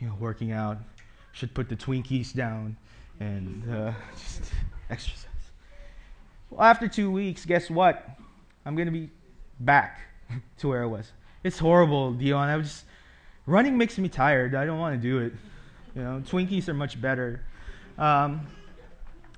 you 0.00 0.06
know, 0.06 0.14
working 0.20 0.52
out. 0.52 0.78
Should 1.32 1.54
put 1.54 1.68
the 1.68 1.76
Twinkies 1.76 2.34
down 2.34 2.76
and 3.20 3.62
uh, 3.72 3.92
just 4.16 4.52
exercise. 4.90 5.26
Well, 6.50 6.62
after 6.62 6.88
two 6.88 7.10
weeks, 7.10 7.44
guess 7.44 7.70
what? 7.70 8.08
I'm 8.64 8.76
gonna 8.76 8.90
be 8.90 9.10
back 9.60 10.00
to 10.58 10.68
where 10.68 10.82
I 10.82 10.86
was. 10.86 11.12
It's 11.44 11.58
horrible, 11.58 12.12
Dion. 12.12 12.48
I 12.48 12.56
was 12.56 12.68
just 12.68 12.84
running 13.46 13.76
makes 13.78 13.98
me 13.98 14.08
tired. 14.08 14.54
I 14.54 14.66
don't 14.66 14.78
want 14.78 15.00
to 15.00 15.08
do 15.08 15.18
it. 15.18 15.32
You 15.94 16.02
know, 16.02 16.22
Twinkies 16.26 16.68
are 16.68 16.74
much 16.74 17.00
better. 17.00 17.44
Um, 17.96 18.46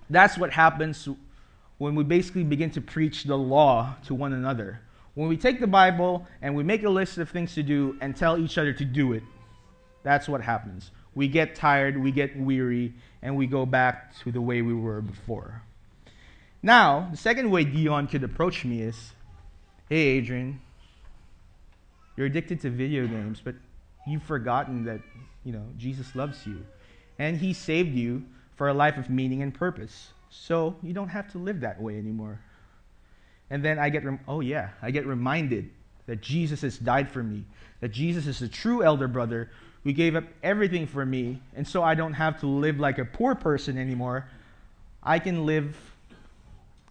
that's 0.09 0.37
what 0.37 0.53
happens 0.53 1.09
when 1.79 1.95
we 1.95 2.05
basically 2.05 2.45
begin 2.45 2.71
to 2.73 2.81
preach 2.81 3.25
the 3.25 3.37
law 3.37 3.95
to 4.07 4.15
one 4.15 4.33
another. 4.33 4.81
When 5.15 5.29
we 5.29 5.37
take 5.37 5.61
the 5.61 5.67
Bible 5.67 6.27
and 6.43 6.55
we 6.55 6.63
make 6.63 6.83
a 6.83 6.91
list 6.91 7.19
of 7.19 7.31
things 7.31 7.55
to 7.55 7.63
do 7.63 7.97
and 8.01 8.17
tell 8.17 8.39
each 8.39 8.59
other 8.59 8.73
to 8.73 8.85
do 8.85 9.13
it, 9.13 9.23
that's 10.03 10.29
what 10.29 10.41
happens. 10.41 10.91
We 11.15 11.29
get 11.29 11.55
tired, 11.55 12.01
we 12.01 12.13
get 12.13 12.39
weary, 12.39 12.95
and 13.23 13.37
we 13.37 13.47
go 13.47 13.67
back 13.67 14.17
to 14.19 14.33
the 14.33 14.41
way 14.41 14.63
we 14.63 14.75
were 14.75 15.01
before. 15.01 15.63
Now, 16.63 17.09
the 17.11 17.17
second 17.17 17.51
way 17.51 17.65
Dion 17.65 18.07
could 18.07 18.23
approach 18.23 18.65
me 18.65 18.83
is 18.83 19.13
Hey, 19.89 20.03
Adrian, 20.03 20.61
you're 22.17 22.27
addicted 22.27 22.61
to 22.61 22.71
video 22.71 23.09
games, 23.09 23.41
but 23.43 23.57
you've 24.07 24.23
forgotten 24.23 24.85
that, 24.85 25.01
you 25.43 25.53
know, 25.53 25.65
Jesus 25.79 26.15
loves 26.15 26.47
you. 26.47 26.65
And 27.19 27.37
he 27.37 27.53
saved 27.53 27.95
you 27.95 28.23
for 28.55 28.69
a 28.69 28.75
life 28.75 28.99
of 28.99 29.11
meaning 29.11 29.43
and 29.43 29.53
purpose. 29.53 30.11
So 30.31 30.77
you 30.83 30.93
don't 30.93 31.09
have 31.09 31.31
to 31.33 31.39
live 31.39 31.61
that 31.61 31.81
way 31.81 31.99
anymore. 31.99 32.41
And 33.51 33.65
then 33.65 33.79
I 33.81 33.89
get, 33.89 34.05
rem- 34.05 34.21
oh 34.29 34.41
yeah, 34.41 34.71
I 34.81 34.93
get 34.93 35.07
reminded 35.07 35.71
that 36.07 36.21
Jesus 36.21 36.61
has 36.61 36.79
died 36.79 37.11
for 37.11 37.23
me, 37.23 37.45
that 37.81 37.89
Jesus 37.89 38.27
is 38.27 38.39
the 38.39 38.49
true 38.49 38.83
elder 38.83 39.09
brother 39.09 39.51
who 39.85 39.93
gave 39.93 40.15
up 40.15 40.25
everything 40.43 40.87
for 40.87 41.05
me. 41.07 41.41
And 41.55 41.67
so 41.67 41.83
I 41.83 41.95
don't 41.95 42.13
have 42.15 42.41
to 42.41 42.47
live 42.47 42.79
like 42.79 42.99
a 42.99 43.05
poor 43.05 43.35
person 43.35 43.79
anymore. 43.79 44.29
I 45.03 45.19
can 45.19 45.47
live 45.47 45.77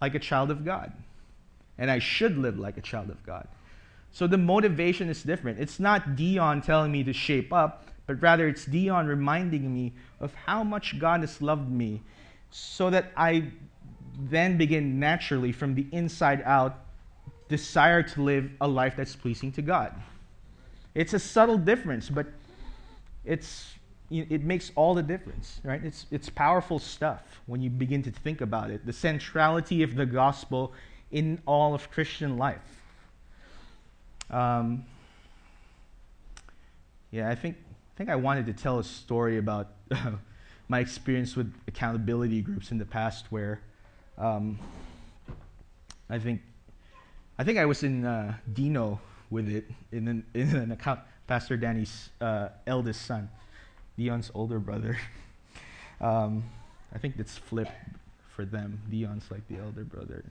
like 0.00 0.14
a 0.14 0.18
child 0.18 0.50
of 0.50 0.64
God. 0.64 0.92
And 1.78 1.90
I 1.90 1.98
should 1.98 2.36
live 2.36 2.58
like 2.58 2.76
a 2.76 2.82
child 2.82 3.10
of 3.10 3.24
God. 3.24 3.46
So 4.12 4.26
the 4.26 4.38
motivation 4.38 5.08
is 5.08 5.22
different. 5.22 5.60
It's 5.60 5.78
not 5.78 6.16
Dion 6.16 6.62
telling 6.62 6.90
me 6.90 7.04
to 7.04 7.12
shape 7.12 7.52
up, 7.52 7.86
but 8.06 8.20
rather 8.20 8.48
it's 8.48 8.64
Dion 8.64 9.06
reminding 9.06 9.72
me 9.72 9.92
of 10.18 10.34
how 10.34 10.64
much 10.64 10.98
God 10.98 11.20
has 11.20 11.40
loved 11.40 11.70
me 11.70 12.02
so 12.50 12.90
that 12.90 13.12
I 13.16 13.52
then 14.18 14.58
begin 14.58 14.98
naturally 14.98 15.52
from 15.52 15.74
the 15.74 15.86
inside 15.92 16.42
out 16.44 16.80
desire 17.48 18.02
to 18.02 18.22
live 18.22 18.50
a 18.60 18.68
life 18.68 18.94
that's 18.96 19.14
pleasing 19.14 19.52
to 19.52 19.62
God. 19.62 19.94
It's 20.94 21.14
a 21.14 21.18
subtle 21.18 21.58
difference, 21.58 22.10
but 22.10 22.26
it's 23.24 23.74
it 24.10 24.42
makes 24.42 24.72
all 24.74 24.94
the 24.94 25.04
difference, 25.04 25.60
right? 25.62 25.82
It's 25.84 26.06
it's 26.10 26.28
powerful 26.28 26.78
stuff 26.80 27.22
when 27.46 27.62
you 27.62 27.70
begin 27.70 28.02
to 28.02 28.10
think 28.10 28.40
about 28.40 28.70
it. 28.70 28.84
The 28.84 28.92
centrality 28.92 29.82
of 29.84 29.94
the 29.94 30.06
gospel 30.06 30.72
in 31.12 31.40
all 31.46 31.74
of 31.74 31.90
Christian 31.90 32.36
life. 32.36 32.58
Um, 34.30 34.84
yeah, 37.12 37.28
I 37.28 37.34
think 37.34 37.56
I 37.56 37.96
think 37.96 38.10
I 38.10 38.16
wanted 38.16 38.46
to 38.46 38.52
tell 38.52 38.78
a 38.78 38.84
story 38.84 39.38
about 39.38 39.68
uh, 39.90 40.12
my 40.68 40.80
experience 40.80 41.36
with 41.36 41.52
accountability 41.68 42.42
groups 42.42 42.72
in 42.72 42.78
the 42.78 42.84
past, 42.84 43.26
where 43.30 43.60
um, 44.18 44.58
I 46.08 46.18
think 46.18 46.40
I 47.38 47.44
think 47.44 47.58
I 47.58 47.64
was 47.64 47.82
in 47.82 48.04
uh, 48.04 48.34
Dino 48.52 49.00
with 49.30 49.48
it 49.48 49.70
in 49.92 50.08
an, 50.08 50.26
in 50.34 50.56
an 50.56 50.72
account. 50.72 51.00
Pastor 51.30 51.56
Danny's 51.56 52.10
uh, 52.20 52.48
eldest 52.66 53.06
son, 53.06 53.30
Dion's 53.96 54.32
older 54.34 54.58
brother. 54.58 54.98
um, 56.00 56.42
I 56.92 56.98
think 56.98 57.16
that's 57.16 57.38
flipped 57.38 57.70
for 58.34 58.44
them. 58.44 58.80
Dion's 58.90 59.30
like 59.30 59.46
the 59.46 59.58
elder 59.58 59.84
brother. 59.84 60.24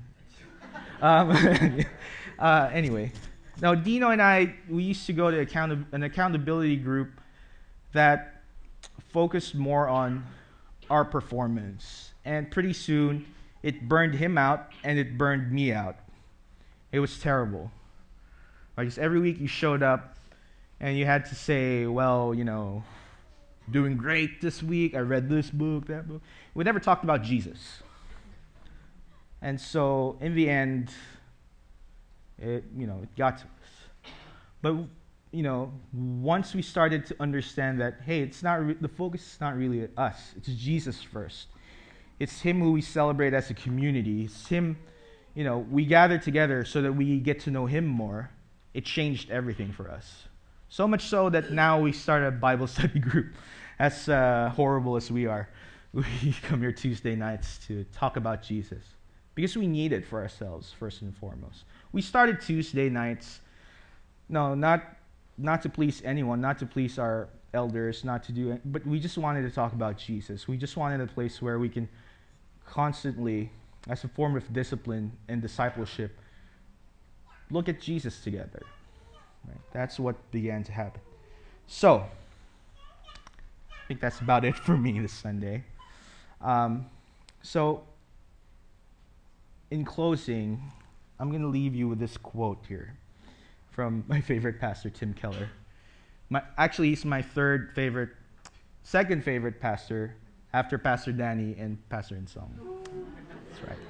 Um, 1.02 1.86
uh, 2.40 2.70
anyway, 2.74 3.14
now 3.62 3.76
Dino 3.76 4.10
and 4.10 4.22
I, 4.22 4.56
we 4.68 4.84
used 4.84 5.06
to 5.06 5.14
go 5.14 5.32
to 5.32 5.40
account- 5.40 5.88
an 5.94 6.04
accountability 6.04 6.76
group 6.76 7.22
that 7.94 8.44
focused 9.14 9.56
more 9.56 9.88
on 9.88 10.26
our 10.90 11.06
performance. 11.06 12.12
And 12.26 12.52
pretty 12.52 12.74
soon, 12.74 13.26
it 13.64 13.88
burned 13.88 14.16
him 14.16 14.38
out 14.38 14.74
and 14.84 15.00
it 15.00 15.18
burned 15.18 15.50
me 15.50 15.72
out. 15.72 15.96
It 16.92 17.00
was 17.00 17.18
terrible. 17.22 17.72
Like 18.76 18.98
every 18.98 19.22
week 19.22 19.40
you 19.40 19.48
showed 19.48 19.82
up 19.82 20.18
and 20.80 20.98
you 20.98 21.06
had 21.06 21.26
to 21.26 21.36
say, 21.36 21.86
well, 21.86 22.34
you 22.34 22.44
know, 22.44 22.84
doing 23.70 23.98
great 23.98 24.42
this 24.42 24.64
week. 24.64 24.96
I 24.96 25.00
read 25.00 25.30
this 25.30 25.50
book, 25.50 25.88
that 25.88 26.08
book. 26.08 26.22
We 26.54 26.64
never 26.64 26.80
talked 26.80 27.04
about 27.04 27.22
Jesus. 27.24 27.82
And 29.42 29.60
so 29.60 30.18
in 30.22 30.36
the 30.36 30.50
end, 30.50 30.90
it, 32.38 32.64
you 32.76 32.88
know, 32.88 33.00
it 33.04 33.16
got 33.18 33.38
to 33.40 33.44
us. 33.44 34.12
But, 34.62 34.76
you 35.32 35.44
know, 35.44 35.72
once 35.94 36.54
we 36.54 36.62
started 36.62 37.06
to 37.08 37.16
understand 37.20 37.80
that, 37.82 38.02
hey, 38.06 38.22
it's 38.22 38.44
not 38.44 38.66
re- 38.66 38.78
the 38.80 38.88
focus 38.88 39.34
is 39.34 39.42
not 39.42 39.58
really 39.58 39.88
us. 39.98 40.34
It's 40.38 40.48
Jesus 40.48 41.02
first. 41.02 41.48
It's 42.20 42.42
him 42.42 42.60
who 42.60 42.72
we 42.74 42.82
celebrate 42.82 43.34
as 43.34 43.50
a 43.50 43.54
community. 43.54 44.26
It's 44.26 44.48
him, 44.48 44.78
you 45.36 45.44
know, 45.44 45.60
we 45.60 45.86
gather 45.86 46.18
together 46.18 46.66
so 46.66 46.82
that 46.82 46.94
we 46.94 47.20
get 47.20 47.40
to 47.42 47.52
know 47.52 47.66
him 47.66 47.86
more. 47.86 48.30
It 48.74 48.84
changed 48.84 49.32
everything 49.32 49.72
for 49.72 49.90
us. 49.90 50.26
So 50.72 50.88
much 50.88 51.06
so 51.08 51.32
that 51.32 51.52
now 51.52 51.80
we 51.80 51.92
start 51.92 52.24
a 52.24 52.30
Bible 52.30 52.68
study 52.76 53.00
group. 53.00 53.34
As 53.80 54.08
uh, 54.08 54.52
horrible 54.56 54.96
as 54.96 55.10
we 55.10 55.26
are, 55.26 55.50
we 55.94 56.04
come 56.44 56.62
here 56.62 56.72
Tuesday 56.72 57.16
nights 57.16 57.60
to 57.68 57.86
talk 57.86 58.18
about 58.18 58.44
Jesus 58.44 58.84
because 59.34 59.58
we 59.58 59.68
need 59.68 59.94
it 59.94 60.06
for 60.06 60.22
ourselves 60.22 60.72
first 60.72 61.02
and 61.02 61.16
foremost. 61.16 61.64
We 61.92 62.02
started 62.02 62.42
Tuesday 62.42 62.90
nights, 62.90 63.40
no, 64.28 64.54
not 64.54 64.84
not 65.38 65.62
to 65.62 65.70
please 65.70 66.02
anyone, 66.04 66.42
not 66.42 66.60
to 66.60 66.66
please 66.66 67.00
our 67.00 67.30
elders, 67.54 68.04
not 68.04 68.22
to 68.26 68.34
do 68.34 68.52
it, 68.52 68.62
but 68.66 68.86
we 68.86 69.00
just 69.00 69.18
wanted 69.18 69.44
to 69.44 69.50
talk 69.50 69.72
about 69.72 69.98
Jesus. 69.98 70.48
We 70.48 70.58
just 70.58 70.76
wanted 70.76 71.00
a 71.00 71.08
place 71.08 71.42
where 71.42 71.58
we 71.58 71.70
can 71.70 71.88
constantly, 72.66 73.50
as 73.88 74.04
a 74.04 74.10
form 74.10 74.36
of 74.36 74.52
discipline 74.52 75.14
and 75.30 75.42
discipleship, 75.42 76.20
look 77.50 77.70
at 77.70 77.80
Jesus 77.80 78.20
together. 78.20 78.62
Right? 79.48 79.58
That's 79.72 80.00
what 80.00 80.16
began 80.32 80.64
to 80.64 80.72
happen. 80.72 81.02
So, 81.68 82.06
I 83.72 83.88
think 83.88 84.00
that's 84.00 84.20
about 84.20 84.46
it 84.46 84.56
for 84.56 84.78
me 84.78 85.00
this 85.00 85.14
Sunday. 85.14 85.64
Um, 86.42 86.86
so, 87.42 87.84
in 89.72 89.86
closing, 89.86 90.62
I'm 91.20 91.30
going 91.30 91.42
to 91.42 91.48
leave 91.48 91.76
you 91.76 91.88
with 91.88 92.00
this 92.00 92.18
quote 92.18 92.64
here 92.68 92.96
from 93.72 94.04
my 94.08 94.22
favorite 94.22 94.60
pastor, 94.60 94.90
Tim 94.90 95.14
Keller. 95.14 95.50
My, 96.30 96.44
actually, 96.58 96.90
he's 96.90 97.06
my 97.06 97.22
third 97.22 97.72
favorite, 97.74 98.10
second 98.84 99.24
favorite 99.24 99.60
pastor 99.60 100.16
after 100.54 100.78
Pastor 100.78 101.12
Danny 101.12 101.56
and 101.60 101.78
Pastor 101.90 102.16
In 102.16 102.28
Song. 102.28 102.54
That's 103.52 103.68
right. 103.68 103.89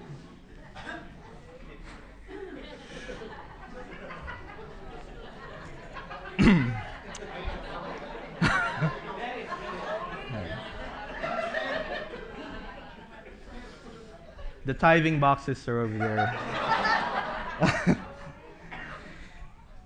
The 14.66 14.74
tithing 14.74 15.20
boxes 15.20 15.68
are 15.68 15.82
over 15.82 15.98
there. 15.98 16.38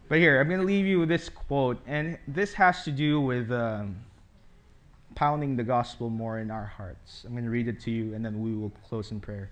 but 0.09 0.17
here, 0.17 0.39
I'm 0.39 0.47
going 0.47 0.59
to 0.59 0.65
leave 0.65 0.85
you 0.85 0.99
with 0.99 1.09
this 1.09 1.29
quote, 1.29 1.79
and 1.85 2.17
this 2.27 2.53
has 2.53 2.83
to 2.83 2.91
do 2.91 3.21
with 3.21 3.51
um, 3.51 3.95
pounding 5.15 5.55
the 5.55 5.63
gospel 5.63 6.09
more 6.09 6.39
in 6.39 6.51
our 6.51 6.65
hearts. 6.65 7.23
I'm 7.25 7.31
going 7.31 7.43
to 7.43 7.49
read 7.49 7.67
it 7.67 7.79
to 7.81 7.91
you 7.91 8.13
and 8.13 8.25
then 8.25 8.41
we 8.41 8.55
will 8.55 8.71
close 8.87 9.11
in 9.11 9.19
prayer. 9.19 9.49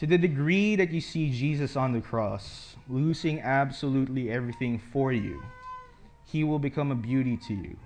To 0.00 0.06
the 0.06 0.18
degree 0.18 0.76
that 0.76 0.90
you 0.90 1.00
see 1.00 1.30
Jesus 1.30 1.76
on 1.76 1.92
the 1.92 2.00
cross, 2.00 2.76
losing 2.88 3.40
absolutely 3.40 4.30
everything 4.30 4.80
for 4.92 5.12
you, 5.12 5.42
he 6.24 6.42
will 6.44 6.58
become 6.58 6.90
a 6.90 6.94
beauty 6.94 7.36
to 7.48 7.54
you. 7.54 7.76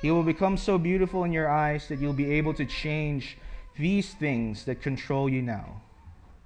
He 0.00 0.10
will 0.10 0.22
become 0.22 0.56
so 0.56 0.78
beautiful 0.78 1.24
in 1.24 1.32
your 1.32 1.48
eyes 1.48 1.88
that 1.88 1.98
you'll 1.98 2.12
be 2.12 2.30
able 2.32 2.54
to 2.54 2.64
change 2.64 3.38
these 3.78 4.14
things 4.14 4.64
that 4.64 4.80
control 4.82 5.28
you 5.28 5.42
now. 5.42 5.82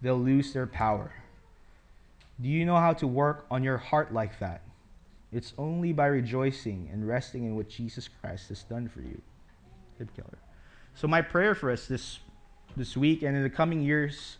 They'll 0.02 0.18
lose 0.18 0.52
their 0.52 0.66
power. 0.66 1.12
Do 2.40 2.48
you 2.48 2.64
know 2.64 2.76
how 2.76 2.94
to 2.94 3.06
work 3.06 3.46
on 3.50 3.62
your 3.62 3.76
heart 3.76 4.12
like 4.14 4.38
that? 4.40 4.62
It's 5.32 5.52
only 5.58 5.92
by 5.92 6.06
rejoicing 6.06 6.88
and 6.92 7.06
resting 7.06 7.44
in 7.44 7.54
what 7.54 7.68
Jesus 7.68 8.08
Christ 8.08 8.48
has 8.48 8.62
done 8.64 8.88
for 8.88 9.00
you. 9.00 9.20
Good 9.98 10.08
killer. 10.16 10.38
So 10.94 11.06
my 11.06 11.22
prayer 11.22 11.54
for 11.54 11.70
us 11.70 11.86
this 11.86 12.18
this 12.76 12.96
week 12.96 13.22
and 13.22 13.36
in 13.36 13.42
the 13.42 13.50
coming 13.50 13.82
years 13.82 14.36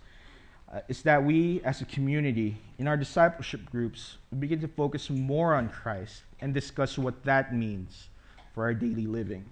uh, 0.72 0.80
is 0.88 1.02
that 1.02 1.22
we 1.24 1.60
as 1.64 1.80
a 1.80 1.84
community 1.84 2.56
in 2.78 2.86
our 2.86 2.96
discipleship 2.96 3.68
groups 3.70 4.18
begin 4.38 4.60
to 4.60 4.68
focus 4.68 5.10
more 5.10 5.54
on 5.54 5.68
Christ 5.68 6.22
and 6.40 6.54
discuss 6.54 6.96
what 6.96 7.24
that 7.24 7.54
means 7.54 8.08
for 8.54 8.64
our 8.64 8.74
daily 8.74 9.06
living. 9.06 9.44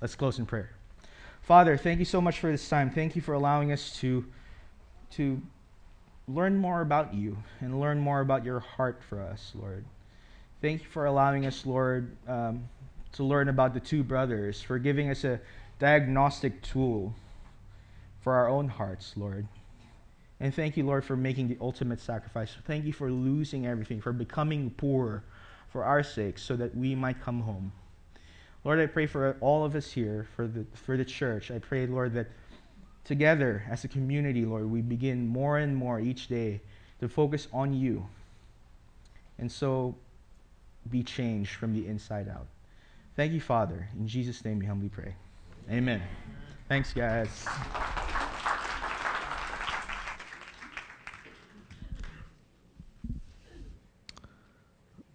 Let's 0.00 0.14
close 0.14 0.38
in 0.38 0.46
prayer. 0.46 0.77
Father, 1.48 1.78
thank 1.78 1.98
you 1.98 2.04
so 2.04 2.20
much 2.20 2.40
for 2.40 2.50
this 2.50 2.68
time. 2.68 2.90
Thank 2.90 3.16
you 3.16 3.22
for 3.22 3.32
allowing 3.32 3.72
us 3.72 3.98
to 4.00 4.22
to 5.12 5.40
learn 6.28 6.58
more 6.58 6.82
about 6.82 7.14
you 7.14 7.38
and 7.60 7.80
learn 7.80 7.98
more 7.98 8.20
about 8.20 8.44
your 8.44 8.60
heart 8.60 9.00
for 9.08 9.22
us, 9.22 9.52
Lord. 9.58 9.86
Thank 10.60 10.82
you 10.82 10.88
for 10.90 11.06
allowing 11.06 11.46
us, 11.46 11.64
Lord, 11.64 12.14
um, 12.28 12.68
to 13.12 13.24
learn 13.24 13.48
about 13.48 13.72
the 13.72 13.80
two 13.80 14.04
brothers, 14.04 14.60
for 14.60 14.78
giving 14.78 15.08
us 15.08 15.24
a 15.24 15.40
diagnostic 15.78 16.60
tool 16.60 17.14
for 18.20 18.34
our 18.34 18.50
own 18.50 18.68
hearts, 18.68 19.14
Lord. 19.16 19.48
And 20.40 20.54
thank 20.54 20.76
you, 20.76 20.84
Lord, 20.84 21.02
for 21.02 21.16
making 21.16 21.48
the 21.48 21.56
ultimate 21.62 22.02
sacrifice. 22.02 22.54
Thank 22.66 22.84
you 22.84 22.92
for 22.92 23.10
losing 23.10 23.66
everything, 23.66 24.02
for 24.02 24.12
becoming 24.12 24.68
poor 24.68 25.24
for 25.70 25.82
our 25.82 26.02
sake, 26.02 26.38
so 26.38 26.56
that 26.56 26.76
we 26.76 26.94
might 26.94 27.22
come 27.22 27.40
home. 27.40 27.72
Lord, 28.64 28.80
I 28.80 28.86
pray 28.86 29.06
for 29.06 29.36
all 29.40 29.64
of 29.64 29.74
us 29.74 29.90
here, 29.90 30.26
for 30.34 30.46
the, 30.46 30.66
for 30.74 30.96
the 30.96 31.04
church. 31.04 31.50
I 31.50 31.58
pray, 31.58 31.86
Lord, 31.86 32.14
that 32.14 32.28
together 33.04 33.64
as 33.70 33.84
a 33.84 33.88
community, 33.88 34.44
Lord, 34.44 34.70
we 34.70 34.82
begin 34.82 35.26
more 35.26 35.58
and 35.58 35.74
more 35.74 36.00
each 36.00 36.28
day 36.28 36.60
to 37.00 37.08
focus 37.08 37.48
on 37.52 37.72
you. 37.72 38.06
And 39.38 39.50
so 39.50 39.94
be 40.90 41.02
changed 41.02 41.54
from 41.54 41.72
the 41.72 41.86
inside 41.86 42.28
out. 42.28 42.46
Thank 43.16 43.32
you, 43.32 43.40
Father. 43.40 43.88
In 43.98 44.06
Jesus' 44.06 44.44
name 44.44 44.58
we 44.58 44.66
humbly 44.66 44.88
pray. 44.88 45.14
Amen. 45.70 46.02
Thanks, 46.68 46.92
guys. 46.92 47.46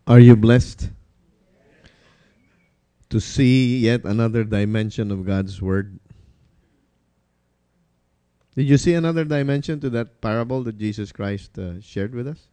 Are 0.05 0.19
you 0.19 0.35
blessed 0.35 0.89
to 3.13 3.21
see 3.21 3.77
yet 3.77 4.05
another 4.05 4.43
dimension 4.43 5.11
of 5.11 5.23
God's 5.23 5.61
Word? 5.61 5.99
Did 8.55 8.63
you 8.63 8.77
see 8.77 8.95
another 8.95 9.23
dimension 9.23 9.79
to 9.81 9.89
that 9.91 10.19
parable 10.19 10.63
that 10.63 10.79
Jesus 10.79 11.11
Christ 11.11 11.59
uh, 11.59 11.79
shared 11.79 12.15
with 12.15 12.27
us? 12.27 12.47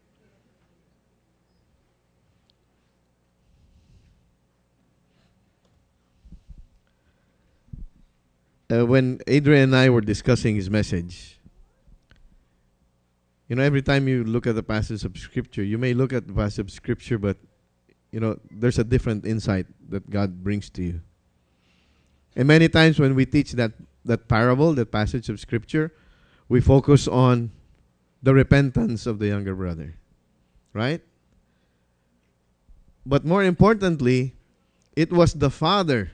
Uh, 8.70 8.84
when 8.84 9.18
Adrian 9.26 9.62
and 9.62 9.76
I 9.76 9.88
were 9.88 10.02
discussing 10.02 10.56
his 10.56 10.68
message, 10.68 11.40
you 13.48 13.56
know, 13.56 13.62
every 13.62 13.80
time 13.80 14.06
you 14.08 14.24
look 14.24 14.46
at 14.46 14.56
the 14.56 14.62
passage 14.62 15.06
of 15.06 15.16
Scripture, 15.16 15.62
you 15.62 15.78
may 15.78 15.94
look 15.94 16.12
at 16.12 16.26
the 16.26 16.34
passage 16.34 16.58
of 16.58 16.70
Scripture, 16.70 17.16
but, 17.16 17.38
you 18.12 18.20
know, 18.20 18.38
there's 18.50 18.78
a 18.78 18.84
different 18.84 19.24
insight 19.24 19.66
that 19.88 20.08
God 20.10 20.42
brings 20.42 20.68
to 20.70 20.82
you. 20.82 21.00
And 22.36 22.46
many 22.48 22.68
times 22.68 22.98
when 22.98 23.14
we 23.14 23.26
teach 23.26 23.52
that 23.52 23.72
that 24.04 24.28
parable, 24.28 24.72
that 24.74 24.90
passage 24.90 25.28
of 25.28 25.38
scripture, 25.38 25.92
we 26.48 26.60
focus 26.60 27.06
on 27.06 27.50
the 28.22 28.34
repentance 28.34 29.06
of 29.06 29.18
the 29.18 29.26
younger 29.26 29.54
brother. 29.54 29.96
Right? 30.72 31.02
But 33.04 33.24
more 33.24 33.44
importantly, 33.44 34.34
it 34.94 35.12
was 35.12 35.34
the 35.34 35.50
father 35.50 36.12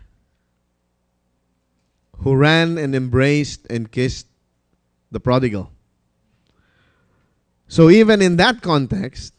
who 2.18 2.34
ran 2.34 2.78
and 2.78 2.94
embraced 2.94 3.66
and 3.68 3.90
kissed 3.90 4.26
the 5.10 5.20
prodigal. 5.20 5.70
So, 7.68 7.90
even 7.90 8.22
in 8.22 8.36
that 8.36 8.62
context, 8.62 9.34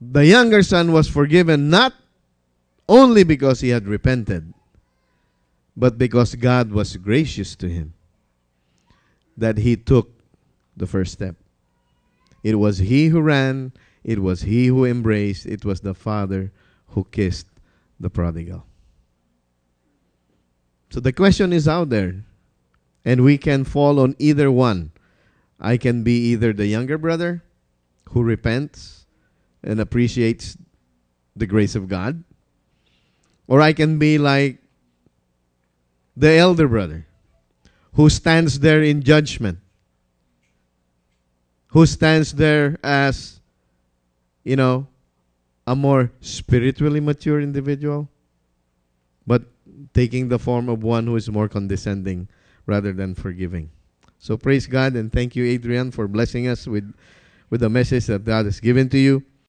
the 0.00 0.24
younger 0.24 0.62
son 0.62 0.92
was 0.92 1.08
forgiven 1.08 1.68
not 1.68 1.92
only 2.88 3.22
because 3.22 3.60
he 3.60 3.68
had 3.68 3.86
repented, 3.86 4.52
but 5.76 5.98
because 5.98 6.34
God 6.34 6.72
was 6.72 6.96
gracious 6.96 7.54
to 7.56 7.68
him, 7.68 7.94
that 9.36 9.58
he 9.58 9.76
took 9.76 10.10
the 10.76 10.86
first 10.86 11.12
step. 11.12 11.36
It 12.42 12.58
was 12.58 12.78
he 12.78 13.08
who 13.08 13.20
ran, 13.20 13.72
it 14.02 14.20
was 14.20 14.42
he 14.42 14.66
who 14.66 14.84
embraced, 14.84 15.46
it 15.46 15.64
was 15.64 15.80
the 15.80 15.94
father 15.94 16.52
who 16.88 17.04
kissed 17.10 17.46
the 17.98 18.10
prodigal. 18.10 18.64
So 20.90 21.00
the 21.00 21.12
question 21.12 21.52
is 21.52 21.68
out 21.68 21.90
there, 21.90 22.24
and 23.04 23.22
we 23.22 23.38
can 23.38 23.64
fall 23.64 24.00
on 24.00 24.16
either 24.18 24.50
one. 24.50 24.92
I 25.60 25.76
can 25.76 26.02
be 26.02 26.30
either 26.32 26.52
the 26.52 26.66
younger 26.66 26.98
brother 26.98 27.44
who 28.10 28.22
repents 28.22 28.99
and 29.62 29.80
appreciates 29.80 30.56
the 31.36 31.46
grace 31.46 31.74
of 31.74 31.88
God, 31.88 32.22
or 33.46 33.60
I 33.60 33.72
can 33.72 33.98
be 33.98 34.18
like 34.18 34.58
the 36.16 36.32
elder 36.32 36.68
brother 36.68 37.06
who 37.94 38.08
stands 38.08 38.60
there 38.60 38.82
in 38.82 39.02
judgment, 39.02 39.58
who 41.68 41.86
stands 41.86 42.32
there 42.32 42.78
as, 42.82 43.40
you 44.44 44.56
know, 44.56 44.86
a 45.66 45.76
more 45.76 46.10
spiritually 46.20 47.00
mature 47.00 47.40
individual, 47.40 48.08
but 49.26 49.42
taking 49.94 50.28
the 50.28 50.38
form 50.38 50.68
of 50.68 50.82
one 50.82 51.06
who 51.06 51.16
is 51.16 51.30
more 51.30 51.48
condescending 51.48 52.28
rather 52.66 52.92
than 52.92 53.14
forgiving. 53.14 53.70
So 54.18 54.36
praise 54.36 54.66
God 54.66 54.94
and 54.94 55.12
thank 55.12 55.34
you, 55.34 55.44
Adrian, 55.44 55.90
for 55.90 56.06
blessing 56.06 56.48
us 56.48 56.66
with, 56.66 56.92
with 57.48 57.60
the 57.60 57.70
message 57.70 58.06
that 58.06 58.24
God 58.24 58.44
has 58.44 58.60
given 58.60 58.88
to 58.90 58.98
you. 58.98 59.24